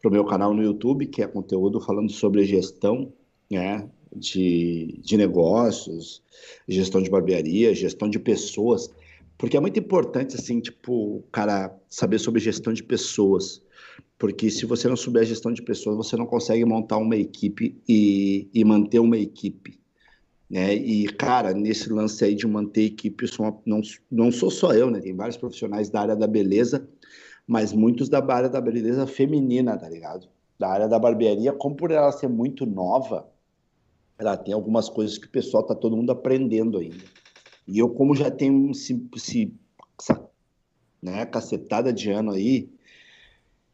[0.00, 3.12] para o meu canal no YouTube, que é conteúdo falando sobre gestão,
[3.50, 3.88] né?
[4.14, 6.22] De, de negócios,
[6.66, 8.90] gestão de barbearia, gestão de pessoas,
[9.38, 13.62] porque é muito importante, assim, tipo, cara saber sobre gestão de pessoas.
[14.18, 17.80] Porque se você não souber a gestão de pessoas, você não consegue montar uma equipe
[17.86, 19.78] e, e manter uma equipe.
[20.48, 20.74] Né?
[20.74, 23.80] E, cara, nesse lance aí de manter equipe, uma, não,
[24.10, 25.00] não sou só eu, né?
[25.00, 26.88] Tem vários profissionais da área da beleza,
[27.46, 30.28] mas muitos da área da beleza feminina, tá ligado?
[30.58, 33.28] Da área da barbearia, como por ela ser muito nova,
[34.18, 37.04] ela tem algumas coisas que o pessoal tá todo mundo aprendendo ainda.
[37.66, 39.52] E eu, como já tenho esse, esse,
[39.98, 40.28] essa
[41.02, 42.68] né, cacetada de ano aí,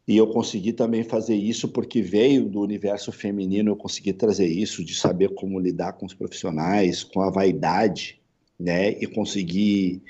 [0.07, 4.83] e eu consegui também fazer isso porque veio do universo feminino, eu consegui trazer isso
[4.83, 8.19] de saber como lidar com os profissionais, com a vaidade,
[8.59, 8.91] né?
[8.91, 10.01] E conseguir,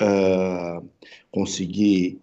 [0.00, 0.86] uh,
[1.30, 2.20] conseguir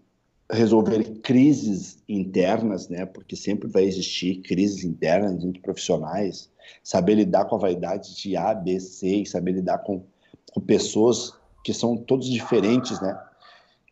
[0.51, 3.07] resolver crises internas, né?
[3.07, 6.51] Porque sempre vai existir crises internas entre profissionais.
[6.83, 10.05] Saber lidar com a vaidade de A, B, C saber lidar com,
[10.51, 13.19] com pessoas que são todos diferentes, né?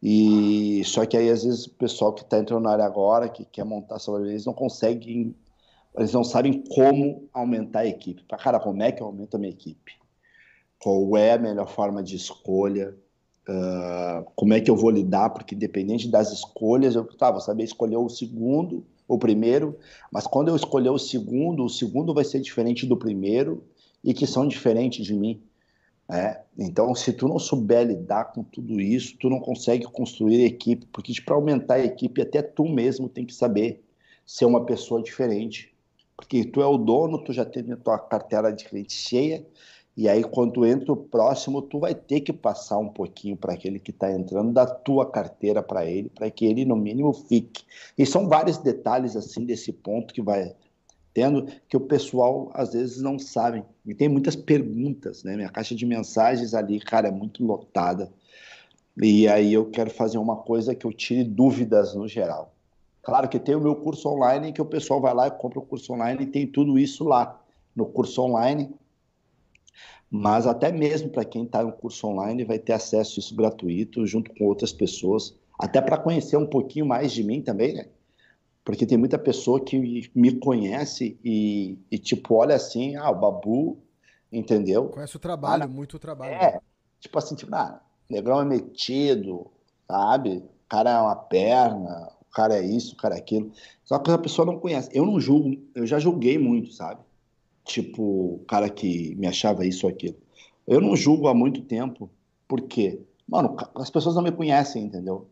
[0.01, 3.45] E só que aí às vezes o pessoal que está entrando na área agora, que
[3.45, 5.33] quer montar sua eles não conseguem,
[5.97, 8.23] eles não sabem como aumentar a equipe.
[8.37, 9.93] Cara, como é que eu aumento a minha equipe?
[10.77, 12.93] Qual é a melhor forma de escolha?
[13.47, 15.29] Uh, como é que eu vou lidar?
[15.29, 19.77] Porque independente das escolhas, eu tá, vou saber escolher o segundo, o primeiro,
[20.11, 23.63] mas quando eu escolher o segundo, o segundo vai ser diferente do primeiro
[24.03, 25.41] e que são diferentes de mim.
[26.09, 30.85] É, então, se tu não souber lidar com tudo isso, tu não consegue construir equipe,
[30.87, 33.83] porque para aumentar a equipe, até tu mesmo tem que saber
[34.25, 35.73] ser uma pessoa diferente.
[36.15, 39.45] Porque tu é o dono, tu já tem a tua carteira de cliente cheia,
[39.95, 43.79] e aí quando entra o próximo, tu vai ter que passar um pouquinho para aquele
[43.79, 47.63] que está entrando da tua carteira para ele, para que ele no mínimo fique.
[47.97, 50.53] E são vários detalhes assim desse ponto que vai
[51.13, 53.63] tendo que o pessoal às vezes não sabe.
[53.85, 55.35] E tem muitas perguntas, né?
[55.35, 58.11] Minha caixa de mensagens ali, cara, é muito lotada.
[59.01, 62.53] E aí eu quero fazer uma coisa que eu tire dúvidas no geral.
[63.01, 65.65] Claro que tem o meu curso online que o pessoal vai lá e compra o
[65.65, 67.39] curso online e tem tudo isso lá
[67.75, 68.73] no curso online.
[70.09, 74.05] Mas até mesmo para quem está no curso online vai ter acesso a isso gratuito
[74.05, 77.87] junto com outras pessoas, até para conhecer um pouquinho mais de mim também, né?
[78.63, 83.77] Porque tem muita pessoa que me conhece e, e tipo, olha assim, ah, o Babu,
[84.31, 84.87] entendeu?
[84.87, 86.33] Conhece o trabalho, ah, muito trabalho.
[86.33, 86.59] É,
[86.99, 89.51] tipo assim, tipo, ah, o negrão é metido,
[89.87, 90.37] sabe?
[90.37, 93.51] O cara é uma perna, o cara é isso, o cara é aquilo.
[93.83, 94.89] Só que a pessoa não conhece.
[94.93, 97.01] Eu não julgo, eu já julguei muito, sabe?
[97.65, 98.01] Tipo,
[98.35, 100.15] o cara que me achava isso ou aquilo.
[100.65, 102.09] Eu não julgo há muito tempo,
[102.47, 105.27] porque, mano, as pessoas não me conhecem, entendeu?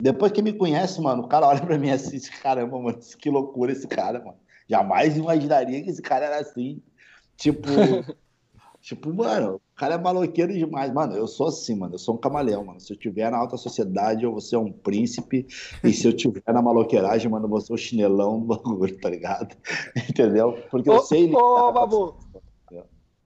[0.00, 3.72] Depois que me conhece, mano, o cara olha pra mim assim, caramba, mano, que loucura
[3.72, 4.38] esse cara, mano.
[4.68, 6.82] Jamais imaginaria que esse cara era assim.
[7.36, 7.66] Tipo,
[8.80, 10.92] tipo, mano, o cara é maloqueiro demais.
[10.92, 12.80] Mano, eu sou assim, mano, eu sou um camaleão, mano.
[12.80, 15.46] Se eu tiver na alta sociedade, eu vou ser um príncipe.
[15.82, 19.08] E se eu tiver na maloqueiragem, mano, eu vou ser o chinelão do bagulho, tá
[19.08, 19.56] ligado?
[20.10, 20.62] Entendeu?
[20.70, 21.32] Porque eu sei.
[21.34, 22.16] Ô, Babu,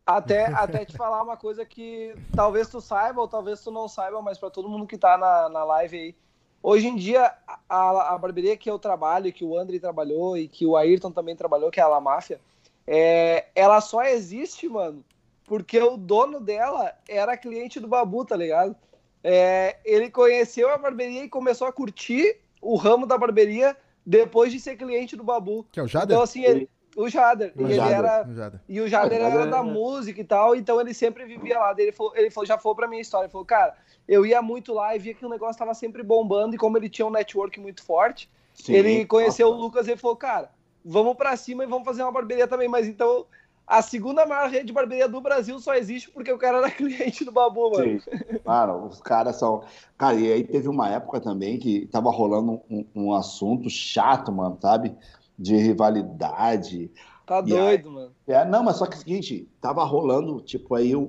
[0.07, 4.21] até, até te falar uma coisa que talvez tu saiba ou talvez tu não saiba,
[4.21, 6.17] mas para todo mundo que tá na, na live aí,
[6.63, 7.33] Hoje em dia,
[7.69, 11.35] a, a barbearia que eu trabalho, que o André trabalhou e que o Ayrton também
[11.35, 12.41] trabalhou, que é a La Máfia,
[12.87, 15.05] é, ela só existe, mano,
[15.45, 18.77] porque o dono dela era cliente do Babu, tá ligado?
[19.23, 24.61] É, ele conheceu a barbearia e começou a curtir o ramo da barbearia depois de
[24.61, 25.67] ser cliente do Babu.
[25.73, 26.15] Que é o Jader?
[26.15, 27.53] Então, assim, ele, o Jader.
[27.57, 27.87] O e, Jader.
[27.87, 28.61] Ele era, o Jader.
[28.69, 31.75] e o Jader era da música e tal, então ele sempre vivia lá.
[31.77, 33.75] Ele, falou, ele falou, já falou pra minha história, ele falou, cara,
[34.09, 36.89] eu ia muito lá e via que o negócio estava sempre bombando, e como ele
[36.89, 39.59] tinha um network muito forte, Sim, ele conheceu nossa.
[39.59, 40.51] o Lucas e falou, cara,
[40.85, 42.69] vamos para cima e vamos fazer uma barbearia também.
[42.69, 43.27] Mas então,
[43.67, 47.25] a segunda maior rede de barbearia do Brasil só existe porque o cara era cliente
[47.25, 48.01] do Babu, mano.
[48.01, 48.39] Sim.
[48.43, 49.63] Claro, os caras são.
[49.97, 54.59] Cara, e aí teve uma época também que tava rolando um, um assunto chato, mano,
[54.61, 54.95] sabe?
[55.43, 56.91] De rivalidade.
[57.31, 58.11] Tá doido, aí, mano.
[58.27, 61.03] É, não, mas só que é o seguinte, tava rolando, tipo, aí o,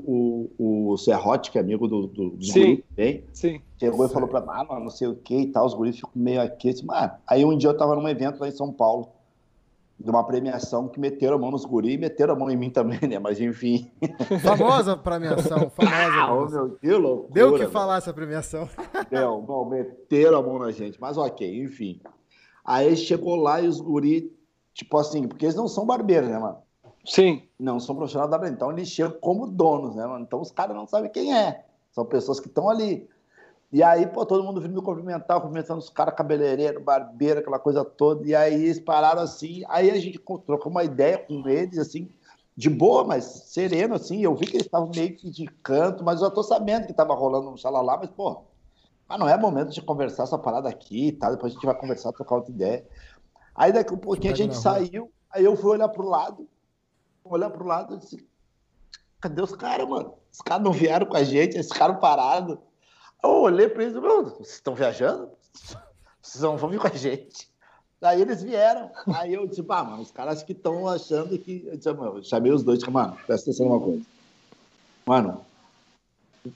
[0.56, 3.60] o, o Serrote, que é amigo do, do, dos sim, guris, sim.
[3.80, 4.12] chegou Sim.
[4.12, 6.12] e falou pra mim, ah, mano, não sei o que e tal, os guris ficam
[6.14, 6.76] meio aqui.
[6.92, 7.18] Ah.
[7.26, 9.10] Aí um dia eu tava num evento lá em São Paulo,
[10.00, 12.70] de uma premiação que meteram a mão nos guris e meteram a mão em mim
[12.70, 13.18] também, né?
[13.18, 13.92] Mas enfim.
[14.44, 16.22] Famosa premiação, famosa.
[16.22, 18.70] Ah, oh, meu, que loucura, Deu o que falar essa premiação.
[19.10, 22.00] Deu, bom, meteram a mão na gente, mas ok, enfim.
[22.64, 24.30] Aí chegou lá e os guris
[24.74, 26.58] Tipo assim, porque eles não são barbeiros, né, mano?
[27.06, 27.44] Sim.
[27.60, 28.56] Não são profissionais da barbearia.
[28.56, 30.24] Então eles chegam como donos, né, mano?
[30.24, 31.66] Então os caras não sabem quem é.
[31.92, 33.10] São pessoas que estão ali.
[33.72, 37.84] E aí, pô, todo mundo vindo me cumprimentar, cumprimentando os caras cabeleireiro, barbeiro, aquela coisa
[37.84, 38.28] toda.
[38.28, 39.64] E aí eles pararam assim.
[39.68, 42.10] Aí a gente trocou uma ideia com eles, assim,
[42.56, 44.22] de boa, mas sereno, assim.
[44.22, 46.94] Eu vi que eles estavam meio que de canto, mas eu já tô sabendo que
[46.94, 48.44] tava rolando um xalalá, mas, pô,
[49.12, 51.28] mas não é momento de conversar essa parada aqui e tá?
[51.28, 51.36] tal.
[51.36, 52.88] Depois a gente vai conversar, trocar outra ideia.
[53.54, 56.48] Aí daqui um pouquinho a gente saiu, aí eu fui olhar pro lado,
[57.26, 58.26] olhar pro lado e disse,
[59.20, 60.14] cadê os caras, mano?
[60.32, 62.58] Os caras não vieram com a gente, eles ficaram parados.
[63.22, 65.30] Eu olhei para eles, meu, vocês estão viajando?
[66.22, 67.52] Vocês não vão vir com a gente.
[68.02, 68.90] Aí eles vieram.
[69.14, 71.66] Aí eu disse, ah, mano, os caras que estão achando que.
[71.68, 74.06] Eu, disse, mano, eu chamei os dois e disse, mano, presta atenção numa coisa.
[75.06, 75.46] Mano,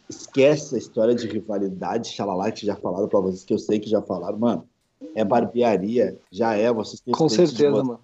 [0.09, 3.89] esquece essa história de rivalidade, xalala, que já falaram pra vocês, que eu sei que
[3.89, 4.67] já falaram, mano
[5.13, 7.99] é barbearia, já é, vocês têm Com certeza, mano.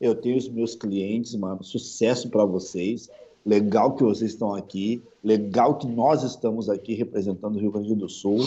[0.00, 1.62] Eu tenho os meus clientes, mano.
[1.62, 3.08] Sucesso para vocês.
[3.44, 5.02] Legal que vocês estão aqui.
[5.22, 8.38] Legal que nós estamos aqui representando o Rio Grande do Sul.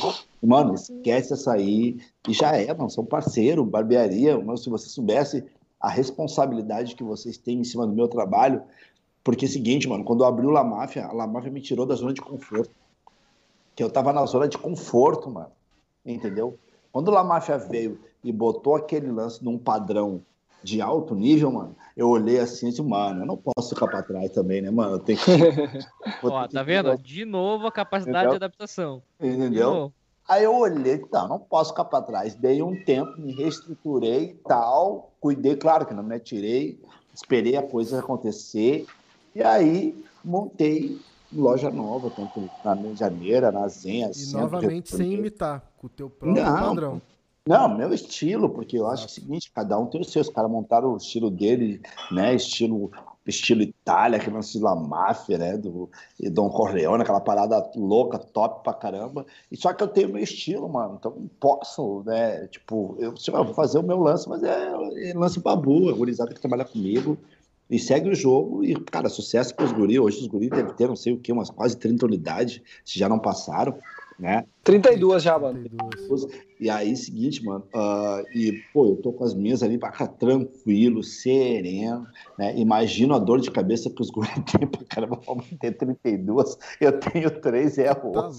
[0.43, 1.97] Mano, esquece essa aí.
[2.27, 2.89] E já é, mano.
[2.89, 4.37] São parceiro, barbearia.
[4.37, 5.43] Mano, se você soubesse
[5.79, 8.61] a responsabilidade que vocês têm em cima do meu trabalho.
[9.25, 11.59] Porque é o seguinte, mano, quando eu abri o La Máfia, a La Máfia me
[11.59, 12.69] tirou da zona de conforto.
[13.75, 15.49] Que eu tava na zona de conforto, mano.
[16.05, 16.59] Entendeu?
[16.91, 20.21] Quando o La Máfia veio e botou aquele lance num padrão
[20.61, 24.03] de alto nível, mano, eu olhei assim e disse, mano, eu não posso ficar pra
[24.03, 24.93] trás também, né, mano?
[24.93, 25.31] Eu tenho que.
[26.21, 26.95] Ó, tá vendo?
[26.95, 28.39] De novo a capacidade Entendeu?
[28.39, 29.01] de adaptação.
[29.19, 29.91] Entendeu?
[30.29, 32.35] Aí eu olhei, tá, não posso ficar pra trás.
[32.35, 36.79] Dei um tempo, me reestruturei e tal, cuidei, claro que não me atirei,
[37.11, 38.85] esperei a coisa acontecer,
[39.35, 40.97] e aí montei
[41.31, 44.09] loja nova, tanto na Medianeira, na Zenha.
[44.15, 47.01] E novamente sem imitar, com o teu próprio não, padrão.
[47.47, 50.21] Não, meu estilo, porque eu acho é o seguinte, cada um tem o seu.
[50.21, 51.79] Os caras montaram o estilo dele,
[52.11, 52.33] né?
[52.33, 52.91] Estilo,
[53.23, 55.55] estilo Itália, que lance da máfia, né?
[55.55, 55.87] Do
[56.19, 59.27] e Dom Corleone, aquela parada louca, top pra caramba.
[59.51, 60.95] E só que eu tenho meu estilo, mano.
[60.97, 62.47] Então não posso, né?
[62.47, 66.33] Tipo, eu, eu vou fazer o meu lance, mas é, é lance babu, a gurizada
[66.33, 67.15] que trabalha comigo.
[67.69, 69.97] E segue o jogo e, cara, sucesso para os guris.
[69.97, 73.09] Hoje os guris devem ter, não sei o que, umas quase 30 unidades, se já
[73.09, 73.77] não passaram,
[74.19, 74.45] né?
[74.63, 75.63] 32 já, mano.
[76.59, 80.07] E aí, seguinte, mano, uh, e, pô, eu tô com as minhas ali pra cá
[80.07, 82.55] tranquilo, sereno, né?
[82.57, 86.99] Imagino a dor de cabeça que os guris têm pra caramba, vamos ter 32, eu
[86.99, 88.29] tenho 3 é a tá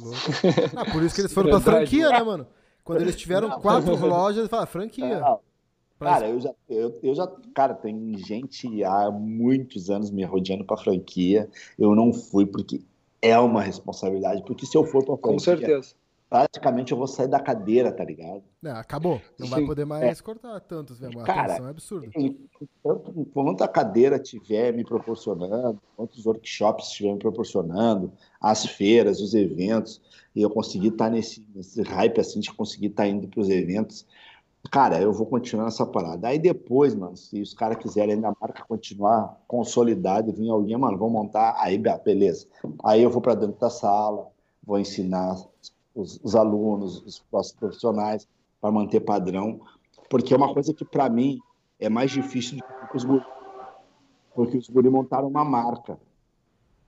[0.77, 2.47] ah, por isso que eles foram pra franquia, né, mano?
[2.85, 5.21] Quando eles tiveram não, quatro lojas, eles falaram, franquia.
[5.21, 5.41] Não,
[5.99, 10.77] Cara, eu já, eu, eu já, cara, tem gente há muitos anos me rodeando para
[10.77, 11.49] franquia.
[11.79, 12.83] Eu não fui porque
[13.23, 15.95] é uma responsabilidade, porque se eu for para franquia, com certeza,
[16.29, 18.43] praticamente eu vou sair da cadeira, tá ligado?
[18.63, 19.23] É, acabou.
[19.39, 19.53] Não Sim.
[19.53, 20.23] vai poder mais é.
[20.23, 21.23] cortar tantos, velho.
[21.23, 22.09] Cara, atenção é absurda.
[22.83, 29.35] Tanto, quanto a cadeira tiver me proporcionando, quantos workshops estiver me proporcionando, as feiras, os
[29.35, 30.01] eventos,
[30.35, 33.41] e eu conseguir estar tá nesse, nesse hype assim de conseguir estar tá indo para
[33.41, 34.05] os eventos
[34.71, 36.29] Cara, eu vou continuar nessa parada.
[36.29, 40.99] Aí depois, mano, se os caras quiserem ainda a marca continuar consolidada vir alguém, mano,
[40.99, 42.47] vão montar, aí beleza.
[42.85, 44.29] Aí eu vou para dentro da sala,
[44.65, 45.37] vou ensinar
[45.95, 48.29] os, os alunos, os próximos profissionais
[48.61, 49.61] para manter padrão,
[50.11, 51.39] porque é uma coisa que para mim
[51.79, 53.25] é mais difícil do que os guri,
[54.35, 55.99] porque os guri montaram uma marca,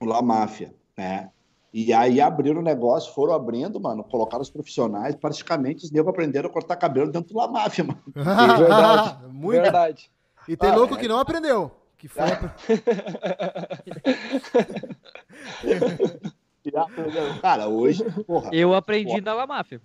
[0.01, 1.31] o La Máfia, né?
[1.73, 6.49] E aí abriram o negócio, foram abrindo, mano, colocaram os profissionais, praticamente os negros aprenderam
[6.49, 8.01] a cortar cabelo dentro da máfia, mano.
[8.15, 9.19] verdade.
[9.29, 9.63] Muito.
[9.63, 10.11] Verdade.
[10.49, 10.99] E tem ah, louco é.
[10.99, 11.71] que não aprendeu.
[11.99, 12.25] Que foi.
[17.43, 18.03] Cara, hoje.
[18.27, 19.21] Porra, eu aprendi porra.
[19.21, 19.81] na La Máfia.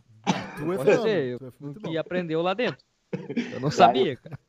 [0.57, 1.53] Tu é Você, eu,
[1.89, 2.85] e aprendeu lá dentro.
[3.53, 4.39] Eu não sabia, cara.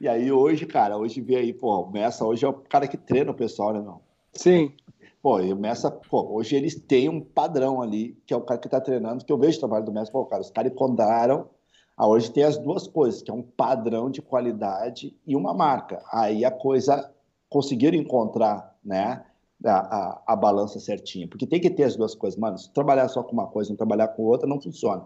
[0.00, 2.96] E aí hoje, cara, hoje vê aí, pô, o Messa hoje é o cara que
[2.96, 4.00] treina o pessoal, né, não?
[4.32, 4.74] Sim.
[5.22, 8.58] Pô, e o Messa, pô, hoje eles têm um padrão ali, que é o cara
[8.58, 11.46] que tá treinando, que eu vejo o trabalho do Messa, pô, cara, os caras encontraram,
[11.94, 16.02] ah, hoje tem as duas coisas, que é um padrão de qualidade e uma marca.
[16.10, 17.12] Aí a coisa,
[17.50, 19.22] conseguiram encontrar, né,
[19.62, 23.06] a, a, a balança certinha, porque tem que ter as duas coisas, mano, se trabalhar
[23.08, 25.04] só com uma coisa e não trabalhar com outra, não funciona.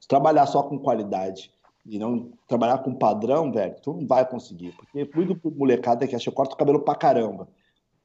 [0.00, 1.52] Se trabalhar só com qualidade
[1.86, 4.72] e não trabalhar com padrão, velho, tu não vai conseguir.
[4.72, 7.46] Porque pro molecada que acha que corta o cabelo pra caramba.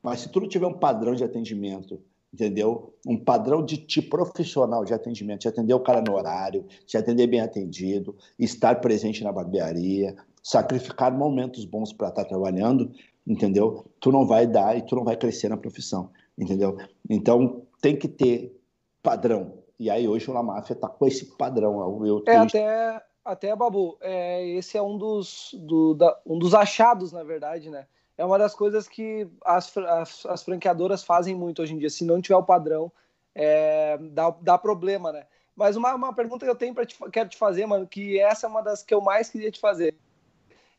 [0.07, 2.01] Mas se tu não tiver um padrão de atendimento,
[2.33, 2.93] entendeu?
[3.05, 7.27] Um padrão de tipo profissional de atendimento, de atender o cara no horário, de atender
[7.27, 12.89] bem atendido, estar presente na barbearia, sacrificar momentos bons para estar tá trabalhando,
[13.27, 13.85] entendeu?
[13.99, 16.77] Tu não vai dar e tu não vai crescer na profissão, entendeu?
[17.09, 18.57] Então tem que ter
[19.03, 19.55] padrão.
[19.77, 21.81] E aí hoje o La Máfia tá com esse padrão.
[21.81, 26.53] Eu, eu é até até, Babu, é, esse é um dos, do, da, um dos
[26.53, 27.85] achados, na verdade, né?
[28.17, 31.89] É uma das coisas que as, as, as franqueadoras fazem muito hoje em dia.
[31.89, 32.91] Se não tiver o padrão,
[33.35, 35.25] é, dá, dá problema, né?
[35.55, 38.47] Mas uma, uma pergunta que eu tenho para te, quero te fazer, mano, que essa
[38.47, 39.95] é uma das que eu mais queria te fazer.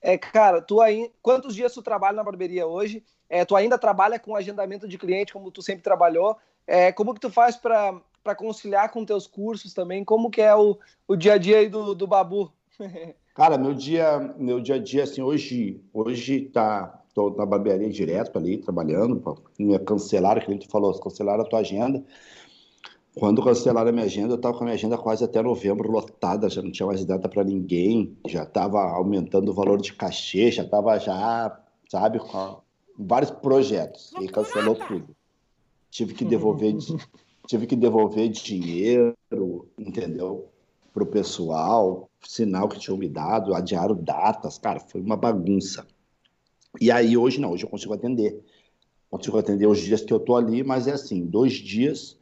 [0.01, 3.05] É, cara, tu aí, quantos dias tu trabalha na barbearia hoje?
[3.29, 6.37] É, tu ainda trabalha com agendamento de cliente, como tu sempre trabalhou?
[6.67, 8.01] É, como que tu faz para
[8.37, 10.05] conciliar com teus cursos também?
[10.05, 12.53] Como que é o, o dia a dia aí do, do Babu?
[13.35, 18.39] Cara, meu dia, meu dia a dia, assim, hoje, hoje tá, tô na barbearia direto
[18.39, 22.05] ali, trabalhando, me cancelaram, que a gente falou, cancelaram a tua agenda.
[23.19, 26.49] Quando cancelaram a minha agenda, eu estava com a minha agenda quase até novembro lotada,
[26.49, 30.63] já não tinha mais data para ninguém, já estava aumentando o valor de cachê, já
[30.63, 32.61] estava já, sabe, com
[32.97, 35.17] vários projetos, e cancelou tudo.
[35.91, 36.77] Tive que devolver,
[37.47, 39.17] tive que devolver dinheiro,
[39.77, 40.49] entendeu?
[40.95, 45.87] Para o pessoal, sinal que tinham me dado, adiaram datas, cara, foi uma bagunça.
[46.81, 48.41] E aí hoje não, hoje eu consigo atender.
[49.11, 52.19] Consigo atender os dias que eu tô ali, mas é assim, dois dias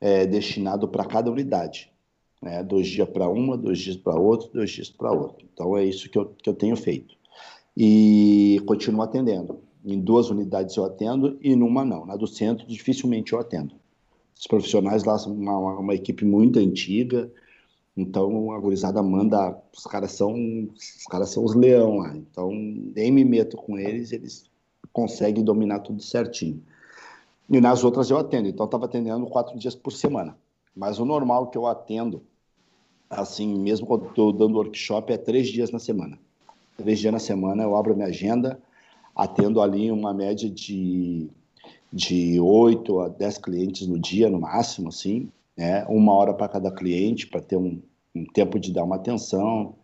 [0.00, 1.90] é, destinado para cada unidade.
[2.42, 2.62] Né?
[2.62, 5.46] Dois dias para uma, dois dias para outra, dois dias para outra.
[5.52, 7.14] Então é isso que eu, que eu tenho feito.
[7.76, 9.60] E continuo atendendo.
[9.84, 12.04] Em duas unidades eu atendo e numa não.
[12.04, 13.74] Na do centro dificilmente eu atendo.
[14.38, 17.30] Os profissionais lá são uma, uma equipe muito antiga,
[17.96, 20.34] então a gurizada manda, os caras são,
[20.74, 22.14] os caras são os leão lá.
[22.14, 24.44] Então nem me meto com eles, eles
[24.92, 26.62] conseguem dominar tudo certinho.
[27.48, 30.36] E nas outras eu atendo, então estava atendendo quatro dias por semana.
[30.74, 32.22] Mas o normal que eu atendo,
[33.08, 36.18] assim, mesmo quando estou dando workshop, é três dias na semana.
[36.76, 38.60] Três dias na semana eu abro minha agenda,
[39.14, 41.30] atendo ali uma média de
[41.92, 45.84] de 8 a 10 clientes no dia, no máximo, assim, né?
[45.88, 47.80] Uma hora para cada cliente, para ter um,
[48.14, 49.74] um, tempo de dar uma atenção.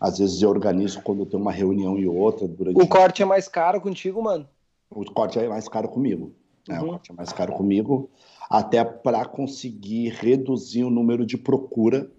[0.00, 2.46] Às vezes eu organizo quando tem uma reunião e outra.
[2.46, 2.80] Durante...
[2.80, 4.48] O corte é mais caro contigo, mano?
[4.90, 6.32] O corte é mais caro comigo.
[6.68, 6.78] Né?
[6.80, 6.86] Uhum.
[6.86, 8.10] O corte é mais caro comigo,
[8.48, 12.10] até para conseguir reduzir o número de procura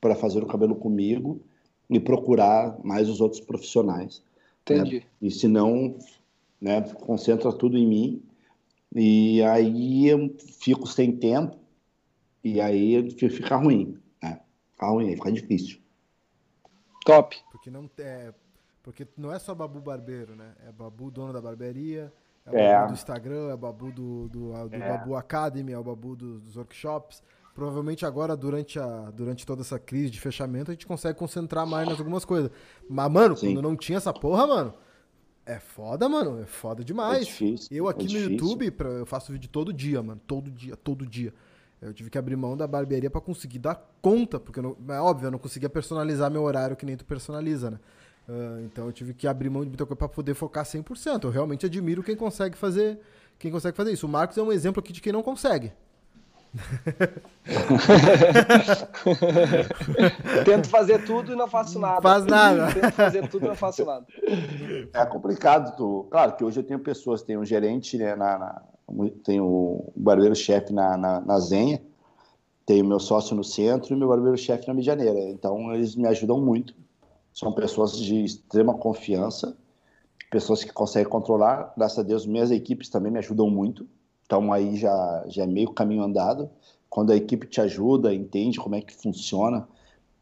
[0.00, 1.40] para fazer o cabelo comigo
[1.88, 4.22] e procurar mais os outros profissionais.
[4.68, 4.76] Né?
[4.76, 4.96] Entendi.
[4.96, 5.02] Né?
[5.20, 5.96] E se não,
[6.60, 8.22] né, concentra tudo em mim
[8.94, 11.56] e aí eu fico sem tempo,
[12.42, 14.40] e aí fica ruim, né?
[14.72, 15.80] Fica ruim, fica difícil.
[17.04, 17.36] Top.
[17.50, 18.32] Porque não, é,
[18.82, 20.54] porque não é só Babu Barbeiro, né?
[20.66, 22.12] É Babu dono da barbearia,
[22.46, 22.74] é o é.
[22.74, 24.88] Babu do Instagram, é o Babu do, do, do é.
[24.98, 27.22] Babu Academy, é o Babu do, dos workshops.
[27.54, 31.88] Provavelmente agora, durante, a, durante toda essa crise de fechamento, a gente consegue concentrar mais
[31.88, 32.50] nas algumas coisas.
[32.88, 33.48] Mas, mano, Sim.
[33.48, 34.74] quando não tinha essa porra, mano,
[35.44, 36.40] é foda, mano.
[36.40, 37.22] É foda demais.
[37.22, 37.68] É difícil.
[37.70, 38.30] Eu aqui é no difícil.
[38.32, 40.20] YouTube, pra, eu faço vídeo todo dia, mano.
[40.26, 41.34] Todo dia, todo dia.
[41.80, 45.28] Eu tive que abrir mão da barbearia para conseguir dar conta, porque não, é óbvio,
[45.28, 47.78] eu não conseguia personalizar meu horário que nem tu personaliza, né?
[48.28, 51.24] Uh, então eu tive que abrir mão de muita coisa pra poder focar 100%.
[51.24, 53.00] Eu realmente admiro quem consegue fazer,
[53.38, 54.06] quem consegue fazer isso.
[54.06, 55.72] O Marcos é um exemplo aqui de quem não consegue.
[60.44, 62.02] Tento fazer tudo e não faço nada.
[62.02, 62.74] Faz nada.
[62.74, 64.04] Tento fazer tudo e não faço nada.
[64.92, 65.76] É complicado.
[65.76, 66.08] Tu...
[66.10, 68.62] Claro que hoje eu tenho pessoas, tem um gerente, né, na, na
[69.24, 71.80] tem o barbeiro-chefe na, na, na Zenha,
[72.66, 75.18] tenho meu sócio no centro e meu barbeiro-chefe na Medianeira.
[75.30, 76.74] Então eles me ajudam muito.
[77.32, 79.56] São pessoas de extrema confiança,
[80.30, 81.72] pessoas que conseguem controlar.
[81.76, 83.86] Graças a Deus, minhas equipes também me ajudam muito
[84.24, 86.48] Então aí já, já é meio caminho andado.
[86.88, 89.68] Quando a equipe te ajuda, entende como é que funciona,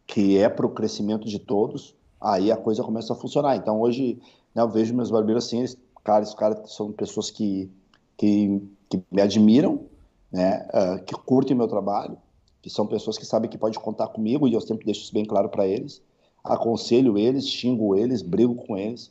[0.07, 3.57] que é para o crescimento de todos, aí a coisa começa a funcionar.
[3.57, 4.19] Então hoje
[4.55, 7.71] né, eu vejo meus barbeiros assim, eles, cara, os caras são pessoas que,
[8.19, 9.87] que, que me admiram,
[10.31, 12.19] né, uh, que curtem meu trabalho,
[12.61, 15.25] que são pessoas que sabem que pode contar comigo e eu sempre deixo isso bem
[15.25, 16.03] claro para eles.
[16.45, 19.11] Aconselho eles, xingo eles, brigo com eles.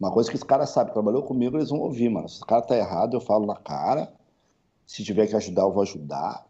[0.00, 2.28] Uma coisa que os caras sabem, trabalhou comigo, eles vão ouvir, mano.
[2.28, 4.12] Se o cara tá errado, eu falo na cara.
[4.86, 6.46] Se tiver que ajudar, eu vou ajudar.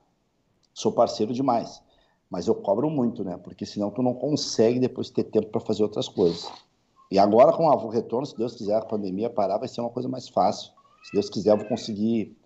[0.73, 1.83] Sou parceiro demais.
[2.31, 3.39] Mas eu cobro muito, né?
[3.43, 6.51] Porque senão tu não consegue depois ter tempo para fazer outras coisas.
[7.11, 10.09] E agora, com o retorno, se Deus quiser, a pandemia parar, vai ser uma coisa
[10.09, 10.73] mais fácil.
[11.07, 12.37] Se Deus quiser, eu vou conseguir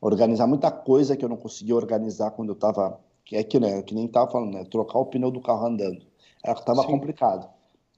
[0.00, 3.80] organizar muita coisa que eu não conseguia organizar quando eu estava que é que, né,
[3.82, 6.02] que nem estava falando, né, trocar o pneu do carro andando.
[6.42, 7.48] Era que estava complicado.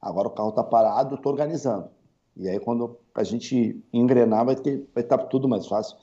[0.00, 1.88] Agora o carro está parado, eu estou organizando.
[2.36, 5.96] E aí quando a gente engrenar, vai ter, vai estar tá tudo mais fácil.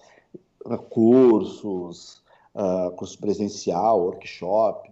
[0.89, 2.23] Cursos,
[2.55, 4.89] uh, curso presencial, workshop,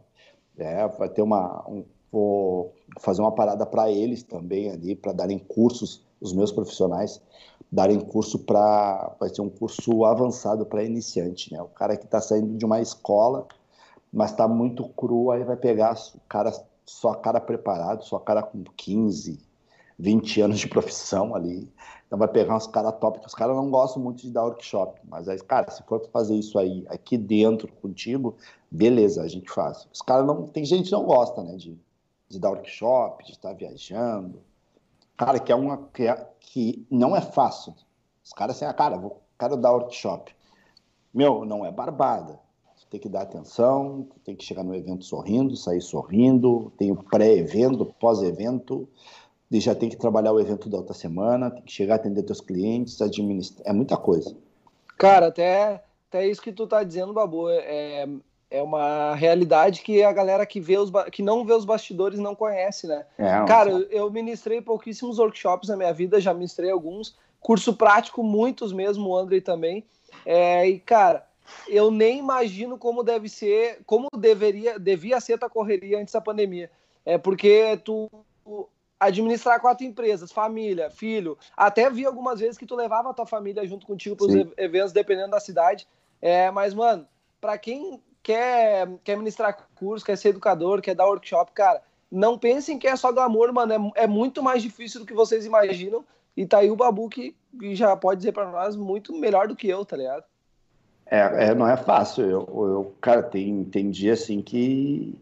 [0.60, 5.40] é, vai ter uma, um, vou fazer uma parada para eles também ali, para darem
[5.40, 7.22] cursos, os meus profissionais
[7.72, 11.62] darem curso para, vai ser um curso avançado para iniciante, né?
[11.62, 13.48] O cara que está saindo de uma escola
[14.12, 15.96] mas tá muito cru, aí vai pegar
[16.28, 16.52] cara,
[16.86, 19.40] só cara preparado, só cara com 15,
[20.00, 21.70] 20 anos de profissão ali.
[22.06, 25.00] Então vai pegar uns caras top, que os caras não gostam muito de dar workshop.
[25.04, 28.36] Mas aí, cara, se for fazer isso aí aqui dentro contigo,
[28.72, 29.88] beleza, a gente faz.
[29.94, 30.48] Os caras não.
[30.48, 31.58] Tem gente que não gosta, né?
[31.58, 31.78] De,
[32.30, 34.42] de dar workshop, de estar viajando.
[35.18, 35.90] Cara, que é uma.
[35.94, 37.74] Que, é, que não é fácil.
[38.24, 40.34] Os caras assim, ah, cara, vou, quero dar workshop.
[41.14, 42.40] Meu, não é barbada
[42.90, 47.86] tem que dar atenção, tem que chegar no evento sorrindo, sair sorrindo, tem o pré-evento,
[48.00, 48.88] pós-evento,
[49.52, 52.42] e já tem que trabalhar o evento da outra semana, tem que chegar atender teus
[52.42, 54.36] clientes, administrar, é muita coisa.
[54.98, 58.08] Cara, até, até isso que tu tá dizendo, Babu, é,
[58.50, 62.34] é uma realidade que a galera que, vê os, que não vê os bastidores não
[62.36, 63.06] conhece, né?
[63.18, 68.24] É, Cara, eu, eu ministrei pouquíssimos workshops na minha vida, já ministrei alguns, curso prático,
[68.24, 69.84] muitos mesmo, o André também,
[70.26, 71.28] é, e cara
[71.68, 76.70] eu nem imagino como deve ser, como deveria, devia ser a correria antes da pandemia.
[77.06, 78.10] É porque tu
[79.00, 83.66] administrar quatro empresas, família, filho, até vi algumas vezes que tu levava a tua família
[83.68, 85.88] junto contigo para os eventos, dependendo da cidade.
[86.22, 87.08] É, mas, mano,
[87.40, 91.82] para quem quer, quer ministrar curso, quer ser educador, quer dar workshop, cara,
[92.12, 93.94] não pensem que é só glamour, mano.
[93.96, 96.06] É, é muito mais difícil do que vocês imaginam.
[96.36, 99.56] E tá aí o Babu que, que já pode dizer para nós muito melhor do
[99.56, 100.24] que eu, tá ligado?
[101.06, 102.24] É, é, não é fácil.
[102.26, 105.18] Eu, eu, cara, tem, tem dia assim que,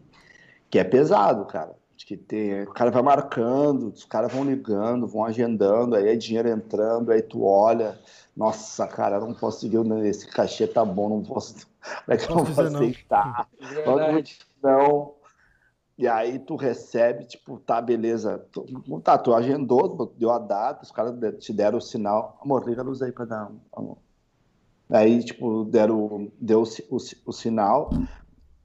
[0.70, 1.74] que é pesado, cara.
[2.06, 6.48] Que tem, o cara vai marcando, os caras vão ligando, vão agendando, aí é dinheiro
[6.48, 7.98] entrando, aí tu olha,
[8.36, 11.66] nossa, cara, eu não posso seguir, esse cachê tá bom, não posso.
[12.04, 13.48] Como é que eu não vou aceitar?
[14.62, 15.14] Não.
[15.98, 18.38] E aí tu recebe, tipo, tá, beleza.
[18.52, 18.64] Tu,
[19.02, 22.38] tá, tu agendou, deu a data, os caras te deram o sinal.
[22.40, 23.96] Amor, liga a luz aí pra dar um,
[24.88, 27.90] Aí, tipo, deram, deu o, o, o sinal,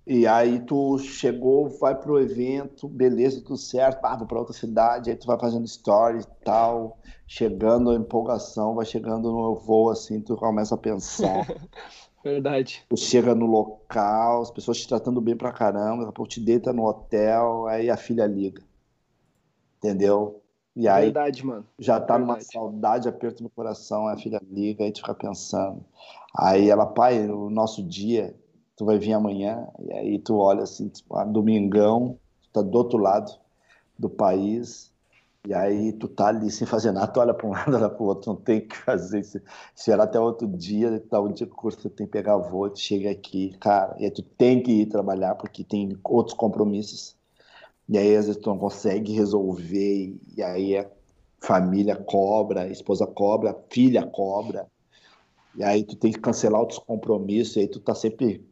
[0.05, 5.09] e aí tu chegou, vai pro evento, beleza, tudo certo, ah, vou pra outra cidade,
[5.09, 6.97] aí tu vai fazendo stories e tal,
[7.27, 11.47] chegando a empolgação, vai chegando no voo, assim, tu começa a pensar.
[12.23, 12.83] Verdade.
[12.89, 16.39] Tu chega no local, as pessoas te tratando bem pra caramba, daqui a pouco te
[16.39, 18.61] deita no hotel, aí a filha liga.
[19.77, 20.41] Entendeu?
[20.75, 21.65] E aí, Verdade, mano.
[21.79, 22.21] Já tá Verdade.
[22.21, 25.83] numa saudade, aperto no coração, a filha liga, aí tu fica pensando.
[26.37, 28.35] Aí ela, pai, o nosso dia,
[28.81, 32.75] tu vai vir amanhã, e aí tu olha assim, tipo, ah, domingão, tu tá do
[32.75, 33.31] outro lado
[33.97, 34.91] do país,
[35.47, 38.01] e aí tu tá ali sem fazer nada, tu olha para um lado, olha para
[38.01, 39.23] o outro, não tem o que fazer.
[39.23, 39.39] Se,
[39.75, 43.11] esperar até outro dia, tá um dia curso, tu tem que pegar voo, tu chega
[43.11, 47.15] aqui, cara, e aí tu tem que ir trabalhar porque tem outros compromissos
[47.87, 50.89] e aí, às vezes, tu não consegue resolver, e aí a
[51.39, 54.65] família cobra, esposa cobra, filha cobra.
[55.55, 58.49] E aí tu tem que cancelar outros compromissos, e aí tu tá sempre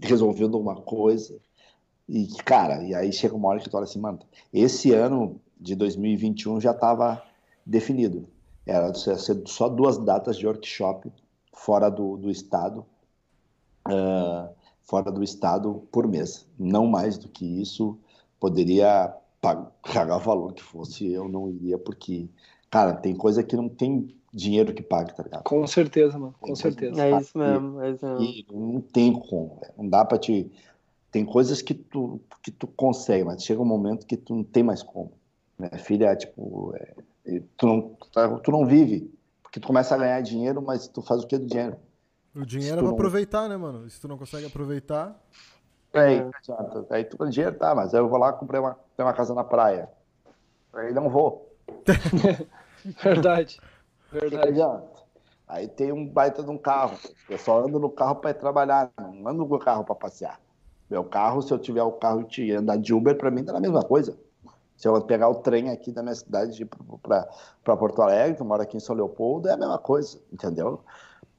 [0.00, 1.38] resolvendo uma coisa.
[2.08, 4.18] E, cara, e aí chega uma hora que tu olha assim, mano,
[4.52, 7.22] esse ano de 2021 já estava
[7.64, 8.26] definido.
[8.64, 11.10] Era só duas datas de workshop
[11.54, 12.84] fora do, do estado,
[13.86, 14.48] uh,
[14.82, 16.46] fora do estado por mês.
[16.58, 17.98] Não mais do que isso
[18.38, 22.28] poderia pagar o valor que fosse, eu não iria, porque,
[22.70, 25.42] cara, tem coisa que não tem dinheiro que pague, tá ligado?
[25.42, 27.02] Com certeza, mano, com certeza.
[27.02, 28.22] É isso mesmo, é isso mesmo.
[28.22, 30.50] E não tem como, não dá pra te...
[31.10, 34.62] Tem coisas que tu, que tu consegue, mas chega um momento que tu não tem
[34.62, 35.10] mais como.
[35.58, 36.94] Minha filha, tipo, é,
[37.56, 39.10] tu, não, tu não vive,
[39.42, 41.76] porque tu começa a ganhar dinheiro, mas tu faz o que do dinheiro?
[42.34, 42.94] O dinheiro é pra não...
[42.94, 43.88] aproveitar, né, mano?
[43.88, 45.18] Se tu não consegue aproveitar.
[45.92, 46.30] É, é.
[46.90, 49.88] Aí tu com dinheiro, tá, mas eu vou lá comprei uma, uma casa na praia.
[50.74, 51.50] Aí não vou.
[53.02, 53.58] Verdade.
[54.10, 54.60] Verdade.
[55.46, 56.98] Aí tem um baita de um carro.
[57.28, 60.40] Eu só ando no carro para ir trabalhar, não ando no carro para passear.
[60.90, 63.60] Meu carro, se eu tiver o carro e andar de Uber, para mim tá a
[63.60, 64.18] mesma coisa.
[64.76, 66.64] Se eu pegar o trem aqui da minha cidade
[67.02, 70.80] para Porto Alegre, que eu moro aqui em São Leopoldo, é a mesma coisa, entendeu?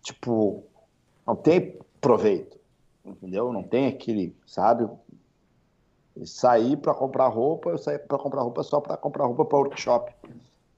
[0.01, 0.63] Tipo,
[1.25, 2.59] não tem proveito,
[3.05, 3.53] entendeu?
[3.53, 4.89] Não tem aquele, sabe?
[6.25, 10.13] Sair para comprar roupa, eu saí para comprar roupa só para comprar roupa para workshop.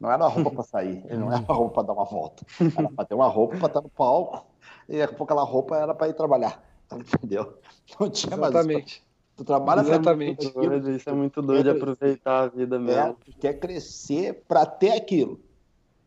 [0.01, 2.43] Não era uma roupa para sair, não era uma roupa para dar uma volta.
[2.59, 4.47] Era para ter uma roupa para estar no palco,
[4.89, 6.61] e aquela roupa era para ir trabalhar,
[6.91, 7.59] entendeu?
[7.99, 8.73] Não tinha Exatamente.
[8.73, 9.11] mais.
[9.37, 10.47] Tu trabalha Exatamente.
[10.47, 13.01] Aquilo, isso é muito doido de aproveitar a vida mesmo.
[13.01, 15.39] É, tu quer crescer para ter aquilo.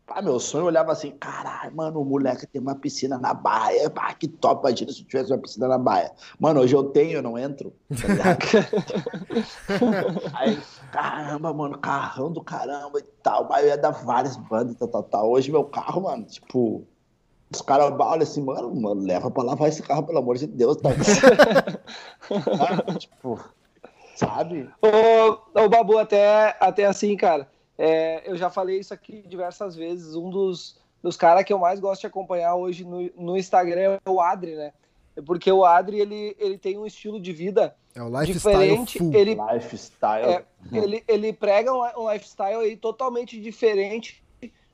[0.07, 3.91] Ah, meu sonho eu olhava assim, caralho, mano, o moleque tem uma piscina na baia.
[3.95, 6.11] Ah, que top, imagina se eu tivesse uma piscina na baia.
[6.39, 7.73] Mano, hoje eu tenho, eu não entro.
[7.89, 8.37] Tá
[10.39, 10.59] Aí,
[10.91, 13.47] caramba, mano, carrão do caramba e tal.
[13.49, 15.31] Mas eu ia dar várias bandas, tal, tal, tal.
[15.31, 16.85] Hoje meu carro, mano, tipo,
[17.51, 20.77] os caras olham assim, mano, mano, leva pra lavar esse carro, pelo amor de Deus,
[20.77, 20.91] tá?
[22.59, 23.39] ah, tipo,
[24.15, 24.69] sabe?
[24.81, 30.15] Ô, ô, Babu, até, até assim, cara é, eu já falei isso aqui diversas vezes.
[30.15, 34.09] Um dos, dos caras que eu mais gosto de acompanhar hoje no, no Instagram é
[34.09, 34.73] o Adri, né?
[35.25, 38.97] Porque o Adri ele, ele tem um estilo de vida é o diferente.
[38.97, 39.13] Full.
[39.13, 40.25] Ele, lifestyle.
[40.25, 44.21] É, ele, ele prega um, um lifestyle aí totalmente diferente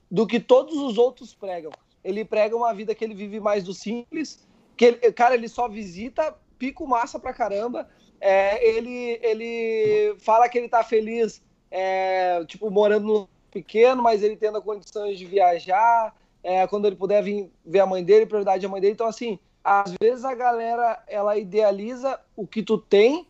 [0.09, 1.71] do que todos os outros pregam.
[2.03, 4.43] Ele prega uma vida que ele vive mais do simples,
[4.75, 7.87] que ele, cara, ele só visita pico massa pra caramba.
[8.19, 11.41] É, ele, ele fala que ele tá feliz
[11.71, 17.23] é, tipo, morando no pequeno, mas ele tendo condições de viajar, é, quando ele puder
[17.23, 18.93] vir ver a mãe dele, prioridade a mãe dele.
[18.93, 23.27] Então, assim, às vezes a galera, ela idealiza o que tu tem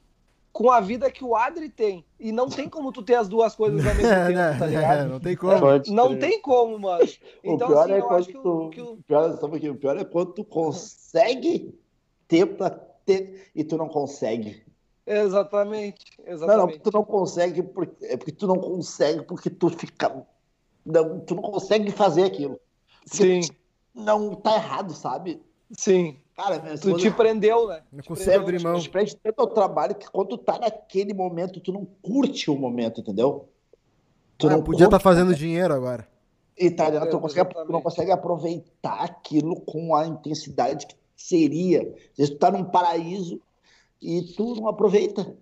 [0.52, 2.06] com a vida que o Adri tem.
[2.20, 5.00] E não tem como tu ter as duas coisas ao mesmo tempo, tá ligado?
[5.00, 5.54] É, não tem como.
[5.88, 7.06] não tem como, mano.
[7.44, 8.98] Então, o pior assim, é quando tu, que o...
[9.08, 9.70] Pior, o, que?
[9.70, 11.74] o pior é quando tu consegue
[12.28, 14.64] ter pra ter e tu não consegue.
[15.12, 16.58] Exatamente, exatamente.
[16.58, 20.26] Não, não, tu não consegue, porque, é porque tu não consegue, porque tu fica.
[20.86, 22.58] Não, tu não consegue fazer aquilo.
[23.06, 23.42] Sim.
[23.94, 25.42] Não tá errado, sabe?
[25.78, 26.18] Sim.
[26.34, 27.84] Cara, tu te prendeu, né?
[27.92, 28.82] Não consigo abrir mão.
[28.84, 33.02] Prende tanto ao trabalho que quando tu tá naquele momento, tu não curte o momento,
[33.02, 33.50] entendeu?
[34.38, 36.08] Tu ah, não podia estar tá fazendo dinheiro agora.
[36.58, 41.82] E tá, tu, não consegue, tu não consegue aproveitar aquilo com a intensidade que seria.
[41.82, 43.42] Às vezes tu tá num paraíso
[44.02, 45.36] e tu não aproveita.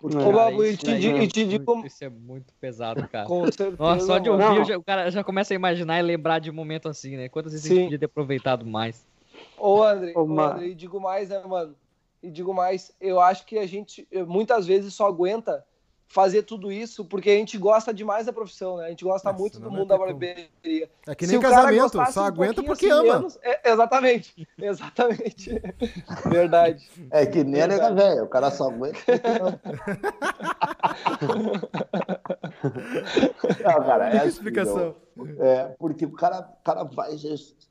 [0.00, 0.16] Porque...
[0.16, 1.86] Ô, Babu, e te, é, te digo.
[1.86, 3.26] Isso é muito pesado, cara.
[3.26, 3.76] Com certeza.
[3.78, 6.54] Nossa, só de ouvir, já, o cara já começa a imaginar e lembrar de um
[6.54, 7.28] momento assim, né?
[7.28, 7.72] Quantas vezes Sim.
[7.72, 9.06] a gente podia ter aproveitado mais?
[9.56, 11.74] Ô, André, ô, ô, André, e digo mais, né, mano?
[12.22, 15.64] E digo mais, eu acho que a gente muitas vezes só aguenta
[16.12, 18.84] fazer tudo isso porque a gente gosta demais da profissão, né?
[18.84, 20.90] A gente gosta muito do mundo da barbearia.
[21.06, 23.14] É que nem casamento, só aguenta um porque assim ama.
[23.14, 25.62] Menos, é, exatamente, exatamente.
[26.28, 26.86] Verdade.
[27.10, 29.58] É que nem a nega velha, o cara só aguenta porque ama.
[33.64, 34.94] Não, cara, é assim, explicação.
[35.38, 37.14] É, porque o cara, o cara vai.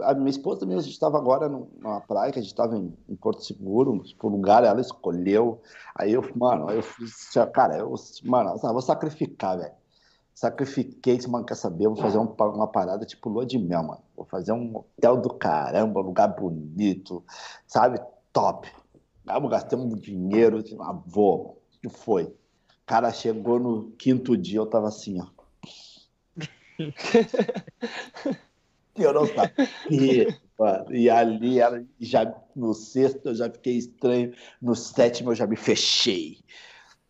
[0.01, 2.95] A minha esposa também, a gente estava agora numa praia, que a gente estava em,
[3.09, 5.61] em, Porto Seguro, tipo, lugar, ela escolheu.
[5.95, 7.93] Aí eu, mano, eu fiz, cara, eu,
[8.23, 9.73] mano, eu vou sacrificar, velho.
[10.34, 13.84] Sacrifiquei, se mano quer saber, eu vou fazer um, uma parada tipo lua de mel,
[13.84, 14.01] mano.
[14.15, 17.23] Vou fazer um hotel do caramba, lugar bonito,
[17.68, 17.99] sabe?
[18.31, 18.68] Top.
[19.27, 21.61] Aí gastamos dinheiro, ah, vou.
[21.76, 22.34] O que foi?
[22.85, 25.40] Cara, chegou no quinto dia, eu tava assim, ó.
[28.98, 30.40] eu não sabia.
[30.91, 31.58] E ali,
[31.99, 34.34] já, no sexto, eu já fiquei estranho.
[34.62, 36.44] No sétimo, eu já me fechei.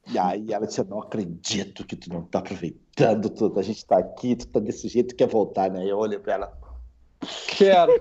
[0.07, 3.59] E aí ela disse: Eu não acredito que tu não tá aproveitando tudo.
[3.59, 5.85] A gente tá aqui, tu tá desse jeito, quer voltar, né?
[5.85, 6.60] Eu olhei pra ela.
[7.47, 7.93] Quero.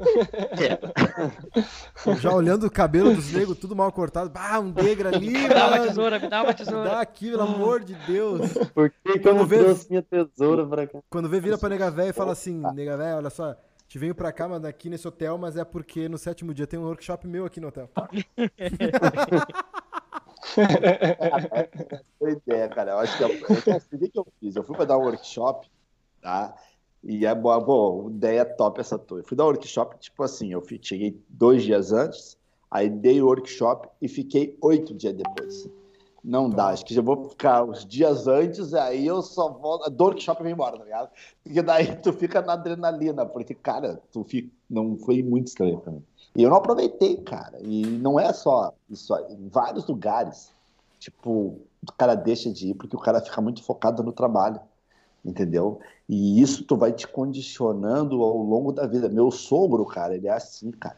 [0.57, 0.93] Quero.
[2.19, 4.31] Já olhando o cabelo dos negros, tudo mal cortado.
[4.35, 5.31] Ah, um negra ali.
[5.31, 6.91] Me dá uma tesoura, me dá uma tesoura.
[6.91, 8.53] Dá aqui, pelo amor de Deus.
[8.75, 11.01] Por que, eu não vê, trouxe minha tesoura pra cá?
[11.11, 13.55] Quando vê, vira pra nega véia e fala assim: Nega véia, olha só,
[13.87, 16.79] te venho pra cá, mas aqui nesse hotel, mas é porque no sétimo dia tem
[16.79, 17.91] um workshop meu aqui no hotel.
[22.19, 22.93] Boa ideia, cara.
[22.93, 23.39] Eu acho que eu, eu,
[24.11, 24.57] que eu fiz.
[24.57, 25.69] Eu fui pra dar um workshop,
[26.23, 26.55] tá?
[27.03, 29.21] E é boa, boa, ideia top essa tua.
[29.21, 32.37] Eu fui dar workshop, tipo assim, eu cheguei dois dias antes,
[32.71, 35.69] aí dei o workshop e fiquei oito dias depois.
[36.23, 39.83] Não dá, acho que já vou ficar os dias antes, aí eu só vou.
[39.85, 41.09] A dor que shopping vem embora, tá ligado?
[41.43, 44.51] Porque daí tu fica na adrenalina, porque, cara, tu fica.
[44.69, 46.05] Não foi muito estranho pra mim.
[46.37, 47.59] E eu não aproveitei, cara.
[47.61, 49.15] E não é só isso.
[49.31, 50.53] Em vários lugares,
[50.99, 54.61] tipo, o cara deixa de ir porque o cara fica muito focado no trabalho.
[55.25, 55.81] Entendeu?
[56.09, 59.09] E isso tu vai te condicionando ao longo da vida.
[59.09, 60.97] Meu sogro, cara, ele é assim, cara.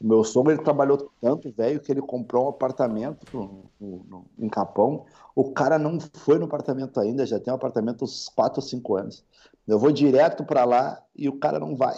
[0.00, 4.24] O meu sogro ele trabalhou tanto, velho, que ele comprou um apartamento no, no, no,
[4.38, 5.04] em Capão.
[5.34, 8.96] O cara não foi no apartamento ainda, já tem um apartamento uns 4 ou 5
[8.96, 9.24] anos.
[9.66, 11.96] Eu vou direto para lá e o cara não vai.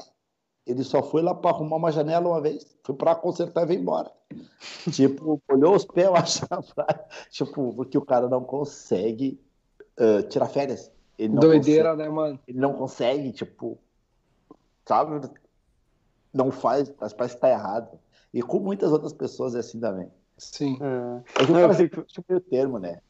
[0.67, 3.81] Ele só foi lá para arrumar uma janela uma vez, foi para consertar e veio
[3.81, 4.11] embora.
[4.93, 7.05] tipo, olhou os pés, achou na praia.
[7.31, 9.41] Tipo, porque o cara não consegue
[9.99, 10.91] uh, tirar férias.
[11.29, 12.41] Doideira, consegue, né, mano?
[12.47, 13.79] Ele não consegue, tipo,
[14.87, 15.29] sabe?
[16.33, 17.99] não faz, parece que tá errado.
[18.33, 20.09] E com muitas outras pessoas é assim também.
[20.39, 20.79] Sim.
[20.81, 21.45] É.
[21.51, 22.05] Não, eu fico...
[22.29, 23.01] meio termo, né?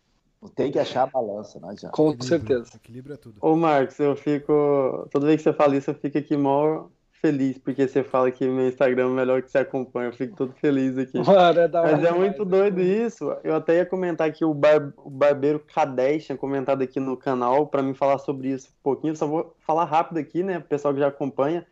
[0.54, 1.90] Tem que achar a balança, né, já.
[1.90, 2.70] Com certeza.
[2.76, 3.36] Equilíbrio é tudo.
[3.42, 5.06] Ô, Marcos, eu fico.
[5.10, 6.88] Toda vez que você fala isso, eu fico aqui mó
[7.20, 10.08] feliz, porque você fala que meu Instagram é o melhor que você acompanha.
[10.08, 11.18] Eu fico todo feliz aqui.
[11.18, 13.36] Mano, é da Mas é muito doido isso.
[13.44, 14.92] Eu até ia comentar que o, bar...
[14.96, 19.12] o barbeiro K10 tinha comentado aqui no canal para mim falar sobre isso um pouquinho.
[19.12, 20.60] Eu só vou falar rápido aqui, né?
[20.60, 21.66] Pessoal que já acompanha.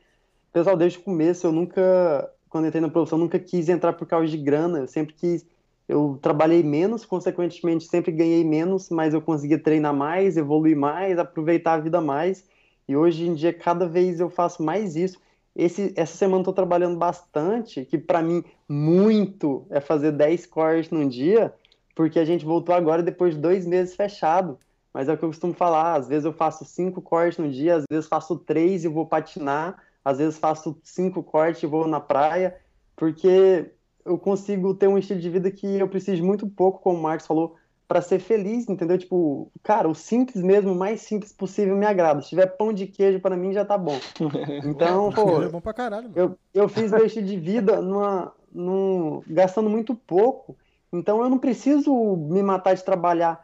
[0.52, 4.28] Pessoal, desde o começo eu nunca, quando entrei na profissão, nunca quis entrar por causa
[4.28, 4.80] de grana.
[4.80, 5.46] Eu sempre quis,
[5.88, 11.74] eu trabalhei menos, consequentemente sempre ganhei menos, mas eu conseguia treinar mais, evoluir mais, aproveitar
[11.74, 12.44] a vida mais.
[12.86, 15.18] E hoje em dia cada vez eu faço mais isso.
[15.54, 21.08] Esse, essa semana estou trabalhando bastante, que para mim muito é fazer 10 cortes num
[21.08, 21.52] dia,
[21.94, 24.58] porque a gente voltou agora depois de dois meses fechado.
[24.92, 27.76] Mas é o que eu costumo falar, às vezes eu faço cinco cortes no dia,
[27.76, 32.00] às vezes faço três e vou patinar, às vezes faço cinco cortes e vou na
[32.00, 32.56] praia,
[32.96, 33.70] porque
[34.04, 37.26] eu consigo ter um estilo de vida que eu preciso muito pouco, como o Marcos
[37.26, 37.56] falou,
[37.88, 38.98] para ser feliz, entendeu?
[38.98, 42.20] Tipo, cara, o simples mesmo, o mais simples possível me agrada.
[42.20, 43.98] Se tiver pão de queijo para mim já tá bom.
[44.62, 49.22] Então, pô, é bom pra caralho, eu, eu fiz meu estilo de vida numa, num,
[49.26, 50.56] gastando muito pouco.
[50.92, 53.40] Então eu não preciso me matar de trabalhar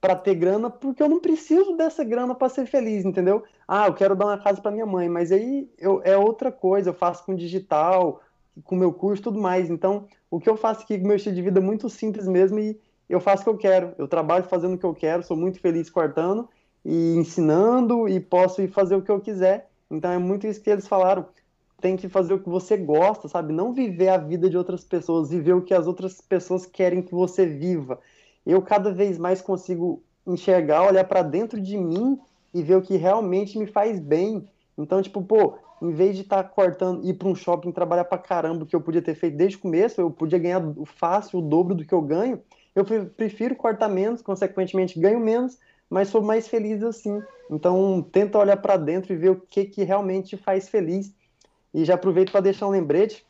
[0.00, 3.42] para ter grana, porque eu não preciso dessa grana para ser feliz, entendeu?
[3.66, 6.90] Ah, eu quero dar uma casa para minha mãe, mas aí eu, é outra coisa,
[6.90, 8.20] eu faço com digital,
[8.64, 9.68] com meu curso tudo mais.
[9.68, 12.78] Então, o que eu faço aqui, meu estilo de vida é muito simples mesmo e
[13.08, 13.94] eu faço o que eu quero.
[13.98, 16.48] Eu trabalho fazendo o que eu quero, sou muito feliz cortando
[16.84, 19.68] e ensinando e posso ir fazer o que eu quiser.
[19.90, 21.26] Então, é muito isso que eles falaram.
[21.80, 23.52] Tem que fazer o que você gosta, sabe?
[23.52, 27.14] Não viver a vida de outras pessoas, viver o que as outras pessoas querem que
[27.14, 27.98] você viva
[28.48, 32.18] eu cada vez mais consigo enxergar, olhar para dentro de mim
[32.54, 34.48] e ver o que realmente me faz bem.
[34.76, 38.16] Então, tipo, pô, em vez de estar tá cortando, ir para um shopping trabalhar para
[38.16, 41.74] caramba, que eu podia ter feito desde o começo, eu podia ganhar fácil o dobro
[41.74, 42.40] do que eu ganho,
[42.78, 47.22] eu prefiro cortar menos, consequentemente ganho menos, mas sou mais feliz assim.
[47.50, 51.14] Então, tenta olhar para dentro e ver o que, que realmente faz feliz.
[51.72, 53.26] E já aproveito para deixar um lembrete.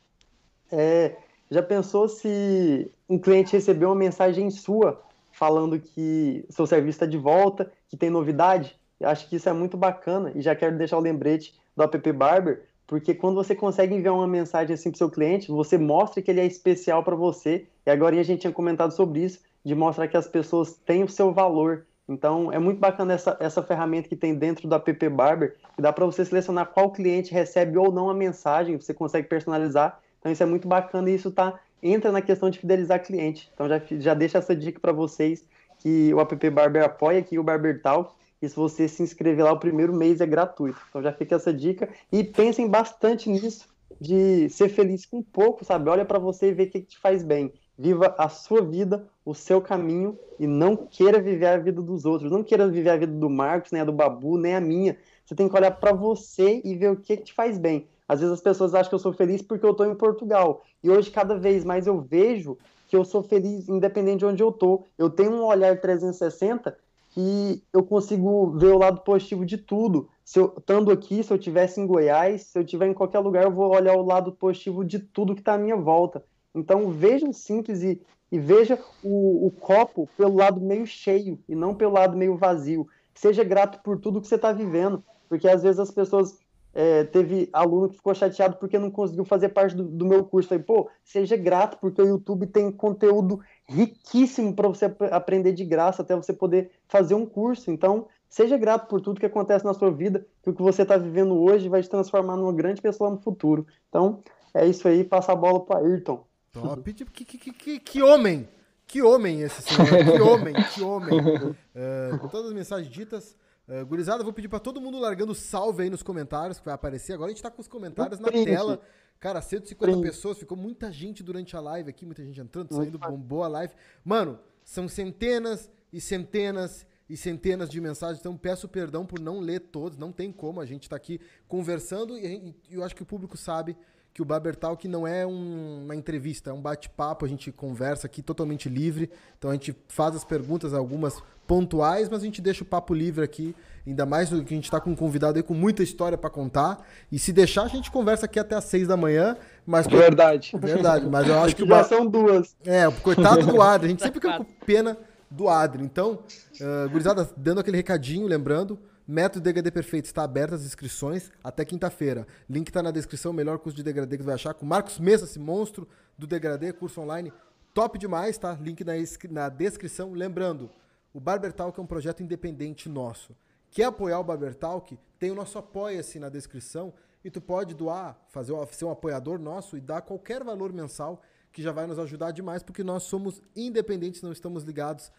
[0.71, 1.15] É,
[1.49, 5.01] já pensou se um cliente recebeu uma mensagem sua
[5.31, 8.77] falando que seu serviço está de volta, que tem novidade.
[8.99, 12.11] Eu acho que isso é muito bacana e já quero deixar o lembrete do app
[12.11, 16.31] Barber, porque quando você consegue enviar uma mensagem assim para seu cliente, você mostra que
[16.31, 17.67] ele é especial para você.
[17.85, 21.07] E agora a gente tinha comentado sobre isso, de mostrar que as pessoas têm o
[21.07, 21.85] seu valor.
[22.07, 25.93] Então é muito bacana essa, essa ferramenta que tem dentro do app Barber, que dá
[25.93, 29.99] para você selecionar qual cliente recebe ou não a mensagem, você consegue personalizar.
[30.19, 33.51] Então isso é muito bacana e isso está entra na questão de fidelizar cliente.
[33.53, 35.45] Então já, já deixa essa dica para vocês
[35.77, 38.15] que o app Barber apoia aqui o Barber Talk.
[38.41, 40.79] E se você se inscrever lá, o primeiro mês é gratuito.
[40.89, 41.89] Então já fica essa dica.
[42.11, 43.67] E pensem bastante nisso,
[43.99, 45.89] de ser feliz com pouco, sabe?
[45.89, 47.51] Olha para você e vê o que, que te faz bem.
[47.77, 52.31] Viva a sua vida, o seu caminho e não queira viver a vida dos outros.
[52.31, 54.97] Não queira viver a vida do Marcos, nem a do Babu, nem a minha.
[55.25, 57.87] Você tem que olhar para você e ver o que, que te faz bem.
[58.07, 60.63] Às vezes as pessoas acham que eu sou feliz porque eu estou em Portugal.
[60.83, 62.57] E hoje, cada vez mais, eu vejo
[62.87, 64.87] que eu sou feliz independente de onde eu estou.
[64.97, 66.75] Eu tenho um olhar 360
[67.09, 70.09] que eu consigo ver o lado positivo de tudo.
[70.23, 73.43] Se eu estando aqui, se eu estivesse em Goiás, se eu estiver em qualquer lugar,
[73.43, 76.23] eu vou olhar o lado positivo de tudo que está à minha volta.
[76.53, 81.73] Então veja simples e, e veja o, o, copo pelo lado meio cheio e não
[81.73, 82.87] pelo lado meio vazio.
[83.13, 86.37] Seja grato por tudo que você está vivendo, porque às vezes as pessoas
[86.73, 90.49] é, teve aluno que ficou chateado porque não conseguiu fazer parte do, do meu curso.
[90.49, 96.01] Falei, pô, seja grato, porque o YouTube tem conteúdo riquíssimo para você aprender de graça,
[96.01, 97.71] até você poder fazer um curso.
[97.71, 100.97] Então, seja grato por tudo que acontece na sua vida, que o que você está
[100.97, 103.65] vivendo hoje vai te transformar numa grande pessoa no futuro.
[103.89, 104.19] Então,
[104.53, 106.23] é isso aí, passa a bola para Ayrton.
[106.51, 108.47] Top, que, que, que, que homem!
[108.89, 111.55] Que homem esse senhor, que homem, que homem.
[111.79, 113.37] Uh, todas as mensagens ditas.
[113.69, 117.13] Uh, gurizada, vou pedir para todo mundo largando salve aí nos comentários, que vai aparecer.
[117.13, 118.81] Agora a gente tá com os comentários na tela.
[119.19, 120.01] Cara, 150 Print.
[120.01, 123.73] pessoas, ficou muita gente durante a live aqui, muita gente entrando, saindo, bombou a live.
[124.03, 129.59] Mano, são centenas e centenas e centenas de mensagens, então peço perdão por não ler
[129.59, 133.05] todos, não tem como, a gente tá aqui conversando e, e eu acho que o
[133.05, 133.75] público sabe
[134.13, 138.07] que o Barber Talk não é um, uma entrevista, é um bate-papo, a gente conversa
[138.07, 139.09] aqui totalmente livre.
[139.37, 143.23] Então a gente faz as perguntas, algumas pontuais, mas a gente deixa o papo livre
[143.23, 143.55] aqui.
[143.87, 146.29] Ainda mais do que a gente está com um convidado aí com muita história para
[146.29, 146.85] contar.
[147.11, 149.35] E se deixar, a gente conversa aqui até às seis da manhã.
[149.65, 150.51] Mas, verdade.
[150.59, 151.65] Verdade, mas eu acho que.
[151.65, 152.55] Já são duas.
[152.65, 153.87] É, coitado do Adri.
[153.87, 154.95] A gente sempre fica com pena
[155.29, 155.83] do Adri.
[155.83, 156.19] Então,
[156.59, 158.77] uh, gurizada, dando aquele recadinho, lembrando,
[159.11, 162.27] Método Degradê Perfeito está aberto as inscrições até quinta-feira.
[162.47, 165.25] Link está na descrição, melhor curso de degradê que você vai achar com Marcos Mesa,
[165.25, 167.33] esse monstro do degradê, curso online
[167.73, 168.53] top demais, tá?
[168.61, 168.93] Link na,
[169.31, 170.13] na descrição.
[170.13, 170.69] Lembrando,
[171.11, 173.35] o Barber Talk é um projeto independente nosso.
[173.71, 174.95] Quer apoiar o Barber Talk?
[175.17, 176.93] Tem o nosso apoia-se na descrição
[177.25, 181.19] e tu pode doar, fazer ser um apoiador nosso e dar qualquer valor mensal
[181.51, 185.11] que já vai nos ajudar demais, porque nós somos independentes, não estamos ligados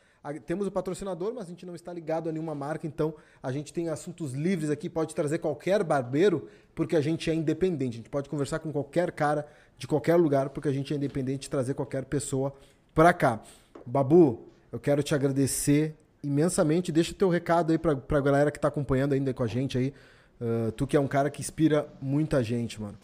[0.45, 3.73] temos o patrocinador, mas a gente não está ligado a nenhuma marca, então a gente
[3.73, 7.95] tem assuntos livres aqui, pode trazer qualquer barbeiro, porque a gente é independente.
[7.95, 9.47] A gente pode conversar com qualquer cara
[9.79, 12.53] de qualquer lugar, porque a gente é independente de trazer qualquer pessoa
[12.95, 13.41] para cá.
[13.87, 16.93] Babu, eu quero te agradecer imensamente.
[16.93, 19.79] Deixa o teu recado aí para a galera que está acompanhando ainda com a gente
[19.79, 19.95] aí.
[20.39, 22.99] Uh, tu que é um cara que inspira muita gente, mano.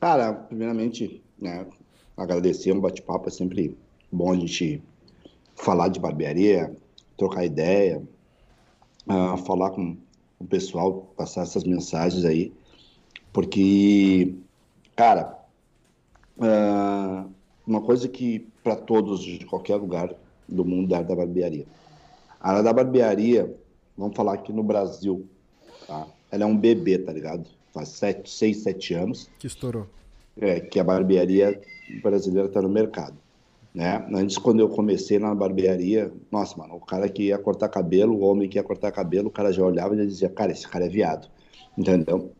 [0.00, 1.66] Cara, primeiramente, né,
[2.16, 3.76] agradecer um bate-papo, é sempre
[4.10, 4.82] bom a gente
[5.56, 6.76] falar de barbearia,
[7.16, 8.02] trocar ideia,
[9.08, 9.96] uh, falar com
[10.38, 12.52] o pessoal, passar essas mensagens aí,
[13.32, 14.34] porque,
[14.94, 15.38] cara,
[16.38, 17.28] uh,
[17.66, 20.14] uma coisa que para todos de qualquer lugar
[20.48, 21.66] do mundo é a área da barbearia.
[22.40, 23.54] A área da barbearia,
[23.96, 25.26] vamos falar aqui no Brasil,
[25.86, 26.06] tá?
[26.30, 27.46] Ela é um bebê, tá ligado?
[27.72, 29.28] Faz sete, seis, sete anos.
[29.38, 29.86] Que estourou.
[30.38, 31.60] É, que a barbearia
[32.02, 33.16] brasileira está no mercado.
[33.76, 34.02] Né?
[34.10, 38.20] Antes, quando eu comecei na barbearia, nossa, mano, o cara que ia cortar cabelo, o
[38.20, 40.86] homem que ia cortar cabelo, o cara já olhava e já dizia, cara, esse cara
[40.86, 41.28] é viado.
[41.76, 42.32] Entendeu?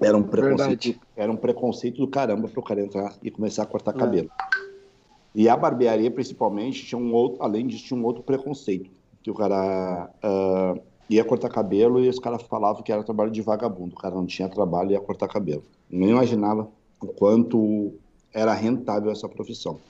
[0.00, 3.66] Era um preconceito, era um preconceito do caramba para o cara entrar e começar a
[3.66, 3.98] cortar é.
[3.98, 4.30] cabelo.
[5.34, 8.88] E a barbearia, principalmente, tinha um outro, além disso, tinha um outro preconceito.
[9.24, 10.80] Que o cara uh,
[11.10, 13.96] ia cortar cabelo e os caras falavam que era trabalho de vagabundo.
[13.96, 15.64] O cara não tinha trabalho e ia cortar cabelo.
[15.90, 16.68] Nem imaginava
[17.02, 17.92] o quanto
[18.32, 19.80] era rentável essa profissão.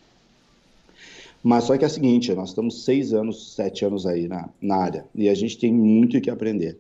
[1.47, 4.79] Mas só que é o seguinte, nós estamos seis anos, sete anos aí na, na
[4.79, 6.77] área e a gente tem muito que aprender,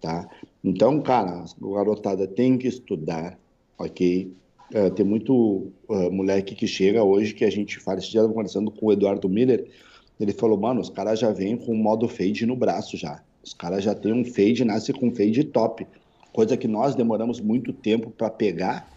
[0.00, 0.28] tá?
[0.62, 3.36] Então, cara, a garotada tem que estudar,
[3.76, 4.32] ok?
[4.72, 5.34] Uh, tem muito
[5.88, 8.92] uh, moleque que chega hoje que a gente fala, esse dia eu conversando com o
[8.92, 9.68] Eduardo Miller,
[10.20, 13.20] ele falou, mano, os caras já vêm com o modo fade no braço já.
[13.42, 15.84] Os caras já têm um fade, nasce com fade top.
[16.32, 18.88] Coisa que nós demoramos muito tempo para pegar,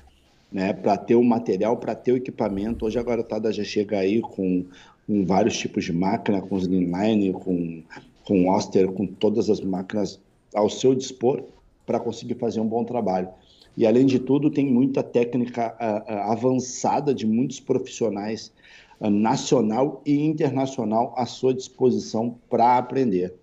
[0.51, 0.73] né?
[0.73, 2.85] Para ter o material, para ter o equipamento.
[2.85, 4.63] Hoje a garotada já chega aí com
[5.07, 7.81] com vários tipos de máquina, com Slimline, com,
[8.25, 10.19] com Oster, com todas as máquinas
[10.53, 11.43] ao seu dispor
[11.85, 13.29] para conseguir fazer um bom trabalho.
[13.77, 18.51] E, além de tudo, tem muita técnica uh, avançada de muitos profissionais
[18.99, 23.33] uh, nacional e internacional à sua disposição para aprender,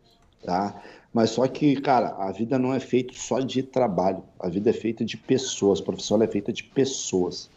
[0.45, 0.82] tá?
[1.12, 4.73] Mas só que, cara, a vida não é feita só de trabalho, a vida é
[4.73, 7.49] feita de pessoas, a profissão é feita de pessoas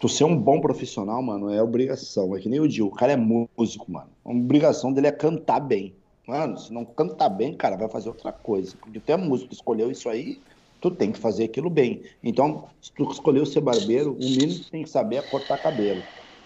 [0.00, 2.34] tu ser um bom profissional, mano, é obrigação.
[2.34, 4.08] É que nem o Dil, o cara é músico, mano.
[4.24, 5.94] A obrigação dele é cantar bem.
[6.26, 8.74] Mano, se não cantar bem, cara, vai fazer outra coisa.
[8.80, 10.40] Porque tu é músico, escolheu isso aí,
[10.80, 12.02] tu tem que fazer aquilo bem.
[12.24, 15.62] Então, se tu escolheu ser barbeiro, o mínimo que tu tem que saber é cortar
[15.62, 16.02] cabelo.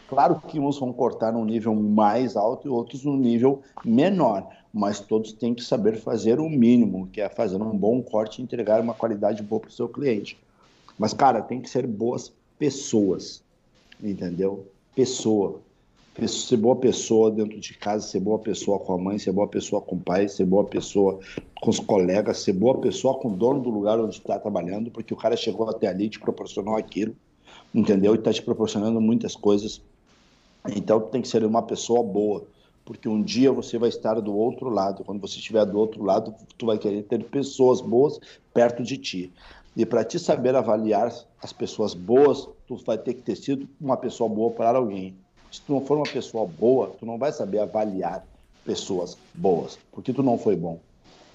[0.08, 4.98] Claro que uns vão cortar num nível mais alto e outros num nível menor, mas
[4.98, 8.80] todos têm que saber fazer o mínimo, que é fazer um bom corte e entregar
[8.80, 10.36] uma qualidade boa para o seu cliente.
[10.98, 13.43] Mas, cara, tem que ser boas pessoas
[14.10, 14.66] entendeu?
[14.94, 15.60] Pessoa.
[16.28, 19.82] Ser boa pessoa dentro de casa, ser boa pessoa com a mãe, ser boa pessoa
[19.82, 21.18] com o pai, ser boa pessoa
[21.60, 25.12] com os colegas, ser boa pessoa com o dono do lugar onde está trabalhando, porque
[25.12, 27.16] o cara chegou até ali e te proporcionou aquilo,
[27.74, 28.14] entendeu?
[28.14, 29.82] E está te proporcionando muitas coisas.
[30.76, 32.44] Então, tem que ser uma pessoa boa,
[32.84, 35.02] porque um dia você vai estar do outro lado.
[35.02, 38.20] Quando você estiver do outro lado, tu vai querer ter pessoas boas
[38.52, 39.32] perto de ti.
[39.76, 43.96] E para te saber avaliar as pessoas boas, tu vai ter que ter sido uma
[43.96, 45.16] pessoa boa para alguém.
[45.50, 48.24] Se tu não for uma pessoa boa, tu não vai saber avaliar
[48.64, 50.78] pessoas boas, porque tu não foi bom.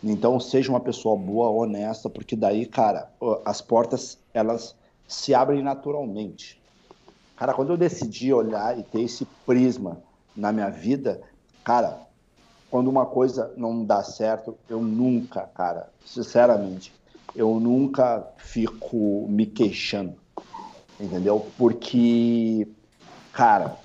[0.03, 3.11] Então, seja uma pessoa boa, honesta, porque daí, cara,
[3.43, 4.75] as portas, elas
[5.07, 6.59] se abrem naturalmente.
[7.35, 9.97] Cara, quando eu decidi olhar e ter esse prisma
[10.35, 11.21] na minha vida,
[11.63, 12.01] cara,
[12.69, 16.93] quando uma coisa não dá certo, eu nunca, cara, sinceramente,
[17.35, 20.15] eu nunca fico me queixando,
[20.99, 21.51] entendeu?
[21.57, 22.67] Porque,
[23.33, 23.77] cara,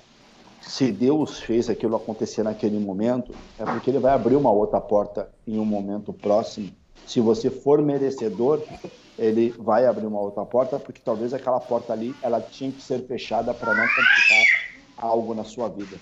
[0.61, 5.29] se Deus fez aquilo acontecer naquele momento, é porque Ele vai abrir uma outra porta
[5.47, 6.71] em um momento próximo.
[7.05, 8.63] Se você for merecedor,
[9.17, 13.05] Ele vai abrir uma outra porta, porque talvez aquela porta ali ela tinha que ser
[13.05, 14.45] fechada para não complicar
[14.97, 15.97] algo na sua vida.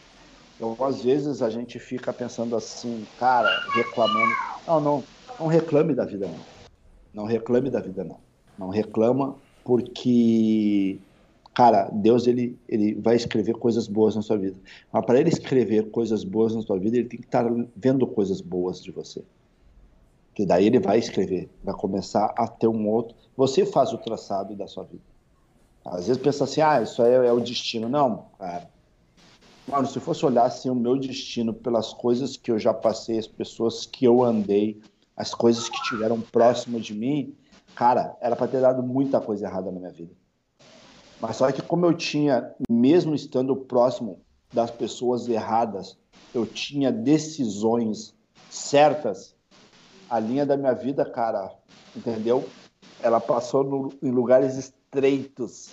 [0.56, 4.34] Então, às vezes a gente fica pensando assim, cara, reclamando.
[4.66, 5.04] Não, não,
[5.40, 6.53] não reclame da vida, não.
[7.14, 8.18] Não reclame da vida, não.
[8.58, 11.00] Não reclama, porque,
[11.54, 14.58] cara, Deus ele, ele vai escrever coisas boas na sua vida.
[14.92, 17.46] Mas para ele escrever coisas boas na sua vida, ele tem que estar
[17.76, 19.24] vendo coisas boas de você.
[20.34, 23.16] Que daí ele vai escrever, vai começar a ter um outro.
[23.38, 25.04] Você faz o traçado da sua vida.
[25.86, 27.90] Às vezes pensa assim, ah, isso aí é o destino.
[27.90, 28.72] Não, cara.
[29.68, 33.28] Mano, se fosse olhar assim o meu destino pelas coisas que eu já passei, as
[33.28, 34.82] pessoas que eu andei,
[35.16, 37.36] as coisas que estiveram próximo de mim,
[37.76, 40.12] cara, era para ter dado muita coisa errada na minha vida.
[41.22, 44.20] Mas só que como eu tinha, mesmo estando próximo
[44.52, 45.98] das pessoas erradas,
[46.34, 48.14] eu tinha decisões
[48.50, 49.36] certas,
[50.10, 51.52] a linha da minha vida, cara,
[51.96, 52.48] entendeu?
[53.02, 55.72] Ela passou no, em lugares estreitos,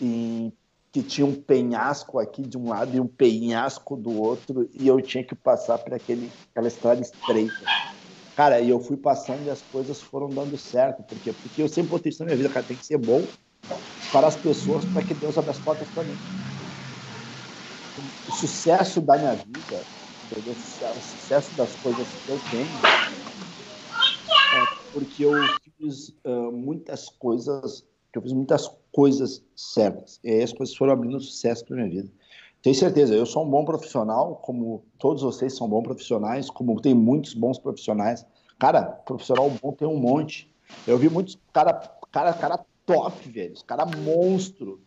[0.00, 0.52] em,
[0.92, 5.00] que tinha um penhasco aqui de um lado e um penhasco do outro, e eu
[5.00, 7.54] tinha que passar por aquele, aquela estrada estreita.
[8.34, 11.02] Cara, e eu fui passando e as coisas foram dando certo.
[11.04, 11.32] Por quê?
[11.32, 13.32] Porque eu sempre botei isso na minha vida, cara, tem que ser bom
[14.12, 16.18] para as pessoas, para que Deus abra as portas para mim.
[17.96, 19.86] O sucesso da minha vida,
[20.24, 20.52] entendeu?
[20.52, 22.80] o sucesso das coisas que eu tenho,
[24.52, 25.32] é porque eu
[25.78, 30.18] fiz uh, muitas coisas, eu fiz muitas coisas certas.
[30.24, 32.10] E aí as coisas foram abrindo sucesso para minha vida.
[32.64, 36.94] Tenho certeza, eu sou um bom profissional, como todos vocês são bons profissionais, como tem
[36.94, 38.24] muitos bons profissionais.
[38.58, 40.50] Cara, profissional bom tem um monte.
[40.86, 41.74] Eu vi muitos cara,
[42.10, 44.80] cara, cara top, velho, os cara monstro.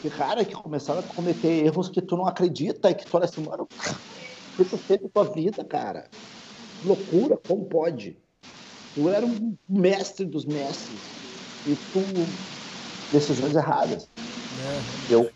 [0.00, 3.26] Que cara que começaram a cometer erros que tu não acredita e que tu olha
[3.26, 6.10] assim, mano, o que tu fez na tua vida, cara?
[6.82, 8.18] Loucura, como pode?
[8.92, 11.14] Tu era um mestre dos mestres
[11.64, 12.26] e tu
[13.12, 14.10] decisões erradas.
[14.58, 15.14] É.
[15.14, 15.30] Eu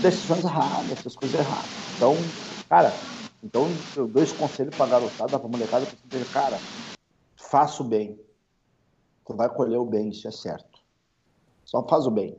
[0.00, 1.70] decisões erradas, essas coisas erradas.
[1.96, 2.16] Então,
[2.68, 2.92] cara,
[3.42, 6.58] então eu dou esse conselho pra garotada, pra molecada, pra dizer, cara,
[7.36, 8.18] faça o bem.
[9.26, 10.80] Tu vai colher o bem, isso é certo.
[11.64, 12.36] Só faz o bem,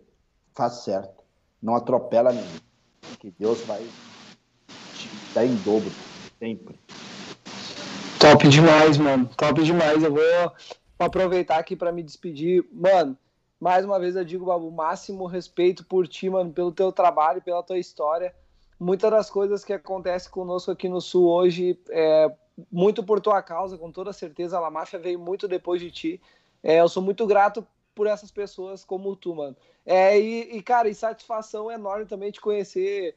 [0.53, 1.23] faz certo.
[1.61, 2.61] Não atropela ninguém.
[3.19, 3.87] Que Deus vai
[4.95, 5.91] te dar em dobro,
[6.39, 6.79] sempre.
[8.19, 9.29] Top demais, mano.
[9.37, 10.03] Top demais.
[10.03, 10.51] Eu vou
[10.99, 12.63] aproveitar aqui para me despedir.
[12.71, 13.17] Mano,
[13.61, 17.61] mais uma vez eu digo, Babu, máximo respeito por ti, mano, pelo teu trabalho, pela
[17.61, 18.33] tua história.
[18.79, 22.33] Muitas das coisas que acontecem conosco aqui no Sul hoje é
[22.71, 24.57] muito por tua causa, com toda certeza.
[24.57, 26.21] A La Máfia veio muito depois de ti.
[26.63, 29.55] É, eu sou muito grato por essas pessoas como tu, mano.
[29.85, 33.15] É, e, e, cara, e satisfação enorme também te conhecer,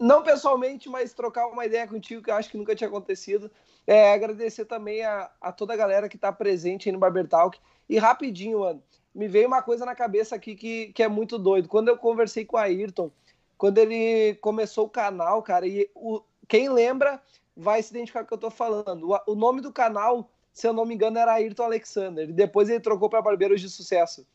[0.00, 3.50] não pessoalmente, mas trocar uma ideia contigo que eu acho que nunca tinha acontecido.
[3.86, 7.58] É, agradecer também a, a toda a galera que tá presente aí no Barber Talk.
[7.88, 8.82] E rapidinho, mano,
[9.16, 11.68] me veio uma coisa na cabeça aqui que, que é muito doido.
[11.68, 13.10] Quando eu conversei com a Ayrton,
[13.56, 17.20] quando ele começou o canal, cara, e o, quem lembra
[17.56, 19.10] vai se identificar com o que eu tô falando.
[19.10, 22.30] O, o, nome do canal, se eu não me engano, era Ayrton Alexander.
[22.30, 24.26] Depois ele trocou para Barbeiros de Sucesso.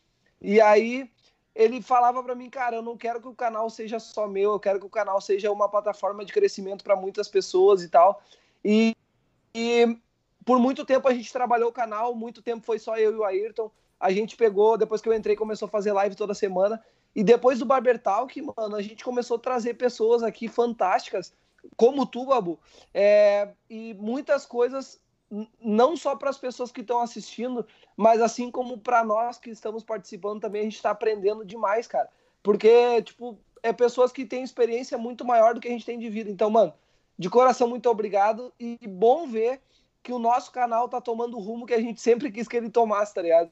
[0.42, 1.08] E aí
[1.54, 4.60] ele falava para mim, cara, eu não quero que o canal seja só meu, eu
[4.60, 8.24] quero que o canal seja uma plataforma de crescimento para muitas pessoas e tal.
[8.66, 8.96] E,
[9.54, 9.96] e
[10.44, 13.24] por muito tempo a gente trabalhou o canal, muito tempo foi só eu e o
[13.24, 13.70] Ayrton
[14.02, 16.84] a gente pegou, depois que eu entrei, começou a fazer live toda semana.
[17.16, 21.32] E depois do Barber Talk, mano, a gente começou a trazer pessoas aqui fantásticas,
[21.78, 22.60] como tu, Babu.
[22.92, 25.00] É, e muitas coisas,
[25.62, 27.64] não só para as pessoas que estão assistindo,
[27.96, 32.10] mas assim como para nós que estamos participando também, a gente está aprendendo demais, cara.
[32.42, 36.10] Porque, tipo, é pessoas que têm experiência muito maior do que a gente tem de
[36.10, 36.32] vida.
[36.32, 36.74] Então, mano,
[37.20, 38.52] de coração, muito obrigado.
[38.60, 39.62] E bom ver
[40.02, 42.72] que o nosso canal tá tomando o rumo que a gente sempre quis que ele
[42.72, 43.52] tomasse, tá ligado?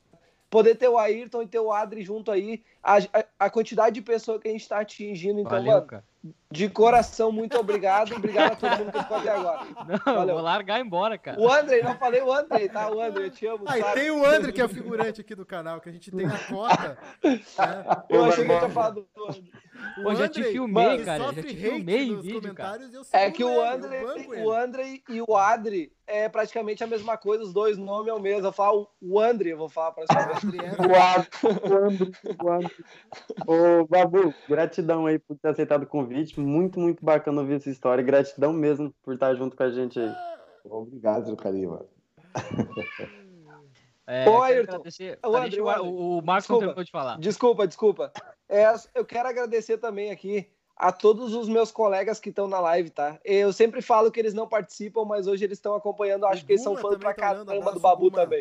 [0.49, 4.01] Poder ter o Ayrton e ter o Adri junto aí, a, a, a quantidade de
[4.01, 5.39] pessoas que a gente está atingindo.
[5.39, 6.03] Então, Valeu, mano, cara.
[6.51, 8.15] De coração, muito obrigado.
[8.15, 9.67] Obrigado a todo mundo que ficou até agora.
[9.87, 10.35] Não, Valeu.
[10.35, 11.39] vou largar embora, cara.
[11.39, 12.89] O André, não falei o André, tá?
[12.89, 13.63] O André, eu te amo.
[13.67, 16.25] Ah, tem o André, que é o figurante aqui do canal, que a gente tem
[16.25, 16.97] a cota.
[17.23, 17.39] Né?
[18.09, 19.41] Eu achei que eu tinha falado do André.
[20.03, 21.23] Pô, já te filmei, cara.
[21.25, 22.81] Já te filmei em vídeo, cara.
[23.13, 24.03] É que o André,
[24.43, 28.19] o André e o Adri é praticamente a mesma coisa, os dois nomes é o
[28.19, 28.47] mesmo.
[28.47, 30.47] Eu falo o André, eu vou falar para você.
[30.49, 30.91] o André,
[31.63, 32.11] o André,
[32.43, 32.71] o André.
[33.45, 36.08] Ô, Babu, gratidão aí por ter aceitado o convite.
[36.09, 36.39] Convite.
[36.39, 38.03] Muito, muito bacana ouvir essa história.
[38.03, 40.13] Gratidão mesmo por estar junto com a gente aí.
[40.65, 41.89] Obrigado pelo carinho, mano.
[44.07, 44.81] É, Ô, Ayrton.
[45.23, 47.19] O, André, o, o Marcos desculpa, não de falar.
[47.19, 48.11] Desculpa, desculpa.
[48.47, 48.65] É,
[48.95, 53.19] eu quero agradecer também aqui a todos os meus colegas que estão na live, tá?
[53.23, 56.25] Eu sempre falo que eles não participam, mas hoje eles estão acompanhando.
[56.25, 58.39] Acho que eles são fãs pra caramba do Babu também.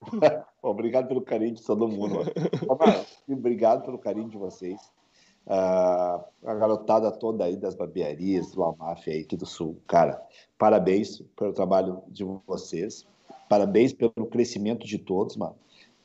[0.62, 2.20] obrigado pelo carinho de todo mundo.
[3.28, 4.80] obrigado pelo carinho de vocês.
[5.50, 9.76] Uh, a garotada toda aí das barbearias, do Amaf aí aqui do Sul.
[9.88, 10.22] Cara,
[10.56, 13.04] parabéns pelo trabalho de vocês.
[13.48, 15.56] Parabéns pelo crescimento de todos, mano.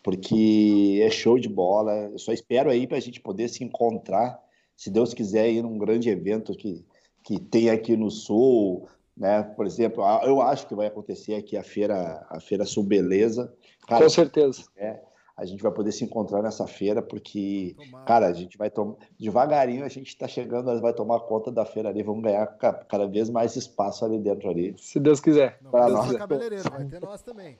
[0.01, 1.93] Porque é show de bola.
[1.93, 4.39] Eu só espero aí para a gente poder se encontrar,
[4.75, 6.83] se Deus quiser, ir num grande evento que,
[7.23, 9.43] que tem aqui no Sul, né?
[9.43, 13.53] Por exemplo, eu acho que vai acontecer aqui a feira, a feira Sul Beleza.
[13.87, 14.63] Cara, Com certeza.
[14.75, 14.99] É,
[15.37, 18.05] a gente vai poder se encontrar nessa feira, porque, Tomar.
[18.05, 18.95] cara, a gente vai tomar.
[19.19, 23.05] Devagarinho a gente está chegando, nós vai tomar conta da feira ali, vamos ganhar cada
[23.05, 24.73] vez mais espaço ali dentro ali.
[24.77, 25.59] Se Deus quiser.
[25.61, 26.15] Não, pra nós.
[26.15, 27.57] cabeleireiro, vai ter nós também.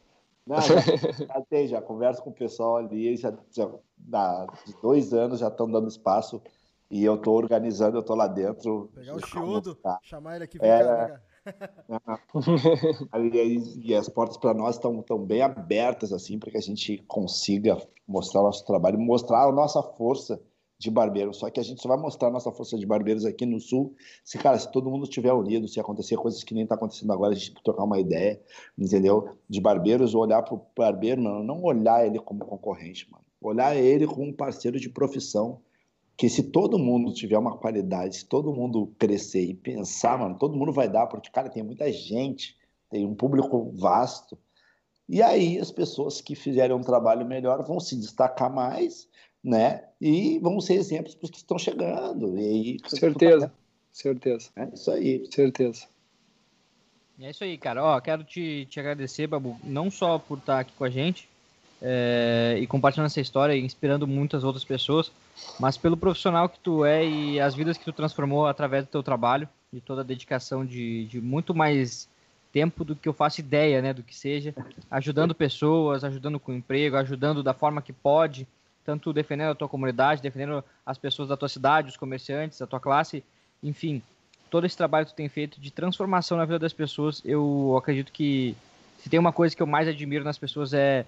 [0.47, 3.69] Não, já, já tem, já converso com o pessoal ali, já, já
[4.13, 4.47] há
[4.81, 6.41] dois anos já estão dando espaço
[6.89, 8.91] e eu estou organizando, eu estou lá dentro.
[8.93, 11.21] Pegar o Chiodo, chamar ele aqui, vem é, cá,
[13.83, 17.77] e, as portas para nós estão tão bem abertas assim para que a gente consiga
[18.07, 20.41] mostrar o nosso trabalho, mostrar a nossa força
[20.77, 21.33] de barbeiro.
[21.33, 23.95] Só que a gente só vai mostrar a nossa força de barbeiros aqui no sul
[24.23, 27.33] se, cara, se todo mundo estiver unido, se acontecer coisas que nem está acontecendo agora,
[27.33, 28.41] a gente trocar uma ideia,
[28.77, 29.29] entendeu?
[29.49, 33.23] De barbeiros, olhar para o barbeiro, mano, não olhar ele como concorrente, mano.
[33.41, 35.61] Olhar ele como um parceiro de profissão
[36.17, 40.57] que se todo mundo tiver uma qualidade, se todo mundo crescer e pensar, mano, todo
[40.57, 42.55] mundo vai dar, porque, cara, tem muita gente,
[42.89, 44.37] tem um público vasto.
[45.07, 49.07] E aí as pessoas que fizerem um trabalho melhor vão se destacar mais,
[49.43, 49.83] né?
[49.99, 52.37] E vão ser exemplos para os que estão chegando.
[52.37, 53.51] E aí, certeza,
[53.91, 54.49] certeza.
[54.55, 55.27] É isso aí.
[55.29, 55.87] Certeza.
[57.19, 57.83] É isso aí, cara.
[57.83, 61.29] Ó, quero te, te agradecer, Babu, não só por estar aqui com a gente,
[61.87, 65.11] é, e compartilhando essa história e inspirando muitas outras pessoas,
[65.59, 69.03] mas pelo profissional que tu é e as vidas que tu transformou através do teu
[69.03, 72.09] trabalho e toda a dedicação de, de muito mais
[72.51, 74.55] tempo do que eu faço ideia, né, do que seja,
[74.89, 78.47] ajudando pessoas, ajudando com emprego, ajudando da forma que pode,
[78.83, 82.79] tanto defendendo a tua comunidade, defendendo as pessoas da tua cidade, os comerciantes, a tua
[82.79, 83.23] classe,
[83.61, 84.01] enfim,
[84.49, 88.11] todo esse trabalho que tu tem feito de transformação na vida das pessoas, eu acredito
[88.11, 88.55] que
[88.97, 91.05] se tem uma coisa que eu mais admiro nas pessoas é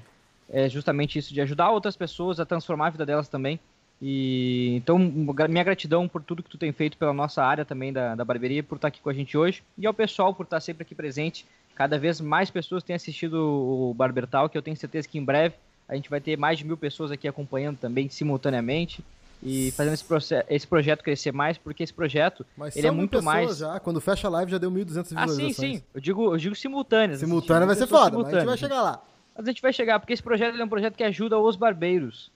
[0.50, 3.60] é justamente isso de ajudar outras pessoas a transformar a vida delas também.
[4.02, 8.14] E então, minha gratidão por tudo que tu tem feito pela nossa área também da,
[8.14, 10.84] da barbearia, por estar aqui com a gente hoje, e ao pessoal por estar sempre
[10.84, 11.46] aqui presente.
[11.76, 15.56] Cada vez mais pessoas têm assistido o Barbertal, que eu tenho certeza que em breve
[15.88, 19.04] a gente vai ter mais de mil pessoas aqui acompanhando também simultaneamente
[19.44, 23.58] e fazendo esse, esse projeto crescer mais, porque esse projeto Mas ele é muito mais.
[23.58, 25.30] Já, quando fecha a live já deu 1.200 visualizações.
[25.30, 25.84] Ah, sim, sim.
[25.94, 27.20] Eu digo, eu digo simultâneas.
[27.20, 29.02] Simultânea vai ser foda, mas a gente vai chegar lá.
[29.38, 32.32] Mas a gente vai chegar, porque esse projeto é um projeto que ajuda os barbeiros.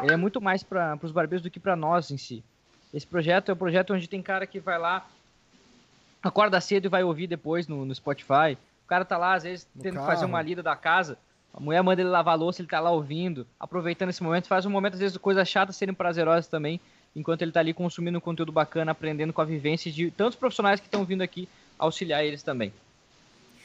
[0.00, 2.44] Ele é muito mais para os barbeiros do que para nós em si.
[2.92, 5.04] Esse projeto é um projeto onde tem cara que vai lá,
[6.22, 8.56] acorda cedo e vai ouvir depois no, no Spotify.
[8.84, 11.18] O cara tá lá, às vezes, no tendo que fazer uma lida da casa.
[11.52, 14.64] A mulher manda ele lavar a louça, ele tá lá ouvindo, aproveitando esse momento, faz
[14.64, 16.80] um momento, às vezes, coisas chatas serem prazerosas também,
[17.16, 20.80] enquanto ele tá ali consumindo um conteúdo bacana, aprendendo com a vivência de tantos profissionais
[20.80, 21.48] que estão vindo aqui
[21.78, 22.72] auxiliar eles também.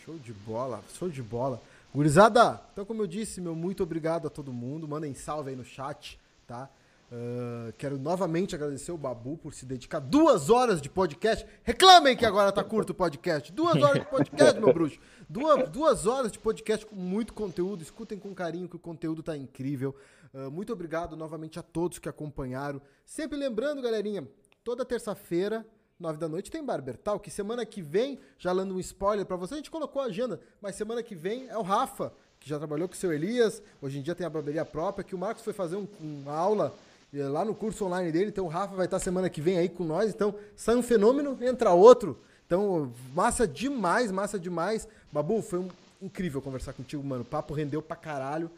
[0.05, 1.61] Show de bola, show de bola.
[1.93, 4.87] Gurizada, então como eu disse, meu muito obrigado a todo mundo.
[4.87, 6.69] Mandem salve aí no chat, tá?
[7.11, 11.43] Uh, quero novamente agradecer o Babu por se dedicar duas horas de podcast.
[11.63, 13.51] Reclamem que agora tá curto o podcast.
[13.51, 14.99] Duas horas de podcast, meu bruxo.
[15.27, 17.81] Duas, duas horas de podcast com muito conteúdo.
[17.81, 19.95] Escutem com carinho que o conteúdo tá incrível.
[20.31, 22.79] Uh, muito obrigado novamente a todos que acompanharam.
[23.03, 24.27] Sempre lembrando, galerinha,
[24.63, 25.65] toda terça-feira
[25.99, 29.55] 9 da noite tem Barbertal, que semana que vem, já dando um spoiler para você,
[29.55, 32.87] a gente colocou a agenda, mas semana que vem é o Rafa, que já trabalhou
[32.87, 35.51] com o seu Elias, hoje em dia tem a barbearia própria, que o Marcos foi
[35.51, 36.73] fazer um, uma aula
[37.13, 39.67] eh, lá no curso online dele, então o Rafa vai estar semana que vem aí
[39.67, 44.87] com nós, então sai um fenômeno, entra outro, então massa demais, massa demais.
[45.11, 45.69] Babu, foi um,
[46.01, 48.49] incrível conversar contigo, mano, o papo rendeu pra caralho.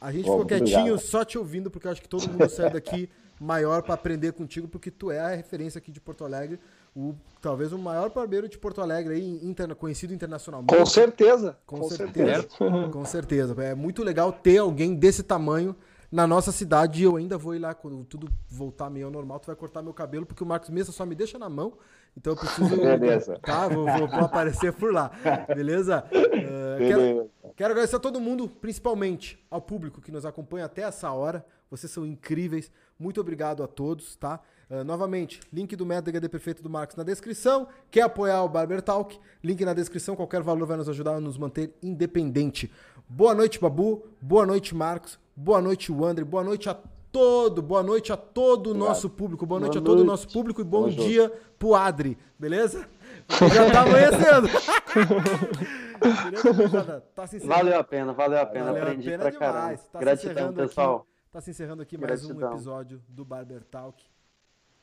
[0.00, 0.98] A gente ficou quietinho obrigado.
[0.98, 3.08] só te ouvindo, porque eu acho que todo mundo saiu daqui
[3.40, 6.58] maior para aprender contigo, porque tu é a referência aqui de Porto Alegre,
[6.94, 10.74] o, talvez o maior barbeiro de Porto Alegre aí, interna, conhecido internacionalmente.
[10.74, 11.58] Com certeza.
[11.66, 12.48] Com, com certeza.
[12.48, 12.88] certeza.
[12.88, 13.64] com certeza.
[13.64, 15.76] É muito legal ter alguém desse tamanho
[16.10, 17.02] na nossa cidade.
[17.02, 19.92] Eu ainda vou ir lá, quando tudo voltar meio ao normal, tu vai cortar meu
[19.92, 21.74] cabelo, porque o Marcos Mesa só me deixa na mão.
[22.16, 22.76] Então eu preciso.
[22.80, 23.38] Beleza.
[23.42, 25.10] Tá, vou, vou, vou aparecer por lá.
[25.54, 26.02] Beleza?
[26.10, 31.10] Uh, quero, quero agradecer a todo mundo, principalmente ao público que nos acompanha até essa
[31.12, 31.44] hora.
[31.70, 32.70] Vocês são incríveis.
[32.98, 34.40] Muito obrigado a todos, tá?
[34.70, 37.68] Uh, novamente, link do método HD Perfeito do Marcos na descrição.
[37.90, 39.18] Quer apoiar o Barber Talk?
[39.42, 40.16] Link na descrição.
[40.16, 42.72] Qualquer valor vai nos ajudar a nos manter independente.
[43.08, 44.02] Boa noite, Babu.
[44.20, 45.18] Boa noite, Marcos.
[45.36, 46.24] Boa noite, Wander.
[46.24, 46.76] Boa noite a
[47.16, 50.28] todo, boa noite a todo o nosso público, boa noite boa a todo o nosso
[50.28, 51.42] público e bom Boa dia noite.
[51.58, 52.86] pro Adri, beleza?
[53.28, 54.48] Já tá amanhecendo.
[56.30, 59.50] beleza, tá valeu a pena, valeu a pena, valeu aprendi a pena pra demais.
[59.52, 59.78] caramba.
[59.92, 60.96] Tá Gratidão, pessoal.
[60.96, 62.34] Aqui, tá se encerrando aqui Gratidão.
[62.34, 64.02] mais um episódio do Barber Talk.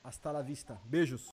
[0.03, 0.79] Hasta la vista.
[0.85, 1.31] Beijos.